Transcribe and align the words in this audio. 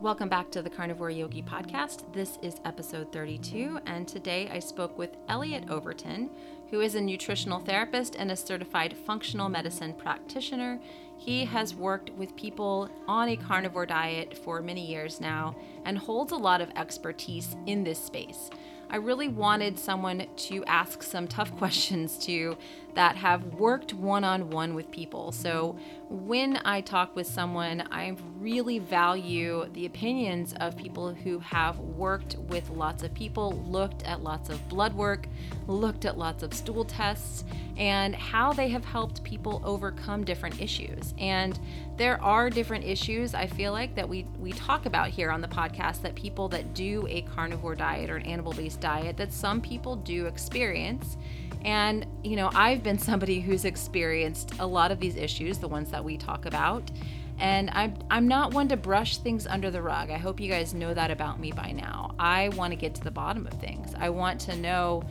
Welcome 0.00 0.30
back 0.30 0.50
to 0.52 0.62
the 0.62 0.70
Carnivore 0.70 1.10
Yogi 1.10 1.42
podcast. 1.42 2.10
This 2.14 2.38
is 2.40 2.58
episode 2.64 3.12
32, 3.12 3.80
and 3.84 4.08
today 4.08 4.48
I 4.50 4.58
spoke 4.58 4.96
with 4.96 5.18
Elliot 5.28 5.64
Overton, 5.68 6.30
who 6.70 6.80
is 6.80 6.94
a 6.94 7.00
nutritional 7.02 7.60
therapist 7.60 8.16
and 8.16 8.30
a 8.30 8.36
certified 8.36 8.96
functional 8.96 9.50
medicine 9.50 9.92
practitioner. 9.92 10.80
He 11.18 11.44
has 11.44 11.74
worked 11.74 12.08
with 12.14 12.34
people 12.34 12.88
on 13.06 13.28
a 13.28 13.36
carnivore 13.36 13.84
diet 13.84 14.38
for 14.38 14.62
many 14.62 14.86
years 14.86 15.20
now 15.20 15.54
and 15.84 15.98
holds 15.98 16.32
a 16.32 16.36
lot 16.36 16.62
of 16.62 16.70
expertise 16.76 17.54
in 17.66 17.84
this 17.84 18.02
space. 18.02 18.48
I 18.92 18.96
really 18.96 19.28
wanted 19.28 19.78
someone 19.78 20.26
to 20.34 20.64
ask 20.64 21.02
some 21.02 21.28
tough 21.28 21.54
questions 21.58 22.18
to 22.24 22.56
that 22.94 23.16
have 23.16 23.44
worked 23.54 23.94
one 23.94 24.24
on 24.24 24.50
one 24.50 24.74
with 24.74 24.90
people. 24.90 25.30
So 25.30 25.78
when 26.10 26.58
I 26.64 26.80
talk 26.80 27.14
with 27.14 27.28
someone, 27.28 27.84
I 27.92 28.16
really 28.40 28.80
value 28.80 29.66
the 29.74 29.86
opinions 29.86 30.54
of 30.58 30.76
people 30.76 31.14
who 31.14 31.38
have 31.38 31.78
worked 31.78 32.34
with 32.48 32.68
lots 32.70 33.04
of 33.04 33.14
people, 33.14 33.52
looked 33.68 34.02
at 34.02 34.20
lots 34.20 34.50
of 34.50 34.68
blood 34.68 34.92
work, 34.92 35.28
looked 35.68 36.04
at 36.04 36.18
lots 36.18 36.42
of 36.42 36.52
stool 36.52 36.84
tests, 36.84 37.44
and 37.76 38.16
how 38.16 38.52
they 38.52 38.68
have 38.70 38.84
helped 38.84 39.22
people 39.22 39.62
overcome 39.64 40.24
different 40.24 40.60
issues. 40.60 41.14
And 41.16 41.56
there 41.96 42.20
are 42.20 42.50
different 42.50 42.84
issues 42.84 43.32
I 43.32 43.46
feel 43.46 43.70
like 43.70 43.94
that 43.94 44.08
we 44.08 44.26
we 44.40 44.50
talk 44.50 44.86
about 44.86 45.10
here 45.10 45.30
on 45.30 45.40
the 45.40 45.48
podcast 45.48 46.02
that 46.02 46.16
people 46.16 46.48
that 46.48 46.74
do 46.74 47.06
a 47.08 47.22
carnivore 47.22 47.76
diet 47.76 48.10
or 48.10 48.16
an 48.16 48.26
animal-based 48.26 48.80
diet 48.80 49.16
that 49.16 49.32
some 49.32 49.60
people 49.60 49.94
do 49.94 50.26
experience. 50.26 51.16
And, 51.64 52.06
you 52.24 52.36
know, 52.36 52.50
I've 52.54 52.82
been 52.82 52.98
somebody 52.98 53.40
who's 53.40 53.64
experienced 53.64 54.52
a 54.58 54.66
lot 54.66 54.90
of 54.90 55.00
these 55.00 55.16
issues, 55.16 55.58
the 55.58 55.68
ones 55.68 55.90
that 55.90 56.02
we 56.02 56.16
talk 56.16 56.46
about. 56.46 56.90
And 57.38 57.70
I'm, 57.72 57.94
I'm 58.10 58.28
not 58.28 58.52
one 58.52 58.68
to 58.68 58.76
brush 58.76 59.16
things 59.18 59.46
under 59.46 59.70
the 59.70 59.80
rug. 59.80 60.10
I 60.10 60.18
hope 60.18 60.40
you 60.40 60.50
guys 60.50 60.74
know 60.74 60.92
that 60.92 61.10
about 61.10 61.40
me 61.40 61.52
by 61.52 61.72
now. 61.72 62.14
I 62.18 62.50
want 62.50 62.72
to 62.72 62.76
get 62.76 62.94
to 62.96 63.04
the 63.04 63.10
bottom 63.10 63.46
of 63.46 63.54
things. 63.54 63.94
I 63.98 64.10
want 64.10 64.40
to 64.42 64.56
know 64.56 65.04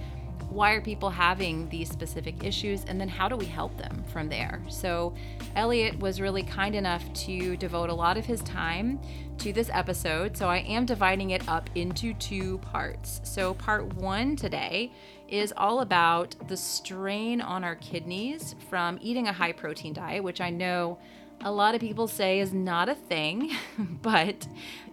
why 0.50 0.74
are 0.74 0.82
people 0.82 1.10
having 1.10 1.70
these 1.70 1.90
specific 1.90 2.44
issues 2.44 2.84
and 2.86 3.00
then 3.00 3.08
how 3.08 3.30
do 3.30 3.36
we 3.36 3.46
help 3.46 3.78
them 3.78 4.04
from 4.12 4.28
there 4.30 4.62
so 4.68 5.14
elliot 5.56 5.98
was 6.00 6.20
really 6.20 6.42
kind 6.42 6.74
enough 6.74 7.12
to 7.14 7.56
devote 7.58 7.90
a 7.90 7.94
lot 7.94 8.18
of 8.18 8.26
his 8.26 8.42
time 8.42 9.00
to 9.38 9.54
this 9.54 9.70
episode 9.72 10.36
so 10.36 10.48
i 10.48 10.58
am 10.60 10.86
dividing 10.86 11.30
it 11.32 11.48
up 11.48 11.70
into 11.76 12.14
two 12.16 12.58
parts 12.60 13.22
so 13.24 13.54
part 13.56 13.94
one 13.94 14.36
today 14.36 14.92
is 15.32 15.54
all 15.56 15.82
about 15.82 16.36
the 16.48 16.58
strain 16.58 17.42
on 17.42 17.64
our 17.64 17.76
kidneys 17.76 18.56
from 18.70 18.98
eating 19.02 19.28
a 19.28 19.34
high 19.34 19.52
protein 19.52 19.94
diet 19.94 20.24
which 20.24 20.42
i 20.42 20.50
know 20.50 20.98
a 21.42 21.52
lot 21.52 21.74
of 21.74 21.82
people 21.82 22.08
say 22.08 22.40
is 22.40 22.54
not 22.54 22.90
a 22.90 22.96
thing, 22.96 23.52
but 24.02 24.48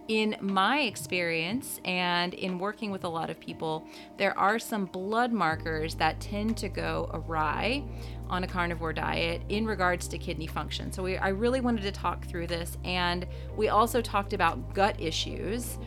in 0.07 0.37
my 0.39 0.81
experience 0.81 1.81
and 1.83 2.33
in 2.33 2.57
working 2.57 2.91
with 2.91 3.03
a 3.03 3.09
lot 3.09 3.29
of 3.29 3.39
people, 3.39 3.85
there 4.17 4.37
are 4.39 4.57
some 4.57 4.85
blood 4.85 5.33
markers 5.33 5.95
that 5.95 6.19
tend 6.21 6.55
to 6.57 6.69
go 6.69 7.09
awry 7.13 7.83
on 8.29 8.43
a 8.43 8.47
carnivore 8.47 8.93
diet 8.93 9.41
in 9.49 9.65
regards 9.65 10.07
to 10.07 10.17
kidney 10.17 10.47
function. 10.47 10.91
So 10.91 11.03
we, 11.03 11.17
I 11.17 11.29
really 11.29 11.59
wanted 11.59 11.81
to 11.83 11.91
talk 11.91 12.25
through 12.25 12.47
this, 12.47 12.77
and 12.85 13.27
we 13.57 13.67
also 13.67 14.01
talked 14.01 14.31
about 14.31 14.73
gut 14.73 14.95
issues 14.99 15.77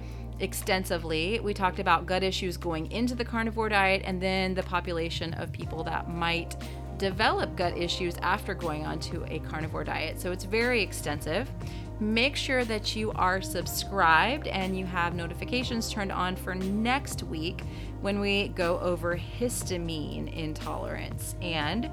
extensively. 0.41 1.41
We 1.41 1.55
talked 1.55 1.79
about 1.79 2.07
gut 2.07 2.23
issues 2.23 2.57
going 2.57 2.91
into 2.91 3.15
the 3.15 3.25
carnivore 3.25 3.69
diet 3.69 4.03
and 4.05 4.21
then 4.21 4.55
the 4.55 4.63
population 4.63 5.35
of 5.35 5.53
people 5.53 5.85
that 5.85 6.09
might 6.09 6.57
develop 6.99 7.57
gut 7.57 7.77
issues 7.79 8.17
after 8.19 8.55
going 8.55 8.85
onto 8.85 9.25
a 9.29 9.39
carnivore 9.41 9.85
diet. 9.85 10.21
So 10.21 10.33
it's 10.33 10.45
very 10.45 10.83
extensive. 10.83 11.51
Make 11.99 12.37
sure 12.37 12.65
that 12.65 12.95
you 12.95 13.13
are 13.13 13.43
subscribed 13.43 14.47
and 14.47 14.79
you 14.79 14.87
have 14.87 15.15
notifications 15.15 15.91
turned 15.91 16.13
on 16.13 16.37
for 16.37 16.55
next 16.55 17.23
week 17.23 17.63
when 18.01 18.21
we 18.21 18.49
go 18.49 18.79
over 18.81 19.17
histamine 19.39 20.33
intolerance 20.35 21.35
and 21.43 21.91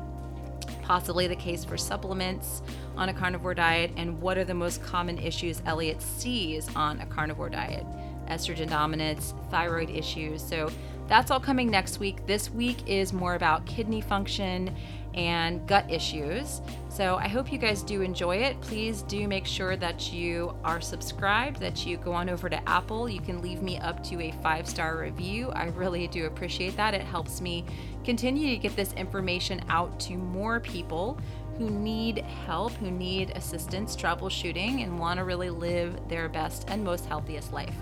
possibly 0.82 1.28
the 1.28 1.36
case 1.36 1.66
for 1.66 1.78
supplements 1.78 2.62
on 2.96 3.10
a 3.10 3.14
carnivore 3.14 3.54
diet 3.54 3.92
and 3.98 4.22
what 4.22 4.38
are 4.38 4.46
the 4.46 4.54
most 4.54 4.82
common 4.82 5.18
issues 5.18 5.62
Elliot 5.66 6.02
sees 6.02 6.74
on 6.76 7.02
a 7.02 7.06
carnivore 7.06 7.50
diet 7.50 7.86
estrogen 8.28 8.70
dominance, 8.70 9.34
thyroid 9.50 9.90
issues. 9.90 10.42
So 10.42 10.70
that's 11.08 11.32
all 11.32 11.40
coming 11.40 11.70
next 11.70 12.00
week. 12.00 12.26
This 12.26 12.50
week 12.50 12.88
is 12.88 13.14
more 13.14 13.36
about 13.36 13.66
kidney 13.66 14.02
function 14.02 14.76
and 15.14 15.66
gut 15.68 15.90
issues. 15.90 16.62
So 16.90 17.16
I 17.16 17.28
hope 17.28 17.52
you 17.52 17.58
guys 17.58 17.82
do 17.82 18.02
enjoy 18.02 18.38
it. 18.38 18.60
Please 18.62 19.02
do 19.04 19.28
make 19.28 19.46
sure 19.46 19.76
that 19.76 20.14
you 20.14 20.56
are 20.64 20.80
subscribed, 20.80 21.60
that 21.60 21.86
you 21.86 21.98
go 21.98 22.12
on 22.12 22.30
over 22.30 22.50
to 22.50 22.70
Apple. 22.70 23.10
You 23.10 23.22
can 23.22 23.42
leave 23.42 23.62
me 23.62 23.78
up 23.80 24.04
to 24.06 24.22
a 24.22 24.32
five 24.44 24.68
star 24.68 24.98
review. 24.98 25.50
I 25.52 25.68
really 25.70 26.08
do 26.08 26.26
appreciate 26.26 26.78
that. 26.78 26.94
It 26.94 27.02
helps 27.02 27.42
me 27.42 27.66
continue 28.04 28.54
to 28.54 28.58
get 28.58 28.76
this 28.76 28.94
information 28.94 29.62
out 29.70 30.00
to 30.02 30.14
more 30.14 30.60
people 30.60 31.20
who 31.58 31.70
need 31.70 32.20
help, 32.20 32.74
who 32.74 32.92
need 32.92 33.32
assistance 33.32 33.96
troubleshooting, 33.96 34.84
and 34.84 35.00
want 35.00 35.18
to 35.18 35.24
really 35.24 35.50
live 35.50 35.98
their 36.08 36.30
best 36.30 36.66
and 36.68 36.84
most 36.84 37.06
healthiest 37.06 37.52
life. 37.52 37.76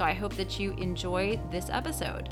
So 0.00 0.06
I 0.06 0.14
hope 0.14 0.32
that 0.36 0.58
you 0.58 0.72
enjoy 0.78 1.38
this 1.50 1.68
episode. 1.68 2.30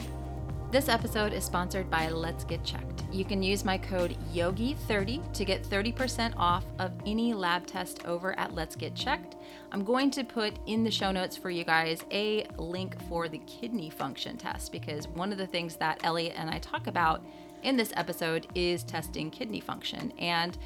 This 0.70 0.88
episode 0.88 1.34
is 1.34 1.44
sponsored 1.44 1.90
by 1.90 2.08
Let's 2.08 2.42
Get 2.42 2.64
Checked. 2.64 3.04
You 3.12 3.26
can 3.26 3.42
use 3.42 3.62
my 3.62 3.76
code 3.76 4.16
YOGI30 4.32 5.34
to 5.34 5.44
get 5.44 5.64
30% 5.64 6.32
off 6.38 6.64
of 6.78 6.92
any 7.04 7.34
lab 7.34 7.66
test 7.66 8.06
over 8.06 8.32
at 8.38 8.54
Let's 8.54 8.74
Get 8.74 8.94
Checked. 8.94 9.36
I'm 9.70 9.84
going 9.84 10.10
to 10.12 10.24
put 10.24 10.54
in 10.64 10.82
the 10.82 10.90
show 10.90 11.12
notes 11.12 11.36
for 11.36 11.50
you 11.50 11.62
guys 11.62 12.02
a 12.10 12.46
link 12.56 12.96
for 13.06 13.28
the 13.28 13.42
kidney 13.46 13.90
function 13.90 14.38
test 14.38 14.72
because 14.72 15.06
one 15.06 15.30
of 15.30 15.36
the 15.36 15.46
things 15.46 15.76
that 15.76 16.00
Elliot 16.04 16.36
and 16.38 16.48
I 16.48 16.60
talk 16.60 16.86
about 16.86 17.22
in 17.64 17.76
this 17.76 17.92
episode 17.96 18.46
is 18.54 18.82
testing 18.82 19.30
kidney 19.30 19.60
function. 19.60 20.10
And 20.18 20.56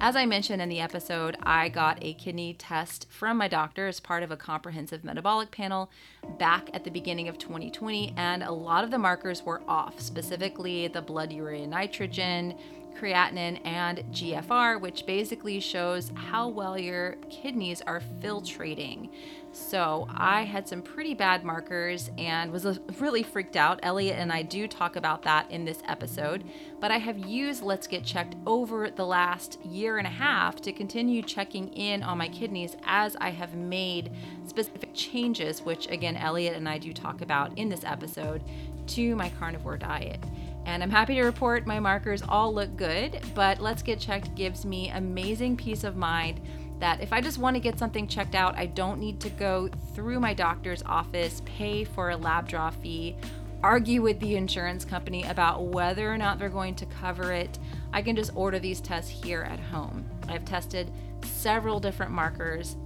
as 0.00 0.14
I 0.14 0.26
mentioned 0.26 0.62
in 0.62 0.68
the 0.68 0.80
episode, 0.80 1.36
I 1.42 1.68
got 1.68 1.98
a 2.02 2.14
kidney 2.14 2.54
test 2.54 3.06
from 3.10 3.36
my 3.36 3.48
doctor 3.48 3.88
as 3.88 3.98
part 3.98 4.22
of 4.22 4.30
a 4.30 4.36
comprehensive 4.36 5.02
metabolic 5.02 5.50
panel 5.50 5.90
back 6.38 6.70
at 6.72 6.84
the 6.84 6.90
beginning 6.90 7.26
of 7.26 7.38
2020, 7.38 8.14
and 8.16 8.44
a 8.44 8.52
lot 8.52 8.84
of 8.84 8.92
the 8.92 8.98
markers 8.98 9.42
were 9.42 9.60
off, 9.66 9.98
specifically 10.00 10.86
the 10.86 11.02
blood 11.02 11.32
urea 11.32 11.66
nitrogen, 11.66 12.56
creatinine, 12.98 13.60
and 13.64 13.98
GFR, 14.12 14.80
which 14.80 15.06
basically 15.06 15.60
shows 15.60 16.10
how 16.14 16.48
well 16.48 16.78
your 16.78 17.12
kidneys 17.30 17.80
are 17.82 18.02
filtrating. 18.20 19.10
So 19.52 20.06
I 20.10 20.44
had 20.44 20.68
some 20.68 20.82
pretty 20.82 21.14
bad 21.14 21.44
markers 21.44 22.10
and 22.18 22.52
was 22.52 22.78
really 23.00 23.22
freaked 23.22 23.56
out. 23.56 23.80
Elliot 23.82 24.16
and 24.18 24.32
I 24.32 24.42
do 24.42 24.68
talk 24.68 24.96
about 24.96 25.22
that 25.22 25.50
in 25.50 25.64
this 25.64 25.82
episode, 25.88 26.44
but 26.80 26.90
I 26.90 26.98
have 26.98 27.18
used 27.18 27.62
Let's 27.62 27.86
Get 27.86 28.04
Checked 28.04 28.36
over 28.46 28.90
the 28.90 29.06
last 29.06 29.58
year 29.64 29.98
and 29.98 30.06
a 30.06 30.10
half 30.10 30.60
to 30.62 30.72
continue 30.72 31.22
checking 31.22 31.68
in 31.72 32.02
on 32.02 32.18
my 32.18 32.28
kidneys 32.28 32.76
as 32.84 33.16
I 33.20 33.30
have 33.30 33.54
made 33.54 34.12
specific 34.46 34.90
changes, 34.94 35.62
which 35.62 35.88
again, 35.88 36.16
Elliot 36.16 36.56
and 36.56 36.68
I 36.68 36.78
do 36.78 36.92
talk 36.92 37.20
about 37.22 37.56
in 37.56 37.68
this 37.68 37.84
episode, 37.84 38.42
to 38.88 39.14
my 39.16 39.28
carnivore 39.30 39.76
diet. 39.76 40.22
And 40.68 40.82
I'm 40.82 40.90
happy 40.90 41.14
to 41.14 41.22
report 41.22 41.66
my 41.66 41.80
markers 41.80 42.22
all 42.28 42.52
look 42.52 42.76
good, 42.76 43.22
but 43.34 43.58
Let's 43.58 43.82
Get 43.82 43.98
Checked 43.98 44.34
gives 44.34 44.66
me 44.66 44.90
amazing 44.90 45.56
peace 45.56 45.82
of 45.82 45.96
mind 45.96 46.42
that 46.78 47.00
if 47.00 47.10
I 47.10 47.22
just 47.22 47.38
want 47.38 47.56
to 47.56 47.60
get 47.60 47.78
something 47.78 48.06
checked 48.06 48.34
out, 48.34 48.54
I 48.54 48.66
don't 48.66 49.00
need 49.00 49.18
to 49.20 49.30
go 49.30 49.70
through 49.94 50.20
my 50.20 50.34
doctor's 50.34 50.82
office, 50.82 51.40
pay 51.46 51.84
for 51.84 52.10
a 52.10 52.18
lab 52.18 52.48
draw 52.48 52.68
fee, 52.68 53.16
argue 53.62 54.02
with 54.02 54.20
the 54.20 54.36
insurance 54.36 54.84
company 54.84 55.24
about 55.24 55.64
whether 55.64 56.12
or 56.12 56.18
not 56.18 56.38
they're 56.38 56.50
going 56.50 56.74
to 56.74 56.86
cover 56.86 57.32
it. 57.32 57.58
I 57.94 58.02
can 58.02 58.14
just 58.14 58.36
order 58.36 58.58
these 58.58 58.82
tests 58.82 59.10
here 59.10 59.44
at 59.44 59.58
home. 59.58 60.04
I've 60.28 60.44
tested 60.44 60.92
several 61.22 61.80
different 61.80 62.12
markers 62.12 62.76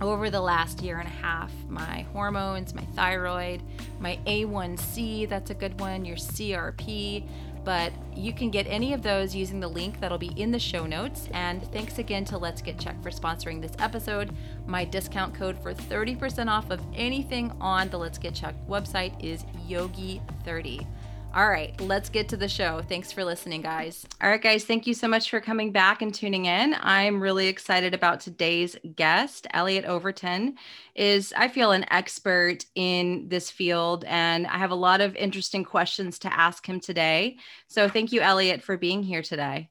over 0.00 0.30
the 0.30 0.40
last 0.40 0.82
year 0.82 0.98
and 0.98 1.08
a 1.08 1.10
half 1.10 1.52
my 1.68 2.06
hormones, 2.12 2.74
my 2.74 2.84
thyroid, 2.94 3.62
my 4.00 4.18
A1C, 4.26 5.28
that's 5.28 5.50
a 5.50 5.54
good 5.54 5.78
one, 5.80 6.04
your 6.04 6.16
CRP, 6.16 7.26
but 7.64 7.92
you 8.14 8.32
can 8.32 8.50
get 8.50 8.66
any 8.66 8.92
of 8.92 9.02
those 9.02 9.34
using 9.34 9.58
the 9.58 9.68
link 9.68 9.98
that'll 10.00 10.18
be 10.18 10.38
in 10.40 10.50
the 10.50 10.58
show 10.58 10.86
notes. 10.86 11.28
And 11.32 11.62
thanks 11.72 11.98
again 11.98 12.24
to 12.26 12.38
Let's 12.38 12.60
Get 12.60 12.78
Checked 12.78 13.02
for 13.02 13.10
sponsoring 13.10 13.60
this 13.60 13.72
episode. 13.78 14.32
My 14.66 14.84
discount 14.84 15.34
code 15.34 15.58
for 15.58 15.72
30% 15.72 16.48
off 16.48 16.70
of 16.70 16.80
anything 16.94 17.52
on 17.60 17.88
the 17.88 17.98
Let's 17.98 18.18
Get 18.18 18.34
Checked 18.34 18.68
website 18.68 19.14
is 19.24 19.44
Yogi30. 19.66 20.86
All 21.34 21.48
right, 21.48 21.78
let's 21.80 22.10
get 22.10 22.28
to 22.28 22.36
the 22.36 22.48
show. 22.48 22.80
Thanks 22.88 23.10
for 23.10 23.24
listening, 23.24 23.60
guys. 23.60 24.06
All 24.22 24.30
right, 24.30 24.40
guys, 24.40 24.64
thank 24.64 24.86
you 24.86 24.94
so 24.94 25.08
much 25.08 25.30
for 25.30 25.40
coming 25.40 25.72
back 25.72 26.00
and 26.00 26.14
tuning 26.14 26.46
in. 26.46 26.76
I'm 26.78 27.20
really 27.20 27.48
excited 27.48 27.92
about 27.92 28.20
today's 28.20 28.76
guest. 28.94 29.48
Elliot 29.52 29.84
Overton 29.84 30.54
is, 30.94 31.34
I 31.36 31.48
feel, 31.48 31.72
an 31.72 31.86
expert 31.90 32.64
in 32.76 33.28
this 33.28 33.50
field, 33.50 34.04
and 34.06 34.46
I 34.46 34.58
have 34.58 34.70
a 34.70 34.76
lot 34.76 35.00
of 35.00 35.16
interesting 35.16 35.64
questions 35.64 36.20
to 36.20 36.32
ask 36.32 36.64
him 36.64 36.78
today. 36.78 37.38
So, 37.66 37.88
thank 37.88 38.12
you, 38.12 38.20
Elliot, 38.20 38.62
for 38.62 38.76
being 38.76 39.02
here 39.02 39.22
today. 39.22 39.70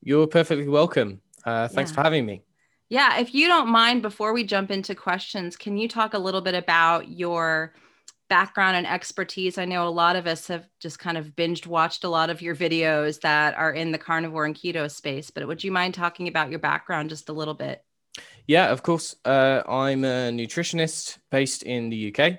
You're 0.00 0.28
perfectly 0.28 0.68
welcome. 0.68 1.20
Uh, 1.44 1.66
thanks 1.66 1.90
yeah. 1.90 1.96
for 1.96 2.02
having 2.02 2.24
me. 2.24 2.42
Yeah, 2.88 3.18
if 3.18 3.34
you 3.34 3.48
don't 3.48 3.68
mind, 3.68 4.00
before 4.00 4.32
we 4.32 4.44
jump 4.44 4.70
into 4.70 4.94
questions, 4.94 5.56
can 5.56 5.76
you 5.76 5.88
talk 5.88 6.14
a 6.14 6.18
little 6.20 6.40
bit 6.40 6.54
about 6.54 7.08
your 7.08 7.74
background 8.28 8.76
and 8.76 8.86
expertise? 8.86 9.58
I 9.58 9.64
know 9.64 9.86
a 9.86 9.90
lot 9.90 10.16
of 10.16 10.26
us 10.26 10.48
have 10.48 10.68
just 10.80 10.98
kind 10.98 11.16
of 11.16 11.36
binged 11.36 11.66
watched 11.66 12.04
a 12.04 12.08
lot 12.08 12.30
of 12.30 12.42
your 12.42 12.54
videos 12.54 13.20
that 13.20 13.56
are 13.56 13.72
in 13.72 13.92
the 13.92 13.98
carnivore 13.98 14.44
and 14.44 14.54
keto 14.54 14.90
space, 14.90 15.30
but 15.30 15.46
would 15.46 15.64
you 15.64 15.72
mind 15.72 15.94
talking 15.94 16.28
about 16.28 16.50
your 16.50 16.58
background 16.58 17.10
just 17.10 17.28
a 17.28 17.32
little 17.32 17.54
bit? 17.54 17.84
Yeah, 18.46 18.70
of 18.70 18.82
course. 18.82 19.16
Uh, 19.24 19.62
I'm 19.68 20.04
a 20.04 20.30
nutritionist 20.30 21.18
based 21.30 21.62
in 21.62 21.90
the 21.90 22.14
UK. 22.14 22.38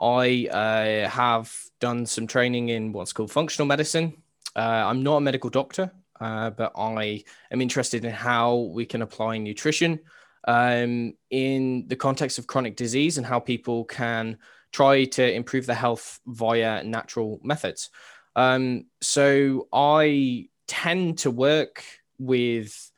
I 0.00 0.46
uh, 0.46 1.08
have 1.08 1.54
done 1.80 2.06
some 2.06 2.26
training 2.26 2.70
in 2.70 2.92
what's 2.92 3.12
called 3.12 3.30
functional 3.30 3.66
medicine. 3.66 4.22
Uh, 4.56 4.60
I'm 4.60 5.02
not 5.02 5.16
a 5.16 5.20
medical 5.20 5.50
doctor, 5.50 5.92
uh, 6.20 6.50
but 6.50 6.72
I 6.76 7.24
am 7.50 7.60
interested 7.60 8.04
in 8.04 8.10
how 8.12 8.70
we 8.74 8.86
can 8.86 9.02
apply 9.02 9.38
nutrition 9.38 10.00
um, 10.48 11.14
in 11.30 11.86
the 11.88 11.96
context 11.96 12.38
of 12.38 12.46
chronic 12.46 12.76
disease 12.76 13.18
and 13.18 13.26
how 13.26 13.40
people 13.40 13.84
can 13.84 14.38
try 14.72 15.04
to 15.04 15.32
improve 15.32 15.66
their 15.66 15.76
health 15.76 16.20
via 16.26 16.82
natural 16.84 17.40
methods. 17.42 17.90
Um, 18.36 18.86
so 19.00 19.68
I 19.72 20.48
tend 20.68 21.18
to 21.18 21.30
work 21.30 21.82
with 22.18 22.90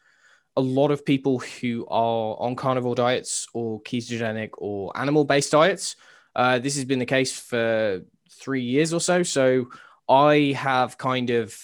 a 0.57 0.61
lot 0.61 0.91
of 0.91 1.07
people 1.07 1.39
who 1.39 1.87
are 1.89 2.37
on 2.39 2.57
carnivore 2.57 2.95
diets 2.95 3.47
or 3.55 3.81
ketogenic 3.83 4.51
or 4.59 4.97
animal 4.97 5.25
based 5.25 5.53
diets. 5.53 5.97
Uh, 6.37 6.59
this 6.59 6.77
has 6.77 6.85
been 6.85 6.99
the 6.99 7.07
case 7.07 7.39
for 7.39 8.03
three 8.31 8.63
years 8.63 8.93
or 8.93 9.01
so. 9.01 9.23
So 9.23 9.69
I 10.09 10.55
have 10.57 10.99
kind 10.99 11.31
of 11.31 11.57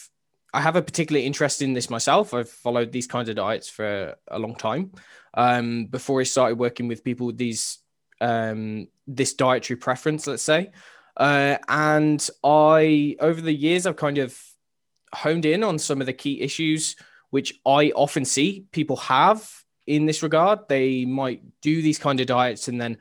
I 0.54 0.62
have 0.62 0.76
a 0.76 0.82
particular 0.82 1.20
interest 1.20 1.60
in 1.60 1.74
this 1.74 1.90
myself. 1.90 2.32
I've 2.32 2.48
followed 2.48 2.90
these 2.90 3.06
kinds 3.06 3.28
of 3.28 3.36
diets 3.36 3.68
for 3.68 4.16
a 4.28 4.38
long 4.38 4.54
time. 4.54 4.92
Um, 5.34 5.86
before 5.86 6.20
I 6.20 6.24
started 6.24 6.58
working 6.58 6.88
with 6.88 7.04
people 7.04 7.26
with 7.26 7.36
these 7.36 7.78
um, 8.20 8.88
this 9.06 9.34
dietary 9.34 9.76
preference, 9.76 10.26
let's 10.26 10.42
say. 10.42 10.72
Uh, 11.16 11.56
and 11.68 12.28
I, 12.44 13.16
over 13.20 13.40
the 13.40 13.52
years, 13.52 13.86
I've 13.86 13.96
kind 13.96 14.18
of 14.18 14.38
honed 15.12 15.44
in 15.44 15.64
on 15.64 15.78
some 15.78 16.00
of 16.00 16.06
the 16.06 16.12
key 16.12 16.40
issues 16.40 16.96
which 17.30 17.60
I 17.66 17.90
often 17.90 18.24
see 18.24 18.66
people 18.72 18.96
have 18.96 19.50
in 19.86 20.06
this 20.06 20.22
regard. 20.22 20.60
They 20.68 21.04
might 21.04 21.42
do 21.60 21.82
these 21.82 21.98
kind 21.98 22.20
of 22.20 22.26
diets 22.26 22.68
and 22.68 22.80
then 22.80 22.98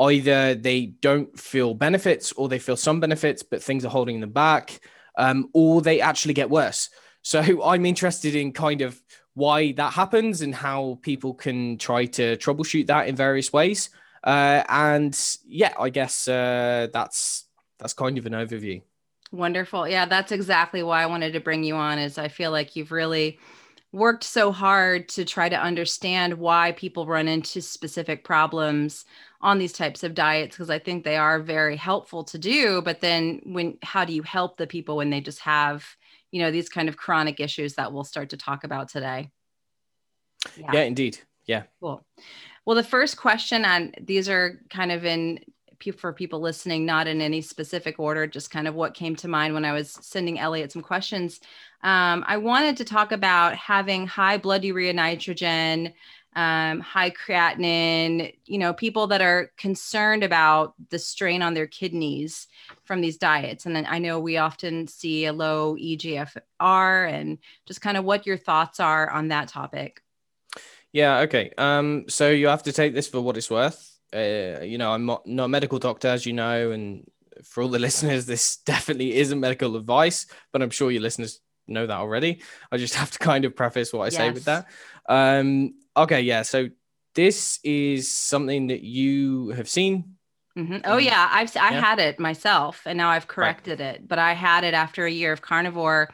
either 0.00 0.54
they 0.54 0.86
don't 0.86 1.38
feel 1.38 1.74
benefits 1.74 2.32
or 2.32 2.48
they 2.48 2.58
feel 2.58 2.76
some 2.76 3.00
benefits, 3.00 3.42
but 3.42 3.62
things 3.62 3.84
are 3.84 3.90
holding 3.90 4.20
them 4.20 4.30
back 4.30 4.80
um, 5.16 5.48
or 5.52 5.82
they 5.82 6.00
actually 6.00 6.34
get 6.34 6.50
worse. 6.50 6.90
So 7.22 7.62
I'm 7.64 7.86
interested 7.86 8.34
in 8.34 8.52
kind 8.52 8.80
of 8.80 9.00
why 9.34 9.72
that 9.72 9.92
happens 9.92 10.42
and 10.42 10.54
how 10.54 10.98
people 11.02 11.34
can 11.34 11.78
try 11.78 12.06
to 12.06 12.36
troubleshoot 12.36 12.86
that 12.88 13.08
in 13.08 13.14
various 13.14 13.52
ways. 13.52 13.90
Uh, 14.22 14.62
and 14.68 15.18
yeah, 15.46 15.74
I 15.78 15.90
guess 15.90 16.28
uh, 16.28 16.88
that's 16.92 17.46
that's 17.78 17.94
kind 17.94 18.18
of 18.18 18.26
an 18.26 18.32
overview. 18.32 18.82
Wonderful. 19.32 19.88
Yeah, 19.88 20.06
that's 20.06 20.32
exactly 20.32 20.82
why 20.82 21.02
I 21.02 21.06
wanted 21.06 21.32
to 21.32 21.40
bring 21.40 21.64
you 21.64 21.76
on. 21.76 21.98
Is 21.98 22.18
I 22.18 22.28
feel 22.28 22.50
like 22.50 22.76
you've 22.76 22.92
really 22.92 23.38
worked 23.92 24.24
so 24.24 24.52
hard 24.52 25.08
to 25.08 25.24
try 25.24 25.48
to 25.48 25.60
understand 25.60 26.34
why 26.34 26.72
people 26.72 27.06
run 27.06 27.26
into 27.28 27.60
specific 27.60 28.24
problems 28.24 29.04
on 29.40 29.58
these 29.58 29.72
types 29.72 30.04
of 30.04 30.14
diets 30.14 30.54
because 30.56 30.70
I 30.70 30.78
think 30.78 31.02
they 31.02 31.16
are 31.16 31.40
very 31.40 31.76
helpful 31.76 32.24
to 32.24 32.38
do. 32.38 32.82
But 32.82 33.00
then, 33.00 33.40
when 33.44 33.78
how 33.82 34.04
do 34.04 34.12
you 34.12 34.22
help 34.22 34.56
the 34.56 34.66
people 34.66 34.96
when 34.96 35.10
they 35.10 35.20
just 35.20 35.40
have, 35.40 35.86
you 36.30 36.42
know, 36.42 36.50
these 36.50 36.68
kind 36.68 36.88
of 36.88 36.96
chronic 36.96 37.40
issues 37.40 37.74
that 37.74 37.92
we'll 37.92 38.04
start 38.04 38.30
to 38.30 38.36
talk 38.36 38.64
about 38.64 38.88
today? 38.88 39.30
Yeah, 40.56 40.70
yeah 40.74 40.82
indeed. 40.82 41.18
Yeah. 41.46 41.64
Cool. 41.80 42.04
Well, 42.64 42.76
the 42.76 42.82
first 42.84 43.16
question, 43.16 43.64
and 43.64 43.94
these 44.00 44.28
are 44.28 44.60
kind 44.68 44.92
of 44.92 45.04
in 45.04 45.40
for 45.96 46.12
people 46.12 46.40
listening, 46.40 46.84
not 46.84 47.06
in 47.06 47.22
any 47.22 47.40
specific 47.40 47.98
order, 47.98 48.26
just 48.26 48.50
kind 48.50 48.68
of 48.68 48.74
what 48.74 48.92
came 48.92 49.16
to 49.16 49.28
mind 49.28 49.54
when 49.54 49.64
I 49.64 49.72
was 49.72 49.90
sending 49.90 50.38
Elliot 50.38 50.70
some 50.70 50.82
questions. 50.82 51.40
Um, 51.82 52.22
I 52.26 52.36
wanted 52.36 52.76
to 52.76 52.84
talk 52.84 53.12
about 53.12 53.56
having 53.56 54.06
high 54.06 54.36
blood 54.36 54.62
urea 54.62 54.92
nitrogen, 54.92 55.94
um, 56.36 56.80
high 56.80 57.10
creatinine, 57.10 58.34
you 58.44 58.58
know, 58.58 58.72
people 58.72 59.06
that 59.08 59.22
are 59.22 59.50
concerned 59.56 60.22
about 60.22 60.74
the 60.90 60.98
strain 60.98 61.42
on 61.42 61.54
their 61.54 61.66
kidneys 61.66 62.46
from 62.84 63.00
these 63.00 63.16
diets. 63.16 63.66
And 63.66 63.74
then 63.74 63.86
I 63.88 63.98
know 63.98 64.20
we 64.20 64.36
often 64.36 64.86
see 64.86 65.24
a 65.24 65.32
low 65.32 65.76
EGFR 65.76 67.10
and 67.10 67.38
just 67.66 67.80
kind 67.80 67.96
of 67.96 68.04
what 68.04 68.26
your 68.26 68.36
thoughts 68.36 68.80
are 68.80 69.10
on 69.10 69.28
that 69.28 69.48
topic. 69.48 70.02
Yeah, 70.92 71.20
okay. 71.20 71.52
Um, 71.56 72.04
so 72.08 72.30
you 72.30 72.48
have 72.48 72.64
to 72.64 72.72
take 72.72 72.94
this 72.94 73.08
for 73.08 73.20
what 73.20 73.36
it's 73.36 73.50
worth. 73.50 73.98
Uh, 74.14 74.60
you 74.62 74.78
know, 74.78 74.92
I'm 74.92 75.06
not, 75.06 75.26
not 75.26 75.44
a 75.44 75.48
medical 75.48 75.78
doctor, 75.78 76.08
as 76.08 76.26
you 76.26 76.32
know, 76.32 76.72
and 76.72 77.04
for 77.44 77.62
all 77.62 77.68
the 77.68 77.78
listeners, 77.88 78.26
this 78.26 78.56
definitely 78.58 79.16
isn't 79.16 79.38
medical 79.38 79.76
advice, 79.76 80.26
but 80.52 80.62
I'm 80.62 80.70
sure 80.70 80.90
your 80.90 81.02
listeners 81.02 81.40
know 81.68 81.86
that 81.86 81.96
already. 81.96 82.42
I 82.72 82.76
just 82.76 82.94
have 82.94 83.10
to 83.12 83.18
kind 83.18 83.44
of 83.44 83.54
preface 83.54 83.92
what 83.92 84.02
I 84.02 84.06
yes. 84.06 84.14
say 84.14 84.30
with 84.30 84.44
that. 84.44 84.66
Um, 85.08 85.74
okay, 85.96 86.22
yeah. 86.22 86.42
So 86.42 86.68
this 87.14 87.60
is 87.62 88.12
something 88.12 88.68
that 88.68 88.82
you 88.82 89.50
have 89.50 89.68
seen. 89.68 90.16
Mm-hmm. 90.58 90.78
Oh 90.84 90.94
um, 90.94 91.00
yeah, 91.00 91.28
I've 91.30 91.56
I 91.56 91.70
yeah. 91.70 91.80
had 91.80 91.98
it 92.00 92.18
myself, 92.18 92.82
and 92.84 92.98
now 92.98 93.08
I've 93.08 93.28
corrected 93.28 93.78
right. 93.78 93.94
it. 93.94 94.08
But 94.08 94.18
I 94.18 94.32
had 94.32 94.64
it 94.64 94.74
after 94.74 95.06
a 95.06 95.10
year 95.10 95.32
of 95.32 95.42
carnivore. 95.42 96.10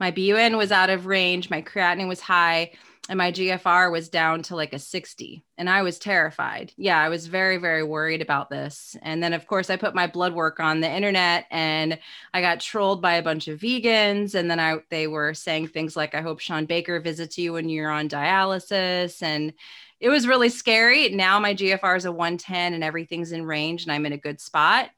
My 0.00 0.10
BUN 0.10 0.56
was 0.56 0.72
out 0.72 0.90
of 0.90 1.06
range. 1.06 1.50
My 1.50 1.62
creatinine 1.62 2.08
was 2.08 2.20
high 2.20 2.72
and 3.08 3.18
my 3.18 3.30
GFR 3.30 3.90
was 3.90 4.08
down 4.08 4.42
to 4.44 4.56
like 4.56 4.72
a 4.72 4.78
60 4.78 5.44
and 5.58 5.70
I 5.70 5.82
was 5.82 5.98
terrified. 5.98 6.72
Yeah, 6.76 6.98
I 6.98 7.08
was 7.08 7.26
very 7.26 7.56
very 7.56 7.82
worried 7.82 8.22
about 8.22 8.50
this. 8.50 8.96
And 9.02 9.22
then 9.22 9.32
of 9.32 9.46
course 9.46 9.70
I 9.70 9.76
put 9.76 9.94
my 9.94 10.06
blood 10.06 10.34
work 10.34 10.60
on 10.60 10.80
the 10.80 10.90
internet 10.90 11.46
and 11.50 11.98
I 12.34 12.40
got 12.40 12.60
trolled 12.60 13.00
by 13.00 13.14
a 13.14 13.22
bunch 13.22 13.48
of 13.48 13.60
vegans 13.60 14.34
and 14.34 14.50
then 14.50 14.58
I 14.58 14.78
they 14.90 15.06
were 15.06 15.34
saying 15.34 15.68
things 15.68 15.96
like 15.96 16.14
I 16.14 16.20
hope 16.20 16.40
Shawn 16.40 16.66
Baker 16.66 17.00
visits 17.00 17.38
you 17.38 17.52
when 17.54 17.68
you're 17.68 17.90
on 17.90 18.08
dialysis 18.08 19.22
and 19.22 19.52
it 20.00 20.08
was 20.08 20.26
really 20.26 20.48
scary. 20.48 21.08
Now 21.10 21.38
my 21.38 21.54
GFR 21.54 21.96
is 21.96 22.04
a 22.04 22.12
110 22.12 22.74
and 22.74 22.84
everything's 22.84 23.32
in 23.32 23.46
range 23.46 23.84
and 23.84 23.92
I'm 23.92 24.06
in 24.06 24.12
a 24.12 24.18
good 24.18 24.40
spot. 24.40 24.90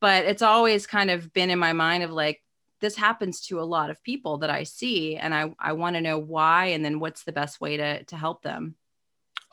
But 0.00 0.24
it's 0.24 0.42
always 0.42 0.86
kind 0.86 1.10
of 1.10 1.32
been 1.32 1.50
in 1.50 1.60
my 1.60 1.72
mind 1.72 2.02
of 2.02 2.10
like 2.10 2.42
this 2.82 2.96
happens 2.96 3.40
to 3.46 3.60
a 3.60 3.62
lot 3.62 3.88
of 3.88 4.02
people 4.02 4.38
that 4.38 4.50
I 4.50 4.64
see, 4.64 5.16
and 5.16 5.32
I, 5.32 5.54
I 5.58 5.72
want 5.72 5.96
to 5.96 6.02
know 6.02 6.18
why 6.18 6.66
and 6.66 6.84
then 6.84 7.00
what's 7.00 7.22
the 7.22 7.32
best 7.32 7.60
way 7.60 7.78
to, 7.78 8.02
to 8.04 8.16
help 8.16 8.42
them. 8.42 8.74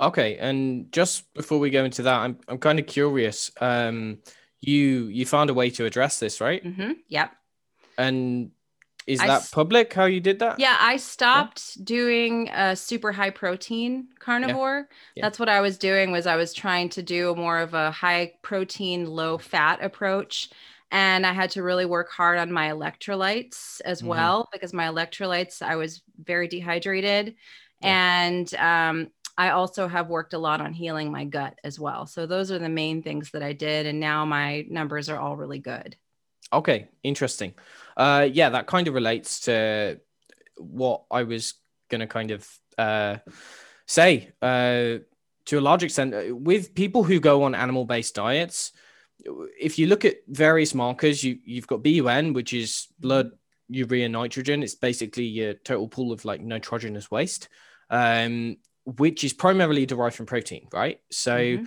Okay, 0.01 0.37
and 0.37 0.91
just 0.91 1.31
before 1.33 1.59
we 1.59 1.69
go 1.69 1.85
into 1.85 2.01
that, 2.03 2.19
I'm 2.19 2.37
I'm 2.47 2.57
kind 2.57 2.79
of 2.79 2.87
curious. 2.87 3.51
Um, 3.61 4.17
you 4.59 5.05
you 5.05 5.25
found 5.25 5.50
a 5.50 5.53
way 5.53 5.69
to 5.71 5.86
address 5.86 6.19
this, 6.19 6.41
right? 6.41 6.63
Mm-hmm. 6.63 6.93
Yep. 7.07 7.31
And 7.98 8.51
is 9.05 9.19
that 9.19 9.50
public? 9.51 9.93
How 9.93 10.05
you 10.05 10.19
did 10.19 10.39
that? 10.39 10.59
Yeah, 10.59 10.77
I 10.79 10.98
stopped 10.98 11.75
yeah. 11.75 11.83
doing 11.86 12.50
a 12.50 12.75
super 12.75 13.12
high 13.12 13.31
protein 13.31 14.07
carnivore. 14.19 14.88
Yeah. 14.88 14.95
Yeah. 15.15 15.25
That's 15.25 15.39
what 15.39 15.50
I 15.50 15.62
was 15.62 15.77
doing. 15.77 16.12
Was 16.12 16.27
I 16.27 16.36
was 16.36 16.53
trying 16.53 16.89
to 16.89 17.01
do 17.03 17.36
more 17.36 17.59
of 17.59 17.74
a 17.74 17.91
high 17.91 18.33
protein, 18.41 19.05
low 19.05 19.38
fat 19.38 19.83
approach 19.83 20.50
and 20.91 21.25
I 21.25 21.34
had 21.34 21.51
to 21.51 21.63
really 21.63 21.86
work 21.86 22.10
hard 22.10 22.39
on 22.39 22.51
my 22.51 22.69
electrolytes 22.69 23.81
as 23.81 24.00
mm-hmm. 24.00 24.10
well 24.10 24.50
because 24.51 24.74
my 24.74 24.86
electrolytes 24.86 25.62
I 25.62 25.75
was 25.75 26.01
very 26.24 26.48
dehydrated, 26.48 27.36
yeah. 27.81 28.24
and 28.25 28.53
um, 28.55 29.12
I 29.38 29.51
also 29.51 29.88
have 29.88 30.10
worked 30.10 30.34
a 30.34 30.39
lot 30.39 30.62
on 30.62 30.74
healing 30.74 31.12
my 31.12 31.25
gut 31.25 31.60
as 31.63 31.79
well. 31.79 32.05
So 32.05 32.25
those 32.25 32.51
are 32.51 32.60
the 32.60 32.69
main 32.69 33.03
things 33.03 33.31
that 33.31 33.43
I 33.43 33.53
did, 33.53 33.86
and 33.86 34.00
now 34.00 34.25
my 34.25 34.65
numbers 34.69 35.10
are 35.10 35.17
all 35.17 35.38
really 35.38 35.60
good. 35.60 35.96
Okay, 36.51 36.88
interesting. 37.03 37.53
Uh, 37.96 38.27
yeah, 38.31 38.50
that 38.50 38.67
kind 38.67 38.88
of 38.88 38.93
relates 38.93 39.41
to 39.41 40.00
what 40.58 41.03
I 41.12 41.24
was 41.24 41.53
going 41.89 42.01
to 42.01 42.08
kind 42.08 42.31
of 42.31 42.48
uh, 42.77 43.17
say. 43.86 44.31
Uh, 44.41 45.00
to 45.46 45.58
a 45.58 45.62
large 45.62 45.84
extent, 45.84 46.13
uh, 46.13 46.36
with 46.36 46.75
people 46.75 47.03
who 47.03 47.19
go 47.19 47.43
on 47.43 47.55
animal-based 47.55 48.15
diets, 48.15 48.72
if 49.25 49.77
you 49.77 49.88
look 49.88 50.05
at 50.05 50.17
various 50.27 50.73
markers, 50.73 51.23
you 51.23 51.39
you've 51.43 51.67
got 51.67 51.83
BUN, 51.83 52.33
which 52.33 52.53
is 52.53 52.88
blood 52.99 53.31
urea 53.67 54.09
nitrogen. 54.09 54.63
It's 54.63 54.75
basically 54.75 55.25
your 55.25 55.53
total 55.53 55.88
pool 55.88 56.11
of 56.11 56.25
like 56.25 56.41
nitrogenous 56.41 57.11
waste, 57.11 57.49
um, 57.89 58.57
which 58.85 59.23
is 59.23 59.33
primarily 59.33 59.85
derived 59.85 60.15
from 60.15 60.25
protein, 60.25 60.67
right? 60.73 60.99
So 61.11 61.38
mm-hmm. 61.38 61.65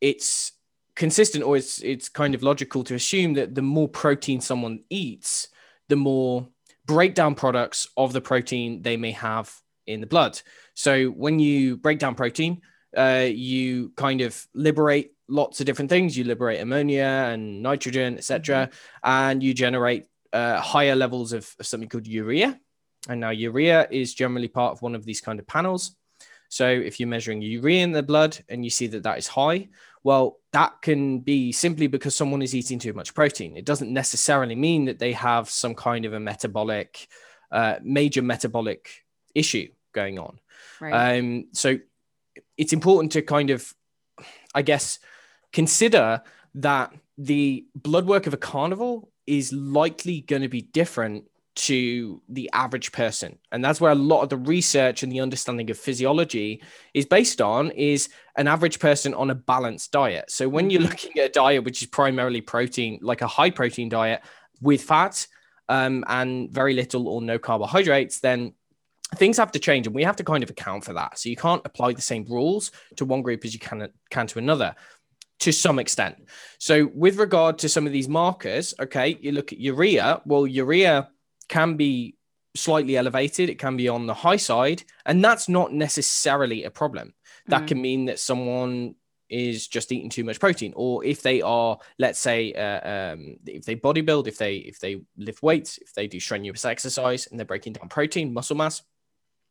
it's 0.00 0.52
consistent, 0.94 1.44
or 1.44 1.56
it's 1.56 1.80
it's 1.80 2.08
kind 2.08 2.34
of 2.34 2.42
logical 2.42 2.84
to 2.84 2.94
assume 2.94 3.34
that 3.34 3.54
the 3.54 3.62
more 3.62 3.88
protein 3.88 4.40
someone 4.40 4.84
eats, 4.90 5.48
the 5.88 5.96
more 5.96 6.48
breakdown 6.86 7.34
products 7.34 7.88
of 7.96 8.12
the 8.12 8.20
protein 8.20 8.82
they 8.82 8.96
may 8.96 9.12
have 9.12 9.54
in 9.86 10.00
the 10.00 10.06
blood. 10.06 10.40
So 10.74 11.06
when 11.06 11.38
you 11.38 11.76
break 11.76 11.98
down 11.98 12.14
protein, 12.14 12.62
uh, 12.96 13.26
you 13.28 13.92
kind 13.96 14.20
of 14.20 14.46
liberate 14.54 15.11
lots 15.28 15.60
of 15.60 15.66
different 15.66 15.90
things. 15.90 16.16
You 16.16 16.24
liberate 16.24 16.60
ammonia 16.60 17.28
and 17.32 17.62
nitrogen, 17.62 18.16
etc., 18.16 18.66
mm-hmm. 18.66 18.76
and 19.04 19.42
you 19.42 19.54
generate 19.54 20.06
uh, 20.32 20.60
higher 20.60 20.94
levels 20.94 21.32
of, 21.32 21.54
of, 21.58 21.66
something 21.66 21.88
called 21.88 22.06
urea. 22.06 22.58
And 23.08 23.20
now 23.20 23.30
urea 23.30 23.88
is 23.90 24.14
generally 24.14 24.48
part 24.48 24.72
of 24.72 24.82
one 24.82 24.94
of 24.94 25.04
these 25.04 25.20
kind 25.20 25.38
of 25.38 25.46
panels. 25.46 25.96
So 26.48 26.68
if 26.68 27.00
you're 27.00 27.08
measuring 27.08 27.42
urea 27.42 27.82
in 27.82 27.92
the 27.92 28.02
blood 28.02 28.38
and 28.48 28.64
you 28.64 28.70
see 28.70 28.86
that 28.88 29.02
that 29.04 29.18
is 29.18 29.26
high, 29.26 29.68
well, 30.04 30.38
that 30.52 30.82
can 30.82 31.20
be 31.20 31.52
simply 31.52 31.86
because 31.86 32.14
someone 32.14 32.42
is 32.42 32.54
eating 32.54 32.78
too 32.78 32.92
much 32.92 33.14
protein. 33.14 33.56
It 33.56 33.64
doesn't 33.64 33.92
necessarily 33.92 34.54
mean 34.54 34.86
that 34.86 34.98
they 34.98 35.12
have 35.12 35.48
some 35.48 35.74
kind 35.74 36.04
of 36.04 36.12
a 36.12 36.20
metabolic, 36.20 37.08
uh, 37.50 37.76
major 37.82 38.22
metabolic 38.22 38.90
issue 39.34 39.68
going 39.92 40.18
on. 40.18 40.38
Right. 40.80 41.18
Um, 41.18 41.46
so 41.52 41.78
it's 42.56 42.72
important 42.72 43.12
to 43.12 43.22
kind 43.22 43.50
of, 43.50 43.72
I 44.54 44.62
guess, 44.62 44.98
consider 45.52 46.22
that 46.54 46.92
the 47.18 47.66
blood 47.74 48.06
work 48.06 48.26
of 48.26 48.34
a 48.34 48.38
carnivore 48.38 49.06
is 49.26 49.52
likely 49.52 50.22
going 50.22 50.42
to 50.42 50.48
be 50.48 50.62
different 50.62 51.24
to 51.54 52.22
the 52.28 52.48
average 52.52 52.92
person. 52.92 53.38
And 53.50 53.62
that's 53.62 53.80
where 53.80 53.92
a 53.92 53.96
lot 53.96 54.22
of 54.22 54.30
the 54.30 54.38
research 54.38 55.02
and 55.02 55.12
the 55.12 55.20
understanding 55.20 55.70
of 55.70 55.78
physiology 55.78 56.62
is 56.94 57.04
based 57.04 57.42
on 57.42 57.70
is 57.72 58.08
an 58.36 58.48
average 58.48 58.78
person 58.78 59.12
on 59.12 59.30
a 59.30 59.34
balanced 59.34 59.92
diet. 59.92 60.30
So 60.30 60.48
when 60.48 60.70
you're 60.70 60.80
mm-hmm. 60.80 60.90
looking 60.90 61.18
at 61.18 61.30
a 61.30 61.32
diet 61.32 61.64
which 61.64 61.82
is 61.82 61.88
primarily 61.88 62.40
protein 62.40 62.98
like 63.02 63.20
a 63.20 63.26
high 63.26 63.50
protein 63.50 63.90
diet 63.90 64.22
with 64.62 64.82
fat 64.82 65.26
um, 65.68 66.04
and 66.08 66.50
very 66.50 66.72
little 66.72 67.06
or 67.06 67.20
no 67.20 67.38
carbohydrates 67.38 68.20
then 68.20 68.54
things 69.16 69.36
have 69.36 69.52
to 69.52 69.58
change 69.58 69.86
and 69.86 69.94
we 69.94 70.04
have 70.04 70.16
to 70.16 70.24
kind 70.24 70.42
of 70.42 70.48
account 70.48 70.84
for 70.84 70.94
that. 70.94 71.18
So 71.18 71.28
you 71.28 71.36
can't 71.36 71.60
apply 71.66 71.92
the 71.92 72.00
same 72.00 72.24
rules 72.24 72.72
to 72.96 73.04
one 73.04 73.20
group 73.20 73.44
as 73.44 73.52
you 73.52 73.60
can 73.60 73.88
can 74.08 74.26
to 74.28 74.38
another 74.38 74.74
to 75.42 75.52
some 75.52 75.78
extent 75.78 76.16
so 76.58 76.90
with 76.94 77.16
regard 77.18 77.58
to 77.58 77.68
some 77.68 77.86
of 77.86 77.92
these 77.92 78.08
markers 78.08 78.74
okay 78.80 79.18
you 79.20 79.32
look 79.32 79.52
at 79.52 79.58
urea 79.58 80.20
well 80.24 80.46
urea 80.46 81.08
can 81.48 81.76
be 81.76 82.16
slightly 82.54 82.96
elevated, 82.96 83.48
it 83.48 83.58
can 83.58 83.76
be 83.76 83.88
on 83.88 84.06
the 84.06 84.14
high 84.14 84.36
side, 84.36 84.82
and 85.06 85.24
that's 85.24 85.48
not 85.48 85.72
necessarily 85.72 86.64
a 86.64 86.70
problem. 86.70 87.14
That 87.46 87.62
mm. 87.62 87.68
can 87.68 87.80
mean 87.80 88.04
that 88.06 88.18
someone 88.18 88.94
is 89.28 89.66
just 89.66 89.90
eating 89.92 90.10
too 90.10 90.24
much 90.24 90.38
protein, 90.38 90.72
or 90.76 91.04
if 91.04 91.22
they 91.22 91.40
are, 91.40 91.78
let's 91.98 92.18
say, 92.18 92.52
uh, 92.52 93.12
um, 93.12 93.36
if 93.46 93.64
they 93.64 93.76
bodybuild, 93.76 94.26
if 94.26 94.38
they 94.38 94.56
if 94.56 94.78
they 94.78 95.00
lift 95.16 95.42
weights, 95.42 95.78
if 95.78 95.94
they 95.94 96.06
do 96.06 96.20
strenuous 96.20 96.64
exercise, 96.64 97.26
and 97.26 97.38
they're 97.38 97.46
breaking 97.46 97.72
down 97.74 97.88
protein, 97.88 98.34
muscle 98.34 98.56
mass, 98.56 98.82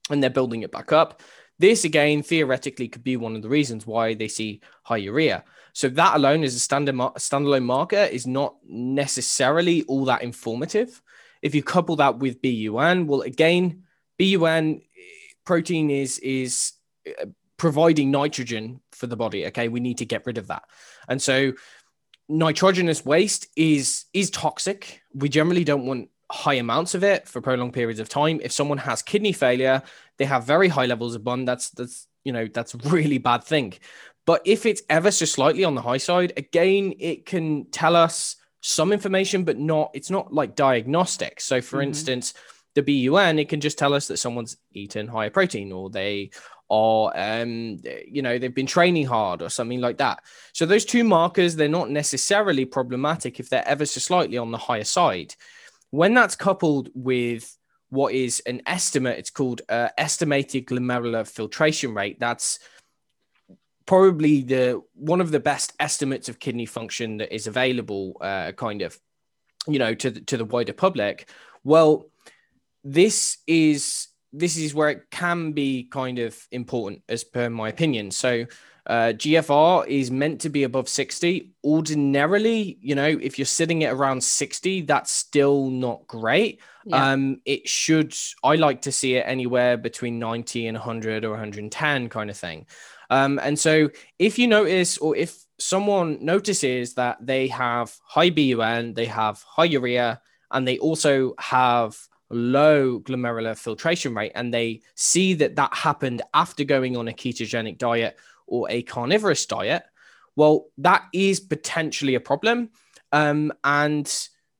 and 0.09 0.21
they're 0.21 0.29
building 0.29 0.61
it 0.61 0.71
back 0.71 0.91
up. 0.91 1.21
This 1.61 1.85
again 1.85 2.23
theoretically 2.23 2.87
could 2.87 3.03
be 3.03 3.17
one 3.17 3.35
of 3.35 3.43
the 3.43 3.49
reasons 3.49 3.85
why 3.85 4.15
they 4.15 4.27
see 4.27 4.61
high 4.81 4.97
urea. 4.97 5.43
So 5.73 5.89
that 5.89 6.15
alone 6.15 6.43
as 6.43 6.55
a 6.55 6.59
standard 6.59 6.95
standalone 6.95 7.65
marker 7.65 8.03
is 8.03 8.25
not 8.25 8.55
necessarily 8.67 9.83
all 9.83 10.05
that 10.05 10.23
informative. 10.23 10.99
If 11.43 11.53
you 11.53 11.61
couple 11.61 11.97
that 11.97 12.17
with 12.17 12.41
BUN, 12.41 13.05
well, 13.05 13.21
again, 13.21 13.83
BUN 14.17 14.81
protein 15.45 15.91
is 15.91 16.17
is 16.19 16.73
uh, 17.07 17.27
providing 17.57 18.09
nitrogen 18.09 18.81
for 18.91 19.05
the 19.05 19.15
body. 19.15 19.45
Okay, 19.45 19.67
we 19.67 19.79
need 19.79 19.99
to 19.99 20.05
get 20.05 20.25
rid 20.25 20.39
of 20.39 20.47
that, 20.47 20.63
and 21.07 21.21
so 21.21 21.53
nitrogenous 22.27 23.05
waste 23.05 23.47
is 23.55 24.05
is 24.13 24.31
toxic. 24.31 25.03
We 25.13 25.29
generally 25.29 25.63
don't 25.63 25.85
want 25.85 26.09
high 26.31 26.55
amounts 26.55 26.95
of 26.95 27.03
it 27.03 27.27
for 27.27 27.41
prolonged 27.41 27.73
periods 27.73 27.99
of 27.99 28.09
time. 28.09 28.39
If 28.43 28.51
someone 28.51 28.77
has 28.79 29.01
kidney 29.01 29.33
failure, 29.33 29.83
they 30.17 30.25
have 30.25 30.45
very 30.45 30.67
high 30.67 30.85
levels 30.85 31.15
of 31.15 31.23
BUN. 31.23 31.45
That's 31.45 31.69
that's 31.71 32.07
you 32.23 32.31
know 32.31 32.47
that's 32.47 32.73
a 32.73 32.77
really 32.89 33.17
bad 33.17 33.43
thing. 33.43 33.73
But 34.25 34.41
if 34.45 34.65
it's 34.65 34.83
ever 34.89 35.11
so 35.11 35.25
slightly 35.25 35.63
on 35.63 35.75
the 35.75 35.81
high 35.81 35.97
side, 35.97 36.33
again, 36.37 36.93
it 36.99 37.25
can 37.25 37.65
tell 37.71 37.95
us 37.95 38.35
some 38.61 38.93
information, 38.93 39.43
but 39.43 39.57
not, 39.57 39.89
it's 39.93 40.11
not 40.11 40.33
like 40.33 40.55
diagnostic. 40.55 41.41
So, 41.41 41.61
for 41.61 41.77
mm-hmm. 41.77 41.89
instance, 41.89 42.33
the 42.75 42.83
BUN, 42.83 43.39
it 43.39 43.49
can 43.49 43.59
just 43.59 43.77
tell 43.77 43.93
us 43.93 44.07
that 44.07 44.17
someone's 44.17 44.57
eaten 44.73 45.07
higher 45.07 45.29
protein 45.29 45.71
or 45.71 45.89
they 45.89 46.31
or 46.69 47.11
um, 47.19 47.81
you 48.07 48.21
know, 48.21 48.37
they've 48.37 48.55
been 48.55 48.65
training 48.65 49.05
hard 49.05 49.41
or 49.41 49.49
something 49.49 49.81
like 49.81 49.97
that. 49.97 50.23
So, 50.53 50.65
those 50.65 50.85
two 50.85 51.03
markers, 51.03 51.55
they're 51.55 51.67
not 51.67 51.89
necessarily 51.89 52.63
problematic 52.63 53.39
if 53.39 53.49
they're 53.49 53.67
ever 53.67 53.85
so 53.85 53.99
slightly 53.99 54.37
on 54.37 54.51
the 54.51 54.57
higher 54.57 54.85
side. 54.85 55.35
When 55.91 56.13
that's 56.13 56.35
coupled 56.35 56.89
with 56.93 57.55
what 57.89 58.13
is 58.13 58.41
an 58.45 58.61
estimate, 58.65 59.19
it's 59.19 59.29
called 59.29 59.61
uh, 59.69 59.89
estimated 59.97 60.65
glomerular 60.65 61.27
filtration 61.27 61.93
rate. 61.93 62.19
That's 62.19 62.59
probably 63.85 64.41
the 64.43 64.81
one 64.93 65.21
of 65.21 65.31
the 65.31 65.39
best 65.39 65.73
estimates 65.79 66.29
of 66.29 66.39
kidney 66.39 66.65
function 66.65 67.17
that 67.17 67.33
is 67.33 67.47
available 67.47 68.15
uh, 68.21 68.51
kind 68.53 68.81
of 68.81 68.97
you 69.67 69.79
know 69.79 69.93
to 69.93 70.09
the, 70.11 70.21
to 70.21 70.37
the 70.37 70.45
wider 70.45 70.73
public 70.73 71.29
well 71.63 72.05
this 72.83 73.37
is 73.47 74.07
this 74.33 74.57
is 74.57 74.73
where 74.73 74.89
it 74.89 75.09
can 75.11 75.51
be 75.51 75.83
kind 75.83 76.19
of 76.19 76.37
important 76.51 77.01
as 77.09 77.23
per 77.23 77.49
my 77.49 77.69
opinion 77.69 78.11
so 78.11 78.45
uh, 78.87 79.13
GFR 79.15 79.87
is 79.87 80.09
meant 80.09 80.41
to 80.41 80.49
be 80.49 80.63
above 80.63 80.89
60. 80.89 81.51
Ordinarily, 81.63 82.77
you 82.81 82.95
know, 82.95 83.07
if 83.07 83.37
you're 83.37 83.45
sitting 83.45 83.83
at 83.83 83.93
around 83.93 84.23
60, 84.23 84.81
that's 84.81 85.11
still 85.11 85.69
not 85.69 86.07
great. 86.07 86.61
Yeah. 86.85 87.11
Um, 87.11 87.41
it 87.45 87.69
should, 87.69 88.15
I 88.43 88.55
like 88.55 88.81
to 88.83 88.91
see 88.91 89.15
it 89.15 89.23
anywhere 89.27 89.77
between 89.77 90.17
90 90.17 90.67
and 90.67 90.77
100 90.77 91.25
or 91.25 91.31
110 91.31 92.09
kind 92.09 92.29
of 92.29 92.37
thing. 92.37 92.65
Um, 93.11 93.39
and 93.43 93.59
so 93.59 93.89
if 94.17 94.39
you 94.39 94.47
notice, 94.47 94.97
or 94.97 95.15
if 95.15 95.45
someone 95.59 96.17
notices 96.21 96.95
that 96.95 97.17
they 97.21 97.47
have 97.49 97.95
high 98.03 98.29
BUN, 98.29 98.93
they 98.93 99.05
have 99.05 99.43
high 99.43 99.65
urea, 99.65 100.21
and 100.49 100.67
they 100.67 100.79
also 100.79 101.35
have 101.37 101.97
low 102.29 102.99
glomerular 102.99 103.57
filtration 103.57 104.15
rate, 104.15 104.31
and 104.33 104.53
they 104.53 104.81
see 104.95 105.33
that 105.35 105.55
that 105.57 105.73
happened 105.73 106.21
after 106.33 106.63
going 106.63 106.97
on 106.97 107.07
a 107.09 107.13
ketogenic 107.13 107.77
diet 107.77 108.17
or 108.51 108.69
a 108.69 108.83
carnivorous 108.83 109.45
diet, 109.47 109.83
well, 110.35 110.67
that 110.77 111.05
is 111.13 111.39
potentially 111.39 112.15
a 112.15 112.19
problem. 112.19 112.69
Um, 113.11 113.51
and 113.63 114.11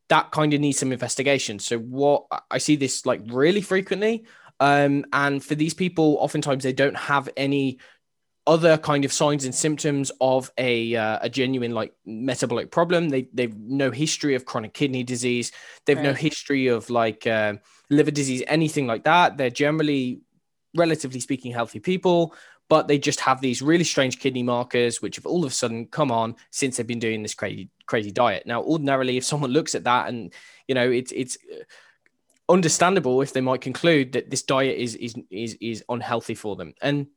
that 0.09 0.31
kind 0.31 0.53
of 0.53 0.59
needs 0.59 0.79
some 0.79 0.91
investigation. 0.91 1.59
So, 1.59 1.77
what 1.77 2.25
I 2.49 2.57
see 2.57 2.75
this 2.75 3.05
like 3.05 3.21
really 3.27 3.61
frequently. 3.61 4.25
Um, 4.59 5.05
and 5.13 5.43
for 5.43 5.55
these 5.55 5.73
people, 5.73 6.17
oftentimes 6.19 6.63
they 6.63 6.73
don't 6.73 6.97
have 6.97 7.29
any 7.37 7.79
other 8.47 8.77
kind 8.77 9.05
of 9.05 9.13
signs 9.13 9.45
and 9.45 9.53
symptoms 9.53 10.11
of 10.19 10.51
a 10.57 10.95
uh, 10.95 11.19
a 11.21 11.29
genuine 11.29 11.71
like 11.71 11.93
metabolic 12.05 12.71
problem. 12.71 13.09
They 13.09 13.27
they've 13.33 13.55
no 13.57 13.91
history 13.91 14.35
of 14.35 14.45
chronic 14.45 14.73
kidney 14.73 15.03
disease. 15.03 15.51
They've 15.85 15.97
right. 15.97 16.03
no 16.03 16.13
history 16.13 16.67
of 16.67 16.89
like 16.89 17.25
uh, 17.25 17.53
liver 17.89 18.11
disease, 18.11 18.43
anything 18.47 18.87
like 18.87 19.03
that. 19.03 19.37
They're 19.37 19.49
generally, 19.49 20.21
relatively 20.75 21.19
speaking, 21.19 21.51
healthy 21.51 21.79
people, 21.79 22.35
but 22.71 22.87
they 22.87 22.97
just 22.97 23.19
have 23.19 23.41
these 23.41 23.61
really 23.61 23.83
strange 23.83 24.17
kidney 24.17 24.43
markers, 24.43 25.01
which 25.01 25.17
have 25.17 25.25
all 25.25 25.43
of 25.43 25.51
a 25.51 25.53
sudden 25.53 25.87
come 25.87 26.09
on 26.09 26.37
since 26.51 26.77
they've 26.77 26.87
been 26.87 26.99
doing 26.99 27.21
this 27.21 27.33
crazy 27.33 27.69
crazy 27.85 28.11
diet. 28.11 28.43
Now, 28.45 28.63
ordinarily, 28.63 29.17
if 29.17 29.25
someone 29.25 29.51
looks 29.51 29.75
at 29.75 29.83
that 29.83 30.07
and 30.07 30.33
you 30.69 30.75
know 30.75 30.89
it's 30.89 31.11
it's 31.11 31.37
uh, 31.51 31.63
understandable 32.47 33.21
if 33.21 33.33
they 33.33 33.41
might 33.41 33.59
conclude 33.59 34.13
that 34.13 34.29
this 34.29 34.43
diet 34.43 34.77
is 34.77 34.95
is 34.95 35.15
is 35.29 35.57
is 35.59 35.83
unhealthy 35.89 36.33
for 36.33 36.55
them 36.55 36.73
and 36.81 37.07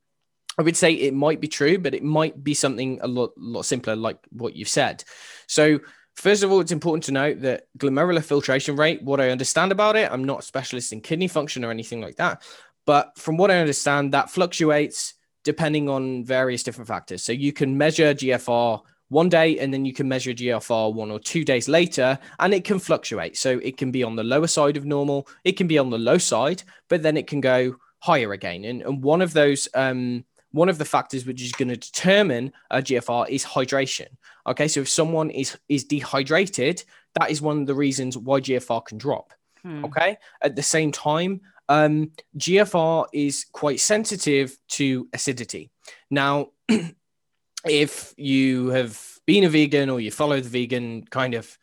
I 0.59 0.63
would 0.63 0.77
say 0.77 0.93
it 0.93 1.15
might 1.15 1.41
be 1.41 1.49
true, 1.49 1.79
but 1.79 1.95
it 1.95 2.03
might 2.05 2.43
be 2.43 2.55
something 2.55 3.01
a 3.03 3.09
lot, 3.09 3.33
lot 3.37 3.63
simpler, 3.63 3.97
like 3.97 4.19
what 4.31 4.55
you've 4.55 4.69
said. 4.69 5.03
So, 5.49 5.81
first 6.15 6.45
of 6.45 6.53
all, 6.53 6.61
it's 6.61 6.71
important 6.71 7.03
to 7.05 7.13
note 7.13 7.41
that 7.41 7.67
glomerular 7.77 8.23
filtration 8.25 8.77
rate, 8.77 9.03
what 9.03 9.21
I 9.21 9.31
understand 9.31 9.73
about 9.73 9.97
it, 9.97 10.13
I'm 10.13 10.23
not 10.23 10.41
a 10.41 10.43
specialist 10.43 10.93
in 10.93 11.01
kidney 11.01 11.27
function 11.27 11.65
or 11.65 11.73
anything 11.73 12.01
like 12.01 12.17
that. 12.17 12.43
But 12.87 13.19
from 13.19 13.37
what 13.37 13.51
I 13.51 13.59
understand, 13.59 14.13
that 14.13 14.31
fluctuates 14.31 15.15
depending 15.45 15.89
on 15.89 16.25
various 16.25 16.63
different 16.63 16.89
factors. 16.89 17.23
So, 17.23 17.33
you 17.33 17.53
can 17.53 17.77
measure 17.79 18.15
GFR 18.15 18.81
one 19.09 19.29
day 19.29 19.59
and 19.59 19.73
then 19.73 19.85
you 19.85 19.93
can 19.93 20.09
measure 20.09 20.33
GFR 20.33 20.93
one 20.93 21.11
or 21.11 21.21
two 21.21 21.45
days 21.45 21.69
later, 21.69 22.19
and 22.41 22.53
it 22.53 22.65
can 22.65 22.79
fluctuate. 22.79 23.37
So, 23.37 23.59
it 23.59 23.77
can 23.77 23.91
be 23.91 24.03
on 24.03 24.17
the 24.17 24.25
lower 24.25 24.49
side 24.49 24.77
of 24.77 24.85
normal, 24.85 25.29
it 25.45 25.53
can 25.53 25.67
be 25.67 25.79
on 25.79 25.91
the 25.91 25.99
low 25.99 26.19
side, 26.19 26.63
but 26.89 27.03
then 27.03 27.17
it 27.17 27.27
can 27.27 27.41
go 27.41 27.77
higher 28.01 28.33
again. 28.33 28.65
And, 28.65 28.83
and 28.83 29.03
one 29.03 29.23
of 29.23 29.33
those, 29.33 29.69
um, 29.75 30.25
one 30.55 30.69
of 30.69 30.79
the 30.79 30.85
factors 30.85 31.27
which 31.27 31.43
is 31.43 31.53
going 31.53 31.69
to 31.69 31.77
determine 31.77 32.53
a 32.71 32.79
GFR 32.79 33.29
is 33.29 33.45
hydration. 33.45 34.09
Okay, 34.47 34.69
so 34.69 34.81
if 34.81 34.89
someone 34.89 35.31
is 35.31 35.59
is 35.69 35.85
dehydrated, 35.85 36.85
that 37.15 37.31
is 37.31 37.43
one 37.43 37.61
of 37.61 37.67
the 37.67 37.75
reasons 37.75 38.17
why 38.17 38.41
GFR 38.41 38.85
can 38.85 38.99
drop. 38.99 39.33
Hmm. 39.63 39.85
Okay, 39.87 40.17
at 40.43 40.55
the 40.55 40.63
same 40.63 40.93
time, 40.93 41.41
um, 41.69 42.13
GFR 42.37 43.07
is 43.13 43.47
quite 43.53 43.81
sensitive 43.81 44.57
to 44.71 45.09
acidity. 45.13 45.71
Now, 46.11 46.49
if 47.67 48.15
you 48.17 48.69
have 48.69 49.01
been 49.27 49.45
a 49.45 49.49
vegan 49.49 49.91
or 49.91 50.01
you 50.01 50.11
follow 50.11 50.41
the 50.41 50.49
vegan 50.49 51.05
kind 51.07 51.35
of 51.35 51.59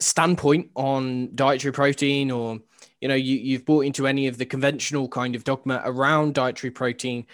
standpoint 0.00 0.70
on 0.74 1.30
dietary 1.34 1.72
protein 1.72 2.30
or 2.30 2.58
you 3.00 3.08
know 3.08 3.14
you, 3.14 3.36
you've 3.36 3.64
bought 3.64 3.84
into 3.84 4.06
any 4.06 4.26
of 4.26 4.36
the 4.36 4.44
conventional 4.44 5.08
kind 5.08 5.36
of 5.36 5.44
dogma 5.44 5.80
around 5.84 6.34
dietary 6.34 6.72
protein 6.72 7.24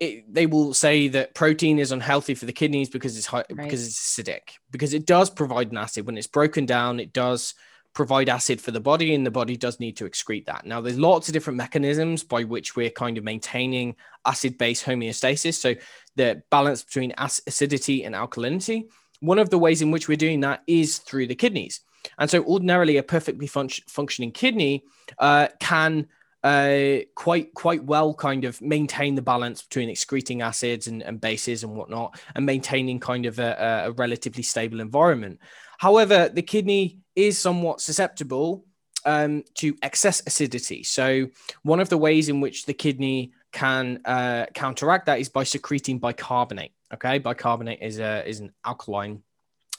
it, 0.00 0.32
they 0.32 0.46
will 0.46 0.72
say 0.74 1.08
that 1.08 1.34
protein 1.34 1.78
is 1.78 1.92
unhealthy 1.92 2.34
for 2.34 2.46
the 2.46 2.52
kidneys 2.52 2.88
because 2.88 3.16
it's 3.16 3.26
high, 3.26 3.44
right. 3.50 3.56
because 3.56 3.86
it's 3.86 4.18
acidic 4.18 4.54
because 4.72 4.92
it 4.92 5.06
does 5.06 5.30
provide 5.30 5.70
an 5.70 5.78
acid 5.78 6.06
when 6.06 6.18
it's 6.18 6.26
broken 6.26 6.66
down 6.66 6.98
it 6.98 7.12
does 7.12 7.54
provide 7.92 8.28
acid 8.28 8.60
for 8.60 8.70
the 8.70 8.80
body 8.80 9.14
and 9.14 9.26
the 9.26 9.30
body 9.30 9.56
does 9.56 9.80
need 9.80 9.96
to 9.96 10.04
excrete 10.04 10.46
that. 10.46 10.64
Now, 10.64 10.80
there's 10.80 10.98
lots 10.98 11.28
of 11.28 11.32
different 11.32 11.56
mechanisms 11.56 12.22
by 12.22 12.44
which 12.44 12.76
we're 12.76 12.90
kind 12.90 13.18
of 13.18 13.24
maintaining 13.24 13.96
acid 14.24 14.58
base 14.58 14.82
homeostasis. 14.82 15.54
So, 15.54 15.74
the 16.16 16.42
balance 16.50 16.82
between 16.82 17.14
acidity 17.18 18.04
and 18.04 18.14
alkalinity. 18.14 18.84
One 19.20 19.38
of 19.38 19.50
the 19.50 19.58
ways 19.58 19.82
in 19.82 19.90
which 19.90 20.08
we're 20.08 20.16
doing 20.16 20.40
that 20.40 20.62
is 20.66 20.98
through 20.98 21.26
the 21.26 21.34
kidneys. 21.34 21.80
And 22.18 22.30
so, 22.30 22.44
ordinarily, 22.44 22.96
a 22.96 23.02
perfectly 23.02 23.46
fun- 23.46 23.68
functioning 23.88 24.32
kidney 24.32 24.84
uh, 25.18 25.48
can 25.58 26.06
uh, 26.42 27.00
quite 27.14 27.52
quite 27.52 27.84
well 27.84 28.14
kind 28.14 28.44
of 28.44 28.60
maintain 28.62 29.14
the 29.14 29.22
balance 29.22 29.62
between 29.62 29.90
excreting 29.90 30.40
acids 30.40 30.86
and, 30.86 31.02
and 31.02 31.20
bases 31.20 31.64
and 31.64 31.74
whatnot, 31.74 32.18
and 32.34 32.46
maintaining 32.46 32.98
kind 32.98 33.26
of 33.26 33.38
a, 33.38 33.84
a 33.86 33.92
relatively 33.92 34.42
stable 34.42 34.80
environment. 34.80 35.38
However, 35.80 36.28
the 36.28 36.42
kidney 36.42 36.98
is 37.16 37.38
somewhat 37.38 37.80
susceptible 37.80 38.66
um, 39.06 39.44
to 39.54 39.74
excess 39.82 40.22
acidity. 40.26 40.82
So, 40.82 41.28
one 41.62 41.80
of 41.80 41.88
the 41.88 41.96
ways 41.96 42.28
in 42.28 42.42
which 42.42 42.66
the 42.66 42.74
kidney 42.74 43.32
can 43.50 44.02
uh, 44.04 44.44
counteract 44.52 45.06
that 45.06 45.20
is 45.20 45.30
by 45.30 45.42
secreting 45.44 45.98
bicarbonate. 45.98 46.72
Okay, 46.92 47.18
bicarbonate 47.18 47.78
is 47.80 47.98
a 47.98 48.28
is 48.28 48.40
an 48.40 48.52
alkaline 48.62 49.22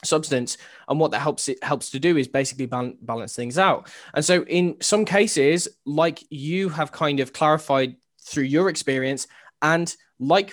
substance 0.04 0.58
and 0.88 0.98
what 0.98 1.12
that 1.12 1.20
helps 1.20 1.48
it 1.48 1.62
helps 1.62 1.90
to 1.90 2.00
do 2.00 2.16
is 2.16 2.26
basically 2.26 2.66
balance 2.66 3.36
things 3.36 3.56
out 3.56 3.88
and 4.14 4.24
so 4.24 4.42
in 4.46 4.76
some 4.80 5.04
cases 5.04 5.68
like 5.86 6.24
you 6.28 6.68
have 6.68 6.90
kind 6.90 7.20
of 7.20 7.32
clarified 7.32 7.94
through 8.20 8.42
your 8.42 8.68
experience 8.68 9.28
and 9.62 9.94
like 10.18 10.52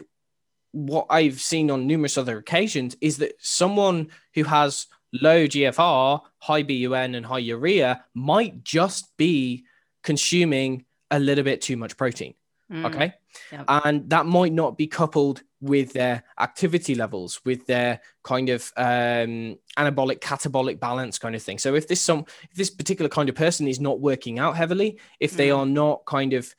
what 0.74 1.08
i've 1.10 1.42
seen 1.42 1.72
on 1.72 1.88
numerous 1.88 2.16
other 2.16 2.38
occasions 2.38 2.96
is 3.02 3.18
that 3.18 3.34
someone 3.40 4.08
who 4.36 4.44
has 4.44 4.86
low 5.14 5.46
gfr 5.46 6.22
high 6.38 6.64
bun 6.64 7.16
and 7.16 7.26
high 7.26 7.40
urea 7.40 8.04
might 8.14 8.64
just 8.64 9.16
be 9.18 9.66
consuming 10.04 10.86
a 11.12 11.20
little 11.20 11.44
bit 11.44 11.62
too 11.62 11.78
much 11.78 11.98
protein 11.98 12.34
mm. 12.72 12.86
okay 12.86 13.14
yep. 13.52 13.66
and 13.68 14.10
that 14.10 14.26
might 14.26 14.54
not 14.54 14.78
be 14.78 14.88
coupled 14.88 15.42
with 15.62 15.94
their 15.94 16.24
activity 16.40 16.96
levels, 16.96 17.42
with 17.44 17.66
their 17.66 18.00
kind 18.24 18.50
of 18.50 18.72
um, 18.78 19.58
anabolic 19.78 20.20
catabolic 20.20 20.80
balance 20.80 21.20
kind 21.20 21.36
of 21.36 21.44
thing. 21.44 21.58
So 21.58 21.76
if 21.76 21.88
this 21.88 22.02
some 22.02 22.26
if 22.50 22.56
this 22.56 22.70
particular 22.70 23.10
kind 23.10 23.30
of 23.30 23.36
person 23.36 23.68
is 23.68 23.80
not 23.80 24.00
working 24.00 24.40
out 24.40 24.56
heavily, 24.56 25.00
if 25.20 25.32
they 25.34 25.50
mm. 25.50 25.58
are 25.58 25.66
not 25.66 26.06
kind 26.06 26.34
of 26.34 26.54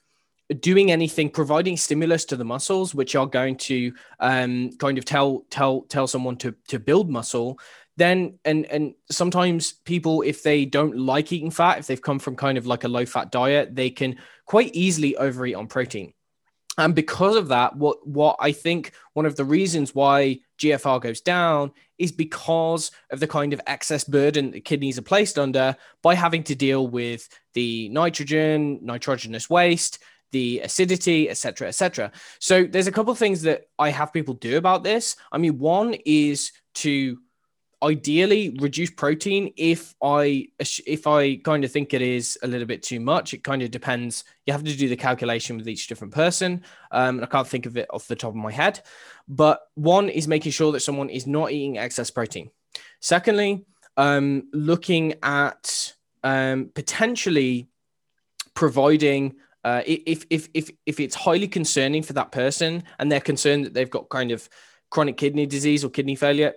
doing 0.61 0.90
anything 0.90 1.30
providing 1.30 1.76
stimulus 1.76 2.25
to 2.25 2.37
the 2.37 2.45
muscles 2.45 2.92
which 2.92 3.14
are 3.14 3.26
going 3.26 3.57
to 3.57 3.92
um, 4.19 4.71
kind 4.78 4.99
of 4.99 5.04
tell 5.04 5.45
tell 5.49 5.83
tell 5.83 6.07
someone 6.07 6.37
to 6.37 6.54
to 6.69 6.78
build 6.78 7.09
muscle 7.09 7.59
then 8.00 8.38
and 8.45 8.66
and 8.66 8.95
sometimes 9.11 9.73
people 9.73 10.23
if 10.23 10.42
they 10.42 10.64
don't 10.64 10.97
like 10.97 11.33
eating 11.33 11.50
fat 11.50 11.78
if 11.78 11.87
they've 11.87 12.02
come 12.02 12.19
from 12.19 12.35
kind 12.35 12.57
of 12.59 12.66
like 12.66 12.85
a 12.85 12.88
low 12.88 13.04
fat 13.04 13.30
diet 13.30 13.76
they 13.76 13.90
can 13.90 14.16
quite 14.47 14.75
easily 14.75 15.16
overeat 15.16 15.54
on 15.54 15.66
protein 15.66 16.12
and 16.78 16.95
because 16.95 17.37
of 17.37 17.49
that, 17.49 17.76
what 17.76 18.07
what 18.07 18.37
I 18.40 18.52
think 18.52 18.92
one 19.12 19.26
of 19.26 19.37
the 19.37 19.45
reasons 19.45 19.95
why 19.95 20.40
GFR 20.59 21.00
goes 21.00 21.21
down 21.21 21.73
is 21.99 22.12
because 22.12 22.90
of 23.11 23.21
the 23.21 23.26
kind 23.26 23.52
of 23.52 23.61
excess 23.66 24.04
burden 24.04 24.52
that 24.52 24.64
kidneys 24.64 24.99
are 24.99 25.02
placed 25.02 25.38
under 25.38 25.76
by 26.02 26.14
having 26.14 26.42
to 26.45 26.54
deal 26.54 26.87
with 26.87 27.28
the 27.52 27.88
nitrogen, 27.90 28.78
nitrogenous 28.83 29.50
waste, 29.50 29.99
the 30.33 30.61
acidity, 30.61 31.28
etc., 31.28 31.69
etc. 31.69 32.12
So 32.38 32.64
there's 32.64 32.87
a 32.87 32.92
couple 32.92 33.12
of 33.12 33.19
things 33.19 33.42
that 33.42 33.69
I 33.78 33.90
have 33.90 34.12
people 34.12 34.35
do 34.35 34.57
about 34.57 34.83
this. 34.83 35.16
I 35.33 35.38
mean, 35.38 35.59
one 35.59 35.95
is 36.07 36.52
to 36.76 37.19
ideally 37.82 38.56
reduce 38.60 38.90
protein 38.90 39.52
if 39.56 39.94
i 40.02 40.46
if 40.87 41.06
i 41.06 41.37
kind 41.37 41.64
of 41.64 41.72
think 41.72 41.94
it 41.94 42.02
is 42.02 42.38
a 42.42 42.46
little 42.46 42.66
bit 42.66 42.82
too 42.82 43.00
much. 43.00 43.32
It 43.32 43.42
kind 43.42 43.62
of 43.62 43.70
depends. 43.70 44.25
You 44.46 44.52
have 44.52 44.64
to 44.64 44.76
do 44.76 44.88
the 44.88 44.96
calculation 44.96 45.56
with 45.56 45.68
each 45.68 45.87
different 45.87 46.12
person 46.12 46.62
um, 46.90 47.22
i 47.22 47.26
can't 47.26 47.46
think 47.46 47.66
of 47.66 47.76
it 47.76 47.88
off 47.90 48.06
the 48.08 48.16
top 48.16 48.30
of 48.30 48.37
my 48.37 48.52
head. 48.52 48.80
But 49.28 49.60
one 49.75 50.08
is 50.08 50.28
making 50.28 50.52
sure 50.52 50.72
that 50.72 50.80
someone 50.80 51.08
is 51.08 51.26
not 51.26 51.52
eating 51.52 51.78
excess 51.78 52.10
protein. 52.10 52.50
Secondly 53.00 53.64
um, 53.96 54.49
looking 54.52 55.14
at 55.22 55.95
um, 56.23 56.71
potentially 56.75 57.69
providing 58.54 59.36
uh, 59.64 59.82
if 59.86 60.25
if 60.30 60.49
if 60.54 60.71
if 60.86 61.00
it's 61.00 61.14
highly 61.14 61.49
concerning 61.49 62.02
for 62.02 62.14
that 62.14 62.32
person 62.32 62.82
and 62.99 63.10
they're 63.10 63.21
concerned 63.21 63.64
that 63.64 63.75
they've 63.75 63.90
got 63.90 64.08
kind 64.08 64.30
of 64.30 64.49
chronic 64.90 65.16
kidney 65.16 65.47
disease 65.47 65.84
or 65.84 65.90
kidney 65.90 66.16
failure 66.16 66.54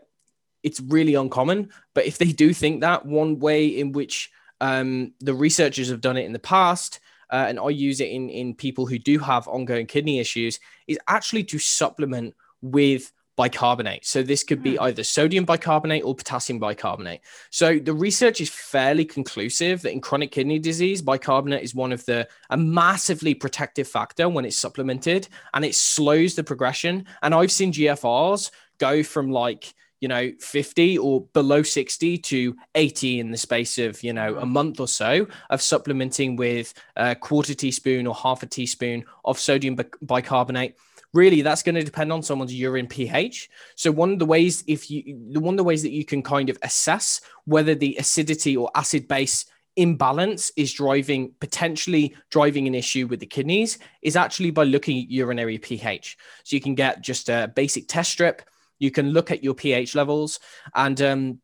it's 0.64 0.80
really 0.80 1.16
uncommon. 1.16 1.70
But 1.94 2.06
if 2.06 2.18
they 2.18 2.32
do 2.32 2.54
think 2.54 2.82
that, 2.82 3.06
one 3.06 3.40
way 3.40 3.68
in 3.68 3.92
which 3.92 4.32
um, 4.62 5.14
the 5.20 5.34
researchers 5.34 5.90
have 5.90 6.02
done 6.02 6.18
it 6.18 6.26
in 6.26 6.34
the 6.34 6.40
past, 6.40 7.00
uh, 7.32 7.46
and 7.48 7.60
I 7.60 7.70
use 7.70 8.00
it 8.00 8.10
in, 8.10 8.30
in 8.30 8.56
people 8.56 8.86
who 8.86 8.98
do 8.98 9.20
have 9.20 9.48
ongoing 9.48 9.88
kidney 9.88 10.20
issues, 10.20 10.60
is 10.88 11.00
actually 11.08 11.44
to 11.46 11.60
supplement 11.60 12.36
with 12.62 13.12
bicarbonate. 13.36 14.06
So 14.06 14.22
this 14.22 14.44
could 14.44 14.62
be 14.62 14.76
hmm. 14.76 14.84
either 14.84 15.04
sodium 15.04 15.46
bicarbonate 15.46 16.04
or 16.04 16.14
potassium 16.14 16.60
bicarbonate. 16.60 17.22
So 17.50 17.80
the 17.80 17.94
research 17.94 18.42
is 18.42 18.50
fairly 18.50 19.06
conclusive 19.06 19.82
that 19.82 19.92
in 19.92 20.02
chronic 20.02 20.32
kidney 20.32 20.60
disease, 20.60 21.02
bicarbonate 21.02 21.64
is 21.64 21.74
one 21.74 21.92
of 21.92 22.06
the 22.06 22.28
a 22.52 22.58
massively 22.58 23.34
protective 23.34 23.88
factor 23.88 24.30
when 24.30 24.46
it's 24.46 24.58
supplemented 24.58 25.28
and 25.54 25.66
it 25.66 25.76
slows 25.76 26.36
the 26.36 26.44
progression. 26.44 27.06
And 27.24 27.34
I've 27.34 27.52
seen 27.52 27.74
GFRs 27.74 28.52
go 28.78 29.02
from 29.02 29.32
like 29.32 29.74
you 30.04 30.10
know 30.10 30.34
50 30.42 30.98
or 30.98 31.22
below 31.32 31.64
60 31.64 32.18
to 32.18 32.58
80 32.76 33.22
in 33.22 33.32
the 33.32 33.38
space 33.38 33.78
of 33.78 34.04
you 34.04 34.12
know 34.12 34.36
a 34.36 34.44
mm. 34.44 34.50
month 34.50 34.82
or 34.82 34.88
so 34.88 35.26
of 35.50 35.62
supplementing 35.62 36.36
with 36.36 36.74
a 36.98 37.16
quarter 37.16 37.54
teaspoon 37.54 38.06
or 38.06 38.14
half 38.14 38.44
a 38.44 38.46
teaspoon 38.46 39.06
of 39.24 39.40
sodium 39.40 39.78
bicarbonate. 40.02 40.76
Really 41.14 41.42
that's 41.42 41.64
going 41.64 41.76
to 41.76 41.84
depend 41.86 42.12
on 42.12 42.22
someone's 42.22 42.54
urine 42.54 42.88
ph. 42.88 43.50
So 43.76 43.94
one 43.94 44.12
of 44.12 44.20
the 44.20 44.26
ways 44.26 44.66
if 44.68 44.92
you 44.92 45.26
the 45.32 45.40
one 45.40 45.54
of 45.54 45.58
the 45.58 45.64
ways 45.64 45.84
that 45.84 45.94
you 45.94 46.04
can 46.04 46.22
kind 46.22 46.50
of 46.50 46.58
assess 46.64 47.22
whether 47.46 47.74
the 47.74 47.96
acidity 47.98 48.58
or 48.58 48.70
acid 48.76 49.08
base 49.08 49.46
imbalance 49.78 50.52
is 50.58 50.74
driving 50.74 51.32
potentially 51.40 52.14
driving 52.30 52.68
an 52.68 52.76
issue 52.76 53.08
with 53.08 53.22
the 53.22 53.26
kidneys 53.26 53.80
is 54.02 54.18
actually 54.18 54.52
by 54.52 54.66
looking 54.66 55.02
at 55.02 55.10
urinary 55.10 55.58
pH. 55.58 56.18
So 56.44 56.58
you 56.58 56.62
can 56.62 56.76
get 56.76 57.02
just 57.02 57.30
a 57.30 57.50
basic 57.56 57.88
test 57.88 58.12
strip 58.12 58.42
you 58.84 58.92
can 58.92 59.12
look 59.12 59.32
at 59.32 59.44
your 59.44 59.54
pH 59.54 59.96
levels, 59.96 60.40
and 60.76 61.02
um, 61.02 61.40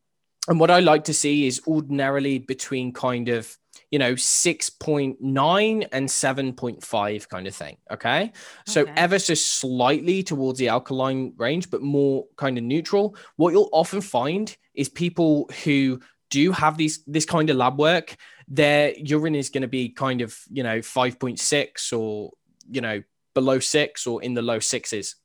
and 0.46 0.60
what 0.60 0.70
I 0.70 0.80
like 0.80 1.04
to 1.04 1.14
see 1.14 1.46
is 1.46 1.62
ordinarily 1.66 2.38
between 2.38 2.92
kind 2.92 3.30
of 3.30 3.56
you 3.90 3.98
know 3.98 4.14
6.9 4.14 5.88
and 5.92 6.08
7.5 6.08 7.28
kind 7.28 7.46
of 7.46 7.54
thing 7.54 7.76
okay? 7.90 8.22
okay. 8.22 8.32
so 8.66 8.84
ever 8.96 9.18
so 9.18 9.34
slightly 9.34 10.22
towards 10.22 10.58
the 10.58 10.68
alkaline 10.68 11.32
range 11.36 11.70
but 11.70 11.82
more 11.82 12.26
kind 12.36 12.58
of 12.58 12.64
neutral. 12.64 13.16
What 13.36 13.52
you'll 13.52 13.70
often 13.72 14.00
find 14.00 14.54
is 14.74 14.88
people 14.88 15.50
who 15.64 16.00
do 16.30 16.52
have 16.52 16.76
these 16.76 17.02
this 17.06 17.24
kind 17.24 17.50
of 17.50 17.56
lab 17.56 17.78
work 17.78 18.16
their 18.48 18.92
urine 18.96 19.34
is 19.34 19.48
going 19.48 19.62
to 19.62 19.68
be 19.68 19.88
kind 19.88 20.20
of 20.20 20.36
you 20.50 20.62
know 20.62 20.78
5.6 20.78 21.98
or 21.98 22.32
you 22.70 22.80
know 22.80 23.02
below 23.34 23.58
6 23.60 24.06
or 24.06 24.22
in 24.22 24.34
the 24.34 24.42
low 24.42 24.58
sixes 24.58 25.16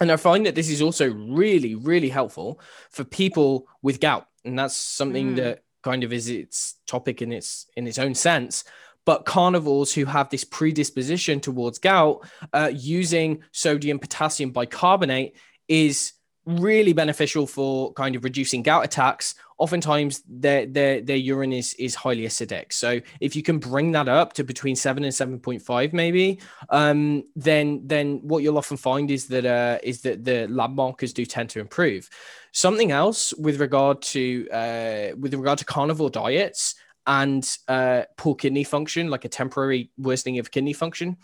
and 0.00 0.10
I 0.10 0.16
find 0.16 0.46
that 0.46 0.54
this 0.54 0.70
is 0.70 0.82
also 0.82 1.12
really, 1.12 1.74
really 1.74 2.08
helpful 2.08 2.60
for 2.90 3.04
people 3.04 3.68
with 3.82 4.00
gout. 4.00 4.26
And 4.44 4.58
that's 4.58 4.76
something 4.76 5.32
mm. 5.32 5.36
that 5.36 5.62
kind 5.82 6.02
of 6.02 6.12
is 6.12 6.28
its 6.28 6.76
topic 6.86 7.22
in 7.22 7.32
its 7.32 7.66
in 7.76 7.86
its 7.86 7.98
own 7.98 8.14
sense. 8.14 8.64
But 9.06 9.26
carnivores 9.26 9.92
who 9.92 10.06
have 10.06 10.30
this 10.30 10.44
predisposition 10.44 11.38
towards 11.40 11.78
gout, 11.78 12.26
uh, 12.52 12.70
using 12.74 13.42
sodium 13.52 13.98
potassium 13.98 14.50
bicarbonate 14.50 15.36
is 15.68 16.13
really 16.46 16.92
beneficial 16.92 17.46
for 17.46 17.92
kind 17.94 18.16
of 18.16 18.24
reducing 18.24 18.62
gout 18.62 18.84
attacks. 18.84 19.34
Oftentimes 19.58 20.22
their 20.28 20.66
their 20.66 21.00
their 21.00 21.16
urine 21.16 21.52
is 21.52 21.74
is 21.74 21.94
highly 21.94 22.22
acidic. 22.22 22.72
So 22.72 23.00
if 23.20 23.34
you 23.34 23.42
can 23.42 23.58
bring 23.58 23.92
that 23.92 24.08
up 24.08 24.32
to 24.34 24.44
between 24.44 24.76
7 24.76 25.04
and 25.04 25.12
7.5 25.12 25.92
maybe 25.92 26.40
um 26.70 27.24
then 27.36 27.80
then 27.86 28.20
what 28.22 28.42
you'll 28.42 28.58
often 28.58 28.76
find 28.76 29.10
is 29.10 29.28
that 29.28 29.46
uh 29.46 29.78
is 29.82 30.02
that 30.02 30.24
the 30.24 30.46
lab 30.48 30.74
markers 30.74 31.12
do 31.12 31.24
tend 31.24 31.50
to 31.50 31.60
improve. 31.60 32.10
Something 32.52 32.90
else 32.90 33.32
with 33.34 33.60
regard 33.60 34.02
to 34.02 34.48
uh 34.50 35.16
with 35.18 35.34
regard 35.34 35.58
to 35.58 35.64
carnivore 35.64 36.10
diets 36.10 36.74
and 37.06 37.56
uh 37.68 38.02
poor 38.16 38.34
kidney 38.34 38.64
function 38.64 39.08
like 39.08 39.24
a 39.24 39.28
temporary 39.28 39.90
worsening 39.98 40.38
of 40.38 40.50
kidney 40.50 40.72
function 40.72 41.16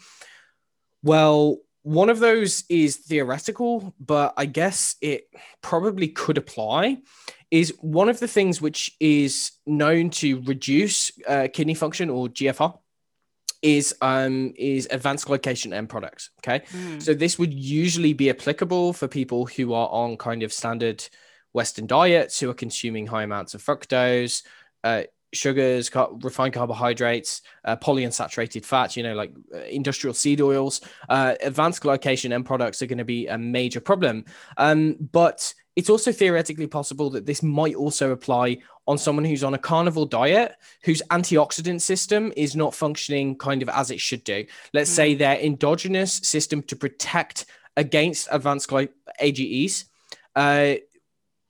well 1.03 1.59
one 1.83 2.11
of 2.11 2.19
those 2.19 2.65
is 2.69 2.97
theoretical, 2.97 3.95
but 3.99 4.35
I 4.37 4.47
guess 4.47 4.97
it 5.01 5.29
probably 5.63 6.09
could 6.09 6.39
apply. 6.39 6.99
Is 7.51 7.75
one 7.81 8.09
of 8.09 8.21
the 8.21 8.29
things 8.29 8.61
which 8.61 8.97
is 9.01 9.53
known 9.67 10.11
to 10.11 10.41
reduce 10.43 11.11
uh, 11.27 11.49
kidney 11.53 11.75
function 11.75 12.09
or 12.09 12.29
GFR 12.29 12.79
is 13.63 13.95
um 14.01 14.55
is 14.57 14.89
advanced 14.91 15.27
glycation 15.27 15.73
end 15.73 15.89
products. 15.89 16.31
Okay, 16.39 16.65
mm. 16.73 17.03
so 17.03 17.13
this 17.13 17.39
would 17.39 17.53
usually 17.53 18.13
be 18.13 18.31
applicable 18.31 18.93
for 18.93 19.09
people 19.09 19.47
who 19.47 19.73
are 19.73 19.89
on 19.89 20.17
kind 20.17 20.43
of 20.43 20.53
standard 20.53 21.05
Western 21.53 21.87
diets 21.87 22.39
who 22.39 22.49
are 22.49 22.55
consuming 22.55 23.07
high 23.07 23.25
amounts 23.25 23.55
of 23.55 23.63
fructose. 23.63 24.43
Uh, 24.85 25.03
sugars, 25.33 25.89
car- 25.89 26.11
refined 26.23 26.55
carbohydrates, 26.55 27.43
uh, 27.65 27.77
polyunsaturated 27.77 28.65
fats, 28.65 28.97
you 28.97 29.03
know, 29.03 29.15
like 29.15 29.33
uh, 29.55 29.59
industrial 29.59 30.15
seed 30.15 30.41
oils, 30.41 30.81
uh, 31.09 31.35
advanced 31.43 31.83
glycation 31.83 32.33
end 32.33 32.47
products 32.47 32.83
are 32.83 32.87
going 32.87 32.99
to 32.99 33.05
be 33.05 33.27
a 33.27 33.39
major 33.39 33.81
problem. 33.81 34.25
Um, 34.57 34.97
but 35.13 35.55
it's 35.77 35.91
also 35.91 36.13
theoretically 36.13 36.67
possible 36.67 37.11
that 37.11 37.27
this 37.27 37.43
might 37.43 37.75
also 37.75 38.11
apply 38.11 38.59
on 38.87 38.99
someone 38.99 39.25
who's 39.25 39.45
on 39.45 39.55
a 39.55 39.59
carnivore 39.59 40.07
diet, 40.07 40.57
whose 40.83 41.01
antioxidant 41.11 41.81
system 41.81 42.33
is 42.37 42.57
not 42.57 42.75
functioning 42.75 43.37
kind 43.39 43.63
of 43.63 43.69
as 43.69 43.91
it 43.91 44.01
should 44.01 44.25
do. 44.25 44.45
Let's 44.75 44.91
mm. 44.91 44.97
say 44.97 45.15
their 45.15 45.39
endogenous 45.39 46.15
system 46.15 46.63
to 46.65 46.77
protect 46.77 47.47
against 47.77 48.29
advanced 48.33 48.69
gly- 48.69 48.89
AGEs 49.21 49.85
uh, 50.35 50.75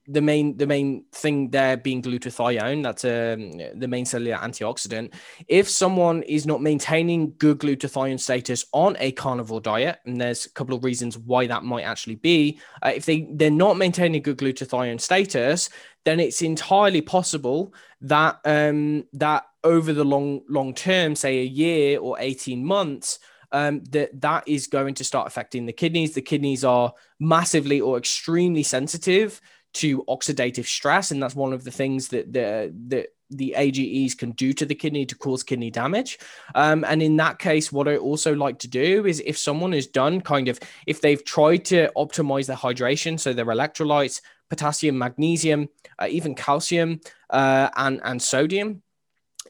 the 0.06 0.20
main 0.20 0.56
the 0.56 0.66
main 0.66 1.04
thing 1.12 1.50
there 1.50 1.76
being 1.76 2.02
glutathione 2.02 2.82
that's 2.82 3.04
um, 3.04 3.78
the 3.78 3.86
main 3.88 4.04
cellular 4.04 4.38
antioxidant. 4.38 5.12
If 5.46 5.68
someone 5.68 6.22
is 6.22 6.46
not 6.46 6.62
maintaining 6.62 7.34
good 7.38 7.58
glutathione 7.58 8.18
status 8.18 8.64
on 8.72 8.96
a 8.98 9.12
carnivore 9.12 9.60
diet 9.60 9.98
and 10.06 10.20
there's 10.20 10.46
a 10.46 10.50
couple 10.50 10.74
of 10.74 10.84
reasons 10.84 11.18
why 11.18 11.46
that 11.46 11.64
might 11.64 11.84
actually 11.84 12.16
be 12.16 12.60
uh, 12.82 12.92
if 12.94 13.04
they 13.04 13.28
they're 13.32 13.50
not 13.50 13.76
maintaining 13.76 14.22
good 14.22 14.38
glutathione 14.38 15.00
status 15.00 15.68
then 16.04 16.18
it's 16.18 16.42
entirely 16.42 17.02
possible 17.02 17.74
that 18.00 18.40
um, 18.44 19.04
that 19.12 19.44
over 19.64 19.92
the 19.92 20.04
long 20.04 20.40
long 20.48 20.74
term 20.74 21.14
say 21.14 21.40
a 21.40 21.44
year 21.44 22.00
or 22.00 22.16
18 22.18 22.64
months 22.64 23.18
um, 23.52 23.82
that 23.90 24.20
that 24.20 24.46
is 24.46 24.66
going 24.66 24.94
to 24.94 25.04
start 25.04 25.26
affecting 25.26 25.66
the 25.66 25.72
kidneys. 25.72 26.14
The 26.14 26.22
kidneys 26.22 26.64
are 26.64 26.92
massively 27.18 27.80
or 27.80 27.98
extremely 27.98 28.62
sensitive 28.62 29.40
to 29.74 30.04
oxidative 30.04 30.66
stress, 30.66 31.11
and 31.11 31.22
that's 31.22 31.35
one 31.35 31.52
of 31.52 31.64
the 31.64 31.70
things 31.70 32.09
that 32.09 32.33
the 32.33 32.74
the 32.88 33.09
the 33.30 33.54
AGEs 33.56 34.14
can 34.16 34.33
do 34.33 34.52
to 34.52 34.66
the 34.66 34.74
kidney 34.74 35.06
to 35.06 35.14
cause 35.14 35.42
kidney 35.42 35.70
damage. 35.70 36.18
Um, 36.54 36.85
and 36.85 37.00
in 37.00 37.16
that 37.18 37.38
case, 37.38 37.70
what 37.70 37.87
I 37.88 37.96
also 37.96 38.35
like 38.35 38.59
to 38.61 38.68
do 38.68 39.06
is 39.06 39.22
if 39.24 39.38
someone 39.38 39.72
has 39.72 39.87
done 39.87 40.20
kind 40.20 40.48
of, 40.48 40.59
if 40.87 41.00
they've 41.00 41.24
tried 41.24 41.64
to 41.66 41.90
optimize 41.96 42.46
their 42.46 42.56
hydration, 42.56 43.20
so 43.20 43.33
their 43.33 43.46
electrolytes, 43.46 44.20
potassium, 44.48 44.98
magnesium, 44.98 45.68
uh, 46.00 46.09
even 46.11 46.35
calcium, 46.35 47.00
uh, 47.30 47.68
and, 47.76 48.00
and 48.02 48.20
sodium, 48.20 48.83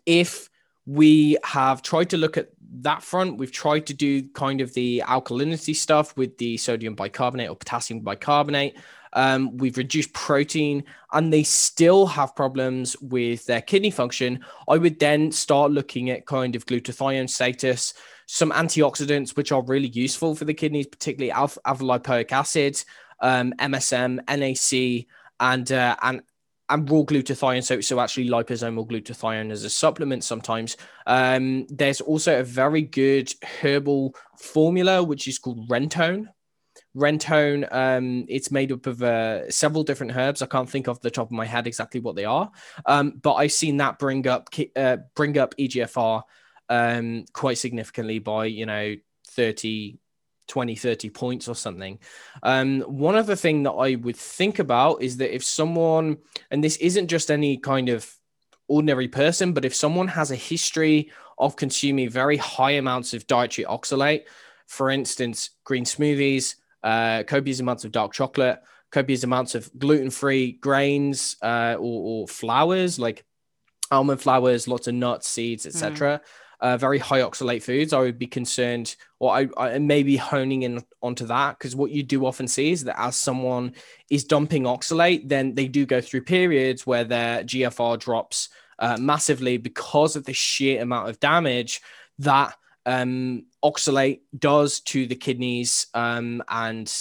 if 0.05 0.51
we 0.87 1.39
have 1.45 1.83
tried 1.83 2.11
to 2.11 2.17
look 2.17 2.37
at 2.37 2.51
that 2.83 3.03
front, 3.03 3.39
we've 3.39 3.53
tried 3.53 3.87
to 3.87 3.95
do 3.95 4.29
kind 4.31 4.61
of 4.61 4.73
the 4.75 5.03
alkalinity 5.07 5.75
stuff 5.75 6.17
with 6.17 6.37
the 6.39 6.57
sodium 6.57 6.95
bicarbonate 6.95 7.49
or 7.49 7.57
potassium 7.57 8.01
bicarbonate. 8.01 8.77
Um, 9.13 9.57
we've 9.57 9.77
reduced 9.77 10.13
protein 10.13 10.85
and 11.13 11.33
they 11.33 11.43
still 11.43 12.07
have 12.07 12.37
problems 12.37 12.97
with 13.01 13.47
their 13.47 13.61
kidney 13.61 13.91
function. 13.91 14.45
I 14.69 14.79
would 14.79 14.99
then 14.99 15.33
start 15.33 15.73
looking 15.73 16.11
at 16.11 16.27
kind 16.27 16.55
of 16.55 16.67
glutathione 16.67 17.29
status, 17.29 17.95
some 18.27 18.53
antioxidants, 18.53 19.37
which 19.37 19.53
are 19.53 19.63
really 19.63 19.89
useful 19.89 20.35
for 20.35 20.45
the 20.45 20.55
kidneys, 20.55 20.87
particularly 20.87 21.33
alpha, 21.33 21.61
lipoic 21.65 22.33
acid, 22.33 22.83
um, 23.21 23.53
MSM, 23.59 24.21
NAC, 24.29 25.07
and, 25.41 25.73
uh, 25.73 25.97
and, 26.03 26.23
and 26.69 26.89
raw 26.89 27.01
glutathione, 27.01 27.65
so 27.65 27.81
so 27.81 27.99
actually 27.99 28.29
liposomal 28.29 28.89
glutathione 28.89 29.51
as 29.51 29.65
a 29.65 29.71
supplement 29.71 30.23
sometimes. 30.23 30.77
Um, 31.07 31.67
there's 31.69 32.01
also 32.01 32.39
a 32.39 32.45
very 32.45 32.83
good 32.83 33.35
herbal 33.61 34.15
formula 34.39 35.03
which 35.03 35.27
is 35.27 35.39
called 35.41 35.69
Rentone, 35.69 36.29
Rentone, 36.97 37.73
um, 37.73 38.27
it's 38.29 38.51
made 38.51 38.73
up 38.73 38.87
of 38.87 39.03
uh, 39.03 39.51
several 39.51 39.85
different 39.85 40.17
herbs. 40.17 40.43
I 40.43 40.47
can't 40.47 40.69
think 40.69 40.89
off 40.89 41.01
the 41.01 41.11
top 41.11 41.29
of 41.29 41.33
my 41.33 41.47
head 41.47 41.67
exactly 41.67 42.01
what 42.01 42.17
they 42.17 42.25
are, 42.25 42.51
um, 42.87 43.19
but 43.23 43.35
I've 43.35 43.53
seen 43.53 43.77
that 43.77 43.99
bring 43.99 44.27
up 44.27 44.49
uh, 44.75 44.99
bring 45.15 45.39
up 45.39 45.55
EGFR 45.57 46.23
um, 46.69 47.25
quite 47.33 47.59
significantly 47.59 48.19
by 48.19 48.47
you 48.47 48.67
know 48.67 48.97
30, 49.29 49.99
20, 50.49 50.75
30 50.75 51.11
points 51.11 51.49
or 51.49 51.55
something. 51.55 51.99
Um, 52.43 52.81
one 52.83 53.15
other 53.15 53.37
thing 53.37 53.63
that 53.63 53.73
I 53.73 53.95
would 53.95 54.17
think 54.17 54.59
about 54.59 55.03
is 55.03 55.19
that 55.19 55.35
if 55.35 55.45
someone, 55.45 56.19
and 56.51 56.63
this 56.63 56.77
isn't 56.79 57.09
just 57.09 57.31
any 57.31 57.57
kind 57.57 57.89
of 57.89 58.13
ordinary 58.67 59.09
person, 59.09 59.53
but 59.53 59.65
if 59.65 59.75
someone 59.75 60.09
has 60.09 60.31
a 60.31 60.37
history 60.37 61.11
of 61.39 61.57
consuming 61.57 62.11
very 62.11 62.37
high 62.37 62.73
amounts 62.73 63.15
of 63.15 63.27
dietary 63.27 63.65
oxalate, 63.67 64.25
for 64.67 64.91
instance, 64.91 65.51
green 65.65 65.85
smoothies, 65.85 66.57
uh, 66.83 67.23
copious 67.25 67.61
amounts 67.61 67.85
of 67.85 67.93
dark 67.93 68.13
chocolate, 68.13 68.61
copious 68.91 69.25
amounts 69.25 69.55
of 69.55 69.71
gluten-free 69.79 70.53
grains 70.53 71.37
uh, 71.43 71.77
or, 71.79 72.23
or, 72.23 72.29
flours 72.29 72.99
like 72.99 73.25
almond 73.91 74.21
flours, 74.21 74.69
lots 74.69 74.87
of 74.87 74.95
nuts, 74.95 75.29
seeds, 75.29 75.67
etc. 75.67 76.19
Mm. 76.19 76.21
Uh, 76.61 76.77
very 76.77 76.99
high 76.99 77.21
oxalate 77.21 77.63
foods. 77.63 77.93
I 77.93 78.01
would 78.01 78.19
be 78.19 78.27
concerned, 78.27 78.95
or 79.19 79.33
I, 79.35 79.49
I 79.57 79.79
maybe 79.79 80.17
honing 80.17 80.63
in 80.63 80.85
onto 81.03 81.27
that 81.27 81.59
because 81.59 81.75
what 81.75 81.91
you 81.91 82.03
do 82.03 82.27
often 82.27 82.47
see 82.47 82.71
is 82.71 82.85
that 82.85 83.01
as 83.01 83.17
someone 83.17 83.75
is 84.11 84.25
dumping 84.25 84.65
oxalate, 84.65 85.27
then 85.27 85.55
they 85.55 85.69
do 85.69 85.87
go 85.87 86.03
through 86.03 86.23
periods 86.23 86.87
where 86.87 87.05
their 87.05 87.45
GFR 87.45 87.99
drops 87.99 88.51
uh, 88.79 88.99
massively 88.99 89.57
because 89.57 90.17
of 90.17 90.25
the 90.25 90.35
sheer 90.35 90.83
amount 90.83 91.09
of 91.09 91.19
damage 91.19 91.81
that 92.19 92.55
um, 92.85 93.47
oxalate 93.65 94.21
does 94.39 94.81
to 94.81 95.07
the 95.07 95.15
kidneys. 95.15 95.87
Um, 95.95 96.43
and 96.49 96.93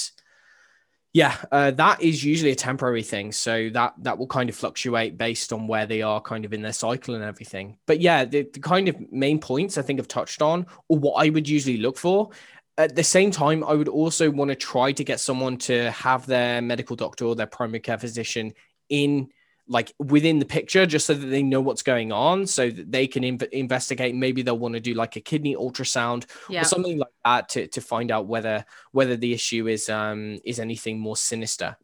yeah, 1.14 1.38
uh, 1.52 1.72
that 1.72 2.02
is 2.02 2.24
usually 2.24 2.52
a 2.52 2.56
temporary 2.56 3.04
thing. 3.04 3.32
So 3.32 3.70
that 3.74 3.94
that 4.00 4.18
will 4.18 4.28
kind 4.28 4.50
of 4.50 4.56
fluctuate 4.56 5.18
based 5.18 5.52
on 5.52 5.68
where 5.68 5.86
they 5.86 6.02
are 6.02 6.22
kind 6.22 6.46
of 6.46 6.54
in 6.54 6.62
their 6.62 6.74
cycle 6.74 7.16
and 7.16 7.24
everything. 7.24 7.78
But 7.88 8.00
yeah, 8.00 8.26
the, 8.26 8.48
the 8.54 8.60
kind 8.60 8.88
of 8.88 9.12
main 9.12 9.40
points 9.40 9.78
I 9.78 9.82
think 9.82 10.00
I've 10.00 10.08
touched 10.08 10.42
on, 10.42 10.68
or 10.88 11.00
what 11.00 11.26
I 11.26 11.30
would 11.30 11.50
usually 11.50 11.78
look 11.78 11.98
for. 11.98 12.30
At 12.78 12.96
the 12.96 13.04
same 13.04 13.30
time, 13.30 13.64
I 13.64 13.74
would 13.74 13.90
also 13.90 14.30
want 14.32 14.50
to 14.50 14.56
try 14.56 14.94
to 14.94 15.04
get 15.04 15.20
someone 15.20 15.58
to 15.58 15.92
have 15.92 16.26
their 16.26 16.62
medical 16.62 16.96
doctor 16.96 17.26
or 17.26 17.36
their 17.36 17.46
primary 17.48 17.82
care 17.82 17.98
physician 17.98 18.54
in 18.88 19.30
like 19.70 19.94
within 20.00 20.40
the 20.40 20.46
picture 20.46 20.86
just 20.86 21.06
so 21.06 21.14
that 21.14 21.28
they 21.28 21.44
know 21.44 21.62
what's 21.62 21.84
going 21.84 22.12
on 22.12 22.46
so 22.46 22.70
that 22.70 22.92
they 22.92 23.08
can 23.08 23.24
inv- 23.24 23.50
investigate 23.50 24.16
maybe 24.16 24.42
they'll 24.42 24.58
want 24.58 24.74
to 24.74 24.80
do 24.80 24.94
like 24.94 25.16
a 25.16 25.22
kidney 25.22 25.56
ultrasound 25.56 26.26
yeah. 26.50 26.62
or 26.62 26.64
something 26.66 26.98
like 26.98 27.10
that 27.24 27.48
to, 27.48 27.68
to 27.68 27.80
find 27.80 28.12
out 28.12 28.28
whether 28.28 28.66
whether 28.92 29.16
the 29.16 29.32
issue 29.32 29.68
is 29.68 29.88
um 29.88 30.38
is 30.44 30.60
anything 30.60 31.00
more 31.00 31.16
sinister 31.16 31.78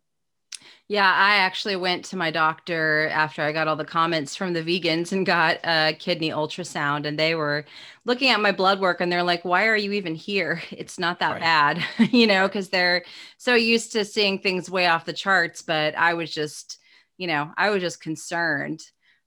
yeah, 0.87 1.11
I 1.11 1.37
actually 1.37 1.77
went 1.77 2.05
to 2.05 2.15
my 2.15 2.29
doctor 2.29 3.09
after 3.11 3.41
I 3.41 3.51
got 3.51 3.67
all 3.67 3.75
the 3.75 3.85
comments 3.85 4.35
from 4.35 4.53
the 4.53 4.61
vegans 4.61 5.11
and 5.11 5.25
got 5.25 5.57
a 5.63 5.95
kidney 5.97 6.29
ultrasound, 6.29 7.07
and 7.07 7.17
they 7.17 7.33
were 7.33 7.65
looking 8.03 8.29
at 8.29 8.39
my 8.39 8.51
blood 8.51 8.79
work 8.79 9.01
and 9.01 9.11
they're 9.11 9.23
like, 9.23 9.43
Why 9.43 9.65
are 9.65 9.75
you 9.75 9.93
even 9.93 10.13
here? 10.13 10.61
It's 10.69 10.99
not 10.99 11.19
that 11.19 11.31
right. 11.31 11.41
bad, 11.41 11.85
you 12.13 12.27
know, 12.27 12.47
because 12.47 12.69
they're 12.69 13.03
so 13.37 13.55
used 13.55 13.93
to 13.93 14.05
seeing 14.05 14.37
things 14.37 14.69
way 14.69 14.85
off 14.85 15.05
the 15.05 15.13
charts. 15.13 15.63
But 15.63 15.95
I 15.95 16.13
was 16.13 16.31
just, 16.31 16.79
you 17.17 17.27
know, 17.27 17.51
I 17.57 17.69
was 17.69 17.81
just 17.81 18.01
concerned. 18.01 18.81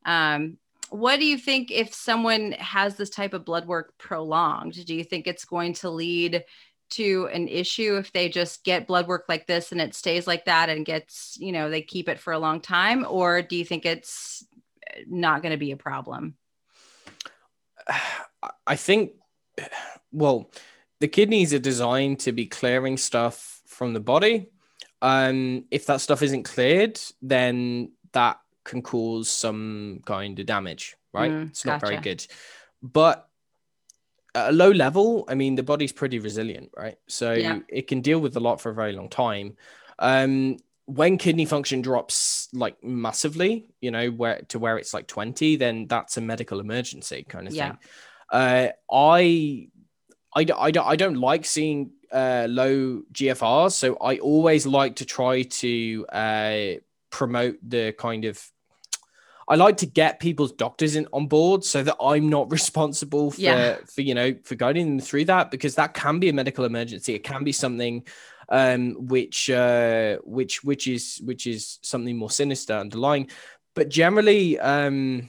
Um, 0.05 0.59
what 0.90 1.18
do 1.18 1.27
you 1.27 1.37
think 1.37 1.70
if 1.70 1.92
someone 1.92 2.53
has 2.53 2.96
this 2.96 3.11
type 3.11 3.35
of 3.35 3.44
blood 3.44 3.66
work 3.66 3.94
prolonged? 3.98 4.85
Do 4.87 4.94
you 4.94 5.05
think 5.05 5.27
it's 5.27 5.44
going 5.44 5.74
to 5.74 5.90
lead 5.90 6.44
to 6.90 7.29
an 7.33 7.48
issue 7.48 7.96
if 7.96 8.12
they 8.12 8.29
just 8.29 8.64
get 8.64 8.87
blood 8.87 9.07
work 9.07 9.27
like 9.29 9.46
this 9.46 9.72
and 9.72 9.81
it 9.81 9.94
stays 9.94 10.27
like 10.27 10.46
that 10.46 10.70
and 10.70 10.87
gets, 10.87 11.37
you 11.38 11.53
know, 11.53 11.68
they 11.68 11.83
keep 11.83 12.09
it 12.09 12.18
for 12.18 12.33
a 12.33 12.38
long 12.38 12.61
time? 12.61 13.05
Or 13.09 13.42
do 13.42 13.57
you 13.57 13.64
think 13.64 13.85
it's 13.85 14.46
not 15.07 15.42
going 15.42 15.53
to 15.53 15.59
be 15.59 15.72
a 15.72 15.77
problem? 15.77 16.35
I 18.66 18.77
think, 18.77 19.12
well, 20.12 20.51
the 21.01 21.09
kidneys 21.09 21.53
are 21.53 21.59
designed 21.59 22.20
to 22.20 22.33
be 22.33 22.46
clearing 22.46 22.96
stuff 22.96 23.61
from 23.66 23.92
the 23.92 24.01
body 24.01 24.48
um, 25.03 25.65
if 25.71 25.87
that 25.87 26.01
stuff 26.01 26.23
isn't 26.23 26.45
cleared, 26.45 27.01
then 27.23 27.93
that 28.13 28.41
can 28.65 28.83
cause 28.83 29.29
some 29.29 30.01
kind 30.05 30.39
of 30.39 30.47
damage, 30.47 30.97
right? 31.13 31.31
Mm, 31.31 31.49
it's 31.51 31.65
not 31.65 31.81
gotcha. 31.81 31.93
very 31.93 32.03
good. 32.03 32.27
But 32.83 33.29
at 34.35 34.51
a 34.51 34.53
low 34.53 34.71
level, 34.71 35.25
I 35.29 35.35
mean, 35.35 35.55
the 35.55 35.63
body's 35.63 35.93
pretty 35.93 36.19
resilient, 36.19 36.71
right? 36.77 36.97
So 37.09 37.33
yeah. 37.33 37.61
it 37.69 37.87
can 37.87 38.01
deal 38.01 38.21
with 38.21 38.37
a 38.37 38.41
lot 38.41 38.61
for 38.61 38.71
a 38.71 38.75
very 38.75 38.93
long 38.93 39.09
time. 39.09 39.57
Um, 39.99 40.59
when 40.87 41.19
kidney 41.19 41.45
function 41.45 41.83
drops 41.83 42.49
like 42.53 42.83
massively, 42.83 43.71
you 43.81 43.91
know, 43.91 44.09
where 44.09 44.43
to 44.49 44.59
where 44.59 44.79
it's 44.79 44.95
like 44.95 45.07
20, 45.07 45.57
then 45.57 45.87
that's 45.87 46.17
a 46.17 46.21
medical 46.21 46.61
emergency 46.61 47.25
kind 47.29 47.47
of 47.47 47.55
yeah. 47.55 47.71
thing. 47.71 47.79
Uh, 48.31 48.69
I, 48.91 49.69
I, 50.35 50.47
I, 50.55 50.73
I 50.83 50.97
don't 50.97 51.17
like 51.17 51.45
seeing 51.45 51.91
uh, 52.12 52.47
low 52.49 53.03
GFRs. 53.12 53.73
So 53.73 53.97
I 53.97 54.18
always 54.18 54.66
like 54.66 54.97
to 54.97 55.05
try 55.05 55.42
to 55.42 56.07
uh, 56.07 56.66
promote 57.11 57.59
the 57.62 57.92
kind 57.99 58.25
of 58.25 58.42
I 59.51 59.55
like 59.55 59.79
to 59.79 59.87
get 59.87 60.21
people's 60.21 60.53
doctors 60.53 60.94
in 60.94 61.09
on 61.12 61.27
board 61.27 61.64
so 61.64 61.83
that 61.83 61.97
I'm 62.03 62.29
not 62.29 62.51
responsible 62.59 63.31
for 63.31 63.40
yeah. 63.40 63.77
for 63.87 64.03
you 64.03 64.14
know 64.14 64.35
for 64.44 64.55
guiding 64.55 64.87
them 64.87 65.01
through 65.01 65.25
that 65.27 65.51
because 65.51 65.75
that 65.77 65.94
can 65.94 66.18
be 66.18 66.29
a 66.29 66.33
medical 66.33 66.64
emergency. 66.64 67.14
It 67.14 67.25
can 67.25 67.44
be 67.44 67.53
something 67.53 68.07
um, 68.51 68.94
which 69.09 69.51
uh, 69.51 70.18
which 70.25 70.62
which 70.64 70.87
is 70.87 71.21
which 71.25 71.47
is 71.47 71.79
something 71.83 72.16
more 72.16 72.31
sinister 72.31 72.75
underlying. 72.75 73.31
But 73.75 73.88
generally, 73.88 74.59
um, 74.59 75.29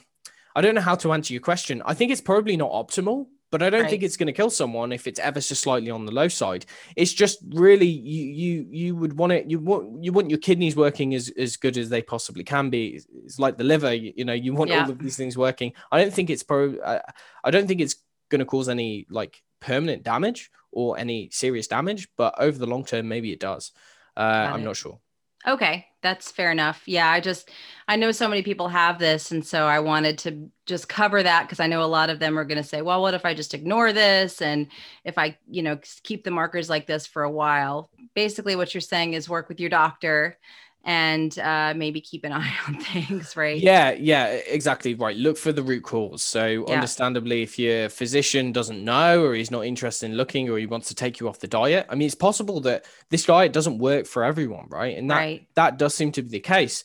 I 0.56 0.62
don't 0.62 0.76
know 0.76 0.82
how 0.82 0.96
to 0.96 1.14
answer 1.14 1.34
your 1.34 1.42
question. 1.42 1.82
I 1.86 1.94
think 1.94 2.12
it's 2.12 2.22
probably 2.22 2.58
not 2.58 2.72
optimal, 2.72 3.28
but 3.52 3.62
I 3.64 3.70
don't 3.70 3.82
Right. 3.82 3.90
think 3.90 4.04
it's 4.04 4.18
going 4.18 4.28
to 4.28 4.34
kill 4.34 4.50
someone 4.50 4.92
if 4.92 5.08
it's 5.08 5.20
ever 5.20 5.42
so 5.42 5.56
slightly 5.56 5.90
on 5.92 6.06
the 6.06 6.12
low 6.12 6.28
side. 6.28 6.66
It's 6.96 7.14
just 7.14 7.40
really 7.50 7.88
you 7.88 8.24
you 8.26 8.68
you 8.70 8.96
would 8.96 9.18
want 9.18 9.32
it 9.34 9.50
you 9.50 9.60
want 9.60 10.04
you 10.04 10.12
want 10.12 10.30
your 10.30 10.40
kidneys 10.40 10.76
working 10.76 11.14
as 11.16 11.30
as 11.38 11.58
good 11.58 11.78
as 11.78 11.90
they 11.90 12.02
possibly 12.02 12.44
can 12.44 12.70
be. 12.70 13.00
It's, 13.26 13.40
like 13.40 13.58
the 13.58 13.64
liver, 13.64 13.94
you, 13.94 14.14
you 14.16 14.26
know, 14.26 14.34
you 14.34 14.54
want 14.54 14.70
Yeah. 14.70 14.84
all 14.84 14.90
of 14.92 15.00
these 15.00 15.18
things 15.18 15.38
working. 15.38 15.74
I 15.92 16.02
don't 16.02 16.14
think 16.14 16.30
it's 16.30 16.44
pro. 16.44 16.76
I, 16.86 17.02
I 17.44 17.52
don't 17.52 17.68
think 17.68 17.82
it's 17.82 17.96
going 18.30 18.40
to 18.40 18.46
cause 18.46 18.70
any 18.70 19.08
like 19.10 19.42
permanent 19.60 20.04
damage 20.04 20.52
or 20.72 20.98
any 21.00 21.30
serious 21.32 21.68
damage, 21.68 22.08
but 22.18 22.36
over 22.40 22.58
the 22.58 22.68
long 22.68 22.86
term, 22.86 23.08
maybe 23.08 23.32
it 23.32 23.40
does. 23.40 23.72
Uh, 24.16 24.50
I'm 24.54 24.62
it. 24.62 24.66
not 24.66 24.76
sure. 24.78 25.00
Okay, 25.48 25.88
that's 26.02 26.32
fair 26.32 26.52
enough. 26.52 26.84
Yeah, 26.86 27.10
I 27.10 27.20
just 27.20 27.50
I 27.88 27.96
know 27.96 28.12
so 28.12 28.28
many 28.28 28.42
people 28.42 28.70
have 28.70 29.00
this 29.00 29.32
and 29.32 29.46
so 29.46 29.66
I 29.66 29.80
wanted 29.80 30.18
to 30.20 30.50
just 30.66 30.88
cover 30.88 31.22
that 31.24 31.44
because 31.44 31.60
I 31.60 31.68
know 31.68 31.84
a 31.84 31.86
lot 31.86 32.10
of 32.10 32.20
them 32.20 32.38
are 32.38 32.46
going 32.46 32.58
to 32.62 32.64
say, 32.64 32.82
"Well, 32.82 33.02
what 33.02 33.14
if 33.14 33.26
I 33.26 33.34
just 33.34 33.54
ignore 33.54 33.92
this 33.94 34.42
and 34.42 34.68
if 35.04 35.18
I, 35.18 35.38
you 35.50 35.62
know, 35.64 35.80
keep 36.04 36.24
the 36.24 36.32
markers 36.32 36.70
like 36.70 36.88
this 36.88 37.06
for 37.08 37.24
a 37.24 37.32
while?" 37.32 37.90
Basically 38.16 38.56
what 38.56 38.74
you're 38.74 38.82
saying 38.82 39.14
is 39.14 39.30
work 39.30 39.50
with 39.50 39.60
your 39.60 39.70
doctor 39.70 40.38
and 40.86 41.38
uh, 41.40 41.74
maybe 41.76 42.02
keep 42.02 42.24
an 42.24 42.32
eye 42.42 42.54
on 42.68 42.80
things, 42.80 43.36
right? 43.36 43.60
Yeah, 43.60 43.92
yeah, 43.92 44.28
exactly 44.28 44.94
right. 44.96 45.16
Look 45.16 45.38
for 45.38 45.52
the 45.52 45.64
root 45.64 45.84
cause. 45.84 46.24
So, 46.24 46.66
Yeah. 46.68 46.76
understandably, 46.76 47.44
if 47.44 47.60
your 47.60 47.90
physician 47.90 48.52
doesn't 48.52 48.84
know 48.84 49.24
or 49.24 49.34
he's 49.36 49.52
not 49.52 49.66
interested 49.66 50.08
in 50.08 50.16
looking 50.18 50.50
or 50.50 50.58
he 50.58 50.66
wants 50.66 50.88
to 50.90 50.96
take 50.96 51.20
you 51.20 51.28
off 51.28 51.40
the 51.40 51.48
diet, 51.48 51.86
I 51.90 51.96
mean, 51.96 52.06
it's 52.06 52.16
possible 52.16 52.62
that 52.62 52.86
this 53.10 53.26
diet 53.26 53.54
doesn't 53.54 53.78
work 53.80 54.06
for 54.06 54.24
everyone, 54.24 54.68
right? 54.70 54.98
And 54.98 55.10
that 55.12 55.18
Right. 55.18 55.48
that 55.56 55.78
does 55.78 55.94
seem 55.94 56.12
to 56.14 56.22
be 56.22 56.30
the 56.30 56.40
case. 56.40 56.84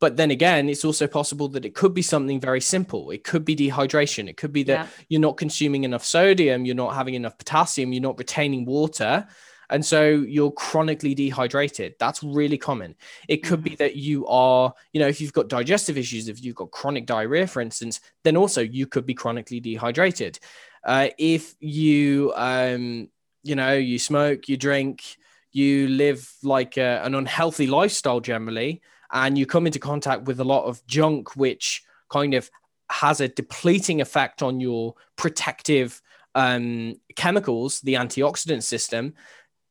But 0.00 0.16
then 0.16 0.30
again, 0.30 0.68
it's 0.68 0.84
also 0.84 1.06
possible 1.06 1.48
that 1.50 1.64
it 1.64 1.74
could 1.74 1.94
be 1.94 2.02
something 2.02 2.40
very 2.40 2.60
simple. 2.60 3.10
It 3.10 3.24
could 3.24 3.44
be 3.44 3.54
dehydration. 3.56 4.28
It 4.28 4.36
could 4.36 4.52
be 4.52 4.62
that 4.64 4.72
Yeah. 4.80 4.86
you're 5.08 5.20
not 5.20 5.36
consuming 5.36 5.84
enough 5.84 6.04
sodium, 6.04 6.64
you're 6.66 6.74
not 6.74 6.94
having 6.94 7.14
enough 7.14 7.38
potassium, 7.38 7.92
you're 7.92 8.02
not 8.02 8.18
retaining 8.18 8.64
water. 8.64 9.26
And 9.74 9.84
so 9.84 10.06
you're 10.08 10.52
chronically 10.52 11.16
dehydrated. 11.16 11.96
That's 11.98 12.22
really 12.22 12.56
common. 12.56 12.94
It 13.26 13.38
could 13.38 13.64
be 13.64 13.74
that 13.74 13.96
you 13.96 14.24
are, 14.28 14.72
you 14.92 15.00
know, 15.00 15.08
if 15.08 15.20
you've 15.20 15.32
got 15.32 15.48
digestive 15.48 15.98
issues, 15.98 16.28
if 16.28 16.44
you've 16.44 16.54
got 16.54 16.70
chronic 16.70 17.06
diarrhea, 17.06 17.48
for 17.48 17.60
instance, 17.60 18.00
then 18.22 18.36
also 18.36 18.60
you 18.60 18.86
could 18.86 19.04
be 19.04 19.14
chronically 19.14 19.58
dehydrated. 19.58 20.38
Uh, 20.84 21.08
if 21.18 21.56
you, 21.58 22.32
um, 22.36 23.08
you 23.42 23.56
know, 23.56 23.72
you 23.72 23.98
smoke, 23.98 24.48
you 24.48 24.56
drink, 24.56 25.16
you 25.50 25.88
live 25.88 26.32
like 26.44 26.76
a, 26.76 27.00
an 27.02 27.16
unhealthy 27.16 27.66
lifestyle 27.66 28.20
generally, 28.20 28.80
and 29.10 29.36
you 29.36 29.44
come 29.44 29.66
into 29.66 29.80
contact 29.80 30.22
with 30.26 30.38
a 30.38 30.44
lot 30.44 30.66
of 30.66 30.86
junk, 30.86 31.34
which 31.34 31.82
kind 32.10 32.34
of 32.34 32.48
has 32.90 33.20
a 33.20 33.26
depleting 33.26 34.00
effect 34.00 34.40
on 34.40 34.60
your 34.60 34.94
protective 35.16 36.00
um, 36.36 36.94
chemicals, 37.16 37.80
the 37.80 37.94
antioxidant 37.94 38.62
system, 38.62 39.14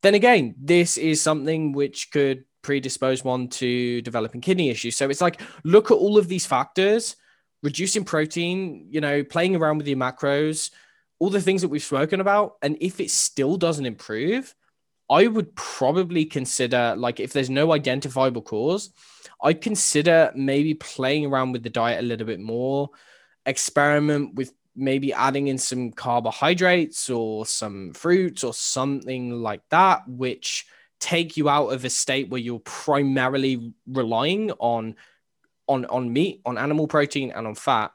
then 0.03 0.13
again, 0.13 0.53
this 0.59 0.97
is 0.97 1.21
something 1.21 1.71
which 1.71 2.11
could 2.11 2.45
predispose 2.61 3.23
one 3.23 3.47
to 3.47 4.01
developing 4.03 4.41
kidney 4.41 4.69
issues. 4.69 4.95
So 4.95 5.09
it's 5.09 5.21
like, 5.21 5.41
look 5.63 5.89
at 5.89 5.97
all 5.97 6.17
of 6.17 6.27
these 6.27 6.45
factors, 6.45 7.15
reducing 7.63 8.03
protein, 8.03 8.87
you 8.89 9.01
know, 9.01 9.23
playing 9.23 9.55
around 9.55 9.79
with 9.79 9.87
your 9.87 9.97
macros, 9.97 10.71
all 11.19 11.29
the 11.29 11.41
things 11.41 11.61
that 11.61 11.69
we've 11.69 11.83
spoken 11.83 12.21
about. 12.21 12.57
And 12.61 12.77
if 12.79 12.99
it 12.99 13.09
still 13.09 13.57
doesn't 13.57 13.85
improve, 13.85 14.53
I 15.09 15.27
would 15.27 15.55
probably 15.55 16.25
consider, 16.25 16.95
like, 16.97 17.19
if 17.19 17.33
there's 17.33 17.49
no 17.49 17.73
identifiable 17.73 18.41
cause, 18.41 18.91
I'd 19.41 19.61
consider 19.61 20.31
maybe 20.35 20.73
playing 20.73 21.25
around 21.25 21.51
with 21.51 21.63
the 21.63 21.69
diet 21.69 21.99
a 21.99 22.07
little 22.07 22.27
bit 22.27 22.39
more, 22.39 22.89
experiment 23.45 24.35
with 24.35 24.53
maybe 24.75 25.13
adding 25.13 25.47
in 25.47 25.57
some 25.57 25.91
carbohydrates 25.91 27.09
or 27.09 27.45
some 27.45 27.93
fruits 27.93 28.43
or 28.43 28.53
something 28.53 29.31
like 29.31 29.61
that, 29.69 30.07
which 30.07 30.65
take 30.99 31.35
you 31.35 31.49
out 31.49 31.67
of 31.67 31.83
a 31.83 31.89
state 31.89 32.29
where 32.29 32.39
you're 32.39 32.59
primarily 32.59 33.73
relying 33.87 34.51
on 34.53 34.95
on 35.67 35.85
on 35.85 36.11
meat, 36.11 36.41
on 36.45 36.57
animal 36.57 36.87
protein, 36.87 37.31
and 37.31 37.47
on 37.47 37.55
fat. 37.55 37.91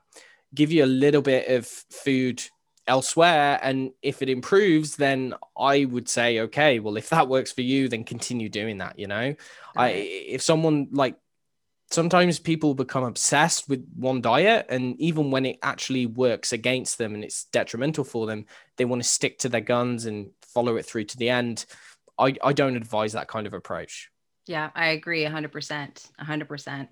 Give 0.55 0.73
you 0.73 0.85
a 0.85 0.87
little 0.87 1.23
bit 1.23 1.49
of 1.49 1.67
food 1.67 2.43
elsewhere, 2.87 3.59
and 3.62 3.93
if 4.03 4.23
it 4.23 4.29
improves, 4.29 4.97
then 4.97 5.35
I 5.59 5.85
would 5.85 6.09
say, 6.09 6.41
okay, 6.41 6.81
well, 6.81 6.97
if 6.97 7.11
that 7.11 7.29
works 7.29 7.53
for 7.53 7.61
you, 7.61 7.88
then 7.88 8.05
continue 8.05 8.49
doing 8.49 8.79
that. 8.79 8.99
You 8.99 9.09
know, 9.09 9.35
I 9.77 9.91
if 9.91 10.43
someone 10.43 10.88
like 10.91 11.17
sometimes 11.90 12.38
people 12.38 12.74
become 12.74 13.05
obsessed 13.05 13.68
with 13.68 13.87
one 13.96 14.20
diet 14.20 14.66
and 14.68 15.01
even 15.01 15.31
when 15.31 15.46
it 15.46 15.59
actually 15.62 16.07
works 16.07 16.53
against 16.53 16.98
them 16.98 17.14
and 17.14 17.24
it's 17.24 17.44
detrimental 17.44 18.05
for 18.05 18.27
them 18.27 18.44
they 18.77 18.85
want 18.85 19.03
to 19.03 19.09
stick 19.09 19.38
to 19.38 19.48
their 19.48 19.61
guns 19.61 20.07
and 20.07 20.31
follow 20.42 20.77
it 20.77 20.85
through 20.85 21.05
to 21.05 21.16
the 21.16 21.29
end 21.29 21.64
i, 22.18 22.35
I 22.42 22.53
don't 22.53 22.77
advise 22.77 23.12
that 23.12 23.29
kind 23.29 23.46
of 23.46 23.55
approach 23.55 24.11
Yeah, 24.46 24.70
I 24.74 24.88
agree 24.96 25.24
100%. 25.24 26.11
100%. 26.18 26.88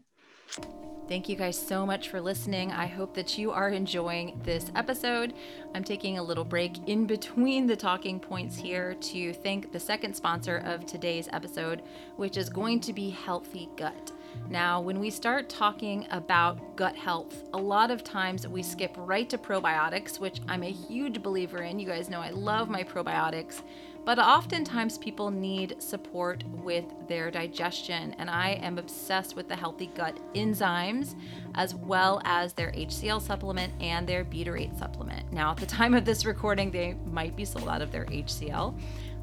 Thank 1.08 1.28
you 1.28 1.36
guys 1.36 1.56
so 1.56 1.86
much 1.86 2.08
for 2.10 2.20
listening. 2.20 2.72
I 2.72 2.86
hope 2.86 3.14
that 3.14 3.38
you 3.38 3.50
are 3.50 3.70
enjoying 3.70 4.38
this 4.44 4.70
episode. 4.74 5.32
I'm 5.74 5.84
taking 5.84 6.18
a 6.18 6.22
little 6.22 6.44
break 6.44 6.76
in 6.86 7.06
between 7.06 7.66
the 7.66 7.76
talking 7.76 8.18
points 8.20 8.56
here 8.56 8.94
to 8.94 9.32
thank 9.32 9.72
the 9.72 9.80
second 9.80 10.14
sponsor 10.14 10.58
of 10.66 10.84
today's 10.84 11.28
episode, 11.32 11.82
which 12.16 12.36
is 12.36 12.50
going 12.50 12.80
to 12.80 12.92
be 12.92 13.08
Healthy 13.10 13.70
Gut. 13.76 14.12
Now, 14.48 14.80
when 14.80 15.00
we 15.00 15.10
start 15.10 15.48
talking 15.48 16.06
about 16.10 16.76
gut 16.76 16.96
health, 16.96 17.44
a 17.52 17.58
lot 17.58 17.90
of 17.90 18.04
times 18.04 18.46
we 18.46 18.62
skip 18.62 18.94
right 18.96 19.28
to 19.30 19.38
probiotics, 19.38 20.20
which 20.20 20.40
I'm 20.48 20.62
a 20.62 20.70
huge 20.70 21.22
believer 21.22 21.62
in. 21.62 21.78
You 21.80 21.86
guys 21.86 22.08
know 22.08 22.20
I 22.20 22.30
love 22.30 22.68
my 22.68 22.84
probiotics. 22.84 23.62
But 24.06 24.20
oftentimes 24.20 24.98
people 24.98 25.32
need 25.32 25.82
support 25.82 26.44
with 26.62 26.84
their 27.08 27.28
digestion, 27.28 28.14
and 28.18 28.30
I 28.30 28.50
am 28.62 28.78
obsessed 28.78 29.34
with 29.34 29.48
the 29.48 29.56
healthy 29.56 29.88
gut 29.96 30.20
enzymes 30.32 31.16
as 31.56 31.74
well 31.74 32.22
as 32.24 32.52
their 32.52 32.70
HCl 32.70 33.20
supplement 33.20 33.72
and 33.80 34.06
their 34.06 34.24
butyrate 34.24 34.78
supplement. 34.78 35.32
Now, 35.32 35.50
at 35.50 35.56
the 35.56 35.66
time 35.66 35.92
of 35.92 36.04
this 36.04 36.24
recording, 36.24 36.70
they 36.70 36.94
might 37.04 37.34
be 37.34 37.44
sold 37.44 37.68
out 37.68 37.82
of 37.82 37.90
their 37.90 38.04
HCl, 38.04 38.78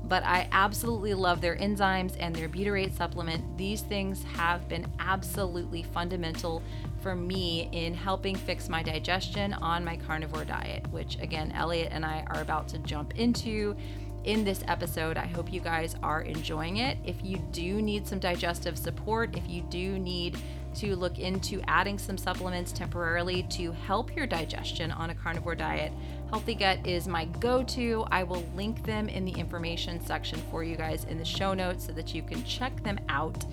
but 0.05 0.23
I 0.23 0.47
absolutely 0.51 1.13
love 1.13 1.41
their 1.41 1.55
enzymes 1.55 2.15
and 2.19 2.35
their 2.35 2.49
butyrate 2.49 2.95
supplement. 2.95 3.57
These 3.57 3.81
things 3.81 4.23
have 4.35 4.67
been 4.67 4.85
absolutely 4.99 5.83
fundamental 5.83 6.61
for 7.01 7.15
me 7.15 7.69
in 7.71 7.93
helping 7.93 8.35
fix 8.35 8.69
my 8.69 8.83
digestion 8.83 9.53
on 9.53 9.83
my 9.83 9.97
carnivore 9.97 10.45
diet, 10.45 10.85
which 10.91 11.17
again, 11.19 11.51
Elliot 11.53 11.89
and 11.91 12.05
I 12.05 12.23
are 12.27 12.41
about 12.41 12.67
to 12.69 12.79
jump 12.79 13.17
into 13.17 13.75
in 14.23 14.43
this 14.43 14.63
episode. 14.67 15.17
I 15.17 15.25
hope 15.25 15.51
you 15.51 15.59
guys 15.59 15.95
are 16.01 16.21
enjoying 16.21 16.77
it. 16.77 16.97
If 17.05 17.23
you 17.23 17.37
do 17.51 17.81
need 17.81 18.07
some 18.07 18.19
digestive 18.19 18.77
support, 18.77 19.35
if 19.37 19.49
you 19.49 19.61
do 19.63 19.99
need 19.99 20.37
to 20.75 20.95
look 20.95 21.19
into 21.19 21.61
adding 21.67 21.99
some 21.99 22.17
supplements 22.17 22.71
temporarily 22.71 23.43
to 23.43 23.71
help 23.71 24.15
your 24.15 24.25
digestion 24.25 24.91
on 24.91 25.09
a 25.09 25.15
carnivore 25.15 25.55
diet, 25.55 25.91
Healthy 26.33 26.55
Gut 26.55 26.87
is 26.87 27.07
my 27.07 27.25
go 27.25 27.61
to. 27.61 28.05
I 28.09 28.23
will 28.23 28.43
link 28.55 28.83
them 28.83 29.07
in 29.07 29.23
the 29.23 29.33
information 29.33 30.03
section 30.03 30.39
for 30.49 30.63
you 30.63 30.75
guys 30.75 31.03
in 31.03 31.19
the 31.19 31.23
show 31.23 31.53
notes 31.53 31.85
so 31.85 31.91
that 31.91 32.15
you 32.15 32.23
can 32.23 32.43
check 32.43 32.81
them 32.81 32.99
out. 33.07 33.45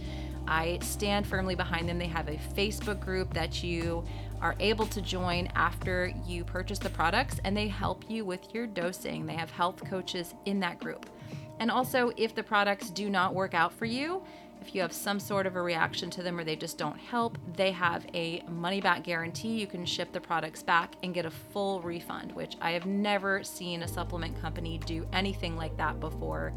I 0.48 0.78
stand 0.80 1.26
firmly 1.26 1.54
behind 1.54 1.86
them. 1.86 1.98
They 1.98 2.06
have 2.06 2.28
a 2.28 2.40
Facebook 2.56 2.98
group 2.98 3.34
that 3.34 3.62
you 3.62 4.02
are 4.40 4.56
able 4.60 4.86
to 4.86 5.02
join 5.02 5.48
after 5.54 6.10
you 6.26 6.42
purchase 6.42 6.78
the 6.78 6.88
products 6.88 7.38
and 7.44 7.54
they 7.54 7.68
help 7.68 8.08
you 8.08 8.24
with 8.24 8.54
your 8.54 8.66
dosing. 8.66 9.26
They 9.26 9.34
have 9.34 9.50
health 9.50 9.84
coaches 9.84 10.34
in 10.46 10.58
that 10.60 10.78
group. 10.78 11.04
And 11.58 11.70
also, 11.70 12.12
if 12.16 12.34
the 12.34 12.42
products 12.42 12.88
do 12.88 13.10
not 13.10 13.34
work 13.34 13.52
out 13.52 13.74
for 13.74 13.84
you, 13.84 14.22
if 14.70 14.76
you 14.76 14.82
have 14.82 14.92
some 14.92 15.18
sort 15.18 15.48
of 15.48 15.56
a 15.56 15.62
reaction 15.62 16.10
to 16.10 16.22
them 16.22 16.38
or 16.38 16.44
they 16.44 16.54
just 16.54 16.78
don't 16.78 16.96
help, 16.96 17.36
they 17.56 17.72
have 17.72 18.06
a 18.14 18.40
money 18.48 18.80
back 18.80 19.02
guarantee. 19.02 19.58
You 19.58 19.66
can 19.66 19.84
ship 19.84 20.12
the 20.12 20.20
products 20.20 20.62
back 20.62 20.94
and 21.02 21.12
get 21.12 21.26
a 21.26 21.30
full 21.30 21.82
refund, 21.82 22.30
which 22.30 22.54
I 22.60 22.70
have 22.70 22.86
never 22.86 23.42
seen 23.42 23.82
a 23.82 23.88
supplement 23.88 24.40
company 24.40 24.78
do 24.86 25.08
anything 25.12 25.56
like 25.56 25.76
that 25.78 25.98
before. 25.98 26.52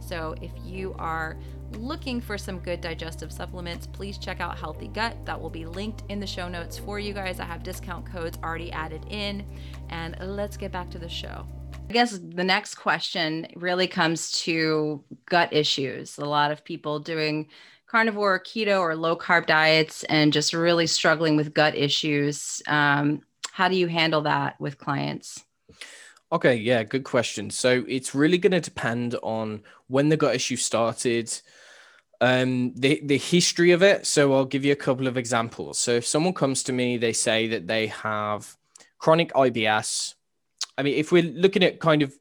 So, 0.00 0.34
if 0.42 0.50
you 0.64 0.96
are 0.98 1.38
looking 1.74 2.20
for 2.20 2.36
some 2.36 2.58
good 2.58 2.80
digestive 2.80 3.30
supplements, 3.30 3.86
please 3.86 4.18
check 4.18 4.40
out 4.40 4.58
Healthy 4.58 4.88
Gut. 4.88 5.24
That 5.24 5.40
will 5.40 5.48
be 5.48 5.64
linked 5.64 6.02
in 6.08 6.18
the 6.18 6.26
show 6.26 6.48
notes 6.48 6.76
for 6.76 6.98
you 6.98 7.12
guys. 7.12 7.38
I 7.38 7.44
have 7.44 7.62
discount 7.62 8.10
codes 8.10 8.40
already 8.42 8.72
added 8.72 9.06
in. 9.08 9.46
And 9.88 10.16
let's 10.20 10.56
get 10.56 10.72
back 10.72 10.90
to 10.90 10.98
the 10.98 11.08
show. 11.08 11.46
I 11.88 11.92
guess 11.92 12.18
the 12.18 12.44
next 12.44 12.76
question 12.76 13.46
really 13.54 13.86
comes 13.86 14.32
to 14.42 15.04
gut 15.26 15.52
issues. 15.52 16.16
A 16.18 16.24
lot 16.24 16.50
of 16.50 16.64
people 16.64 16.98
doing 16.98 17.48
carnivore, 17.86 18.40
keto, 18.40 18.80
or 18.80 18.96
low 18.96 19.14
carb 19.16 19.46
diets 19.46 20.02
and 20.04 20.32
just 20.32 20.54
really 20.54 20.86
struggling 20.86 21.36
with 21.36 21.52
gut 21.52 21.74
issues. 21.76 22.62
Um, 22.66 23.22
how 23.52 23.68
do 23.68 23.76
you 23.76 23.86
handle 23.86 24.22
that 24.22 24.58
with 24.58 24.78
clients? 24.78 25.44
Okay, 26.32 26.54
yeah, 26.54 26.82
good 26.82 27.04
question. 27.04 27.50
So 27.50 27.84
it's 27.86 28.14
really 28.14 28.38
going 28.38 28.52
to 28.52 28.60
depend 28.60 29.14
on 29.22 29.62
when 29.88 30.08
the 30.08 30.16
gut 30.16 30.34
issue 30.34 30.56
started, 30.56 31.30
um, 32.22 32.72
the 32.74 33.02
the 33.04 33.18
history 33.18 33.72
of 33.72 33.82
it. 33.82 34.06
So 34.06 34.32
I'll 34.32 34.46
give 34.46 34.64
you 34.64 34.72
a 34.72 34.76
couple 34.76 35.06
of 35.06 35.18
examples. 35.18 35.78
So 35.78 35.90
if 35.90 36.06
someone 36.06 36.32
comes 36.32 36.62
to 36.62 36.72
me, 36.72 36.96
they 36.96 37.12
say 37.12 37.48
that 37.48 37.66
they 37.66 37.88
have 37.88 38.56
chronic 38.98 39.30
IBS. 39.34 40.14
I 40.78 40.82
mean, 40.82 40.94
if 40.94 41.12
we're 41.12 41.22
looking 41.22 41.62
at 41.62 41.80
kind 41.80 42.02
of, 42.02 42.12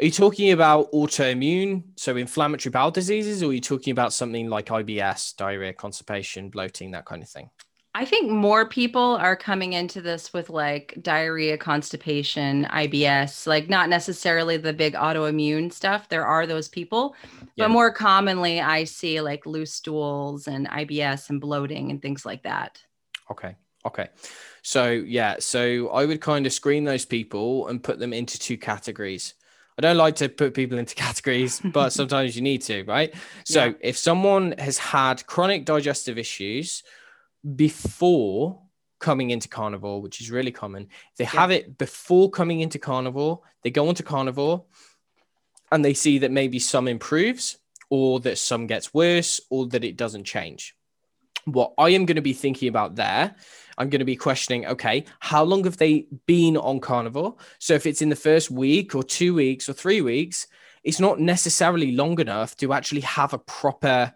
are 0.00 0.06
you 0.06 0.10
talking 0.10 0.50
about 0.50 0.92
autoimmune, 0.92 1.84
so 1.96 2.16
inflammatory 2.16 2.70
bowel 2.70 2.90
diseases, 2.90 3.42
or 3.42 3.50
are 3.50 3.52
you 3.52 3.60
talking 3.60 3.92
about 3.92 4.12
something 4.12 4.48
like 4.48 4.66
IBS, 4.66 5.36
diarrhea, 5.36 5.72
constipation, 5.72 6.50
bloating, 6.50 6.90
that 6.92 7.04
kind 7.04 7.22
of 7.22 7.28
thing? 7.28 7.50
I 7.96 8.04
think 8.04 8.28
more 8.28 8.68
people 8.68 9.16
are 9.20 9.36
coming 9.36 9.74
into 9.74 10.02
this 10.02 10.32
with 10.32 10.50
like 10.50 10.98
diarrhea, 11.00 11.56
constipation, 11.56 12.64
IBS, 12.64 13.46
like 13.46 13.68
not 13.68 13.88
necessarily 13.88 14.56
the 14.56 14.72
big 14.72 14.94
autoimmune 14.94 15.72
stuff. 15.72 16.08
There 16.08 16.26
are 16.26 16.44
those 16.44 16.68
people, 16.68 17.14
yeah. 17.54 17.64
but 17.64 17.70
more 17.70 17.92
commonly, 17.92 18.60
I 18.60 18.82
see 18.82 19.20
like 19.20 19.46
loose 19.46 19.74
stools 19.74 20.48
and 20.48 20.68
IBS 20.68 21.30
and 21.30 21.40
bloating 21.40 21.92
and 21.92 22.02
things 22.02 22.26
like 22.26 22.42
that. 22.42 22.82
Okay. 23.30 23.54
Okay. 23.86 24.08
So, 24.64 24.90
yeah. 24.90 25.36
So 25.38 25.88
I 25.90 26.04
would 26.04 26.20
kind 26.20 26.46
of 26.46 26.52
screen 26.52 26.82
those 26.82 27.04
people 27.04 27.68
and 27.68 27.82
put 27.82 28.00
them 28.00 28.12
into 28.12 28.38
two 28.38 28.58
categories. 28.58 29.34
I 29.78 29.82
don't 29.82 29.96
like 29.96 30.16
to 30.16 30.28
put 30.28 30.54
people 30.54 30.78
into 30.78 30.94
categories, 31.06 31.60
but 31.72 31.90
sometimes 31.92 32.34
you 32.34 32.42
need 32.42 32.62
to, 32.62 32.82
right? 32.84 33.14
So, 33.44 33.66
yeah. 33.66 33.72
if 33.80 33.96
someone 33.96 34.54
has 34.58 34.78
had 34.78 35.26
chronic 35.26 35.64
digestive 35.64 36.18
issues, 36.18 36.82
before 37.56 38.60
coming 38.98 39.30
into 39.30 39.48
carnivore, 39.48 40.00
which 40.00 40.20
is 40.20 40.30
really 40.30 40.50
common. 40.50 40.88
They 41.18 41.24
have 41.24 41.50
it 41.50 41.76
before 41.76 42.30
coming 42.30 42.60
into 42.60 42.78
carnivore, 42.78 43.40
they 43.62 43.70
go 43.70 43.88
into 43.90 44.02
carnivore 44.02 44.64
and 45.70 45.84
they 45.84 45.94
see 45.94 46.18
that 46.18 46.30
maybe 46.30 46.58
some 46.58 46.88
improves 46.88 47.58
or 47.90 48.20
that 48.20 48.38
some 48.38 48.66
gets 48.66 48.94
worse 48.94 49.40
or 49.50 49.66
that 49.68 49.84
it 49.84 49.96
doesn't 49.96 50.24
change. 50.24 50.74
What 51.46 51.74
I 51.78 51.90
am 51.90 52.06
going 52.06 52.16
to 52.16 52.22
be 52.22 52.32
thinking 52.32 52.68
about 52.68 52.96
there, 52.96 53.34
I'm 53.76 53.90
going 53.90 54.00
to 54.00 54.04
be 54.04 54.16
questioning 54.16 54.66
okay, 54.66 55.04
how 55.20 55.44
long 55.44 55.64
have 55.64 55.76
they 55.76 56.06
been 56.26 56.56
on 56.56 56.80
carnivore? 56.80 57.36
So 57.58 57.74
if 57.74 57.86
it's 57.86 58.02
in 58.02 58.08
the 58.08 58.16
first 58.16 58.50
week 58.50 58.94
or 58.94 59.02
two 59.02 59.34
weeks 59.34 59.68
or 59.68 59.72
three 59.72 60.00
weeks, 60.00 60.46
it's 60.82 61.00
not 61.00 61.20
necessarily 61.20 61.92
long 61.92 62.20
enough 62.20 62.56
to 62.58 62.72
actually 62.72 63.00
have 63.02 63.32
a 63.32 63.38
proper, 63.38 64.12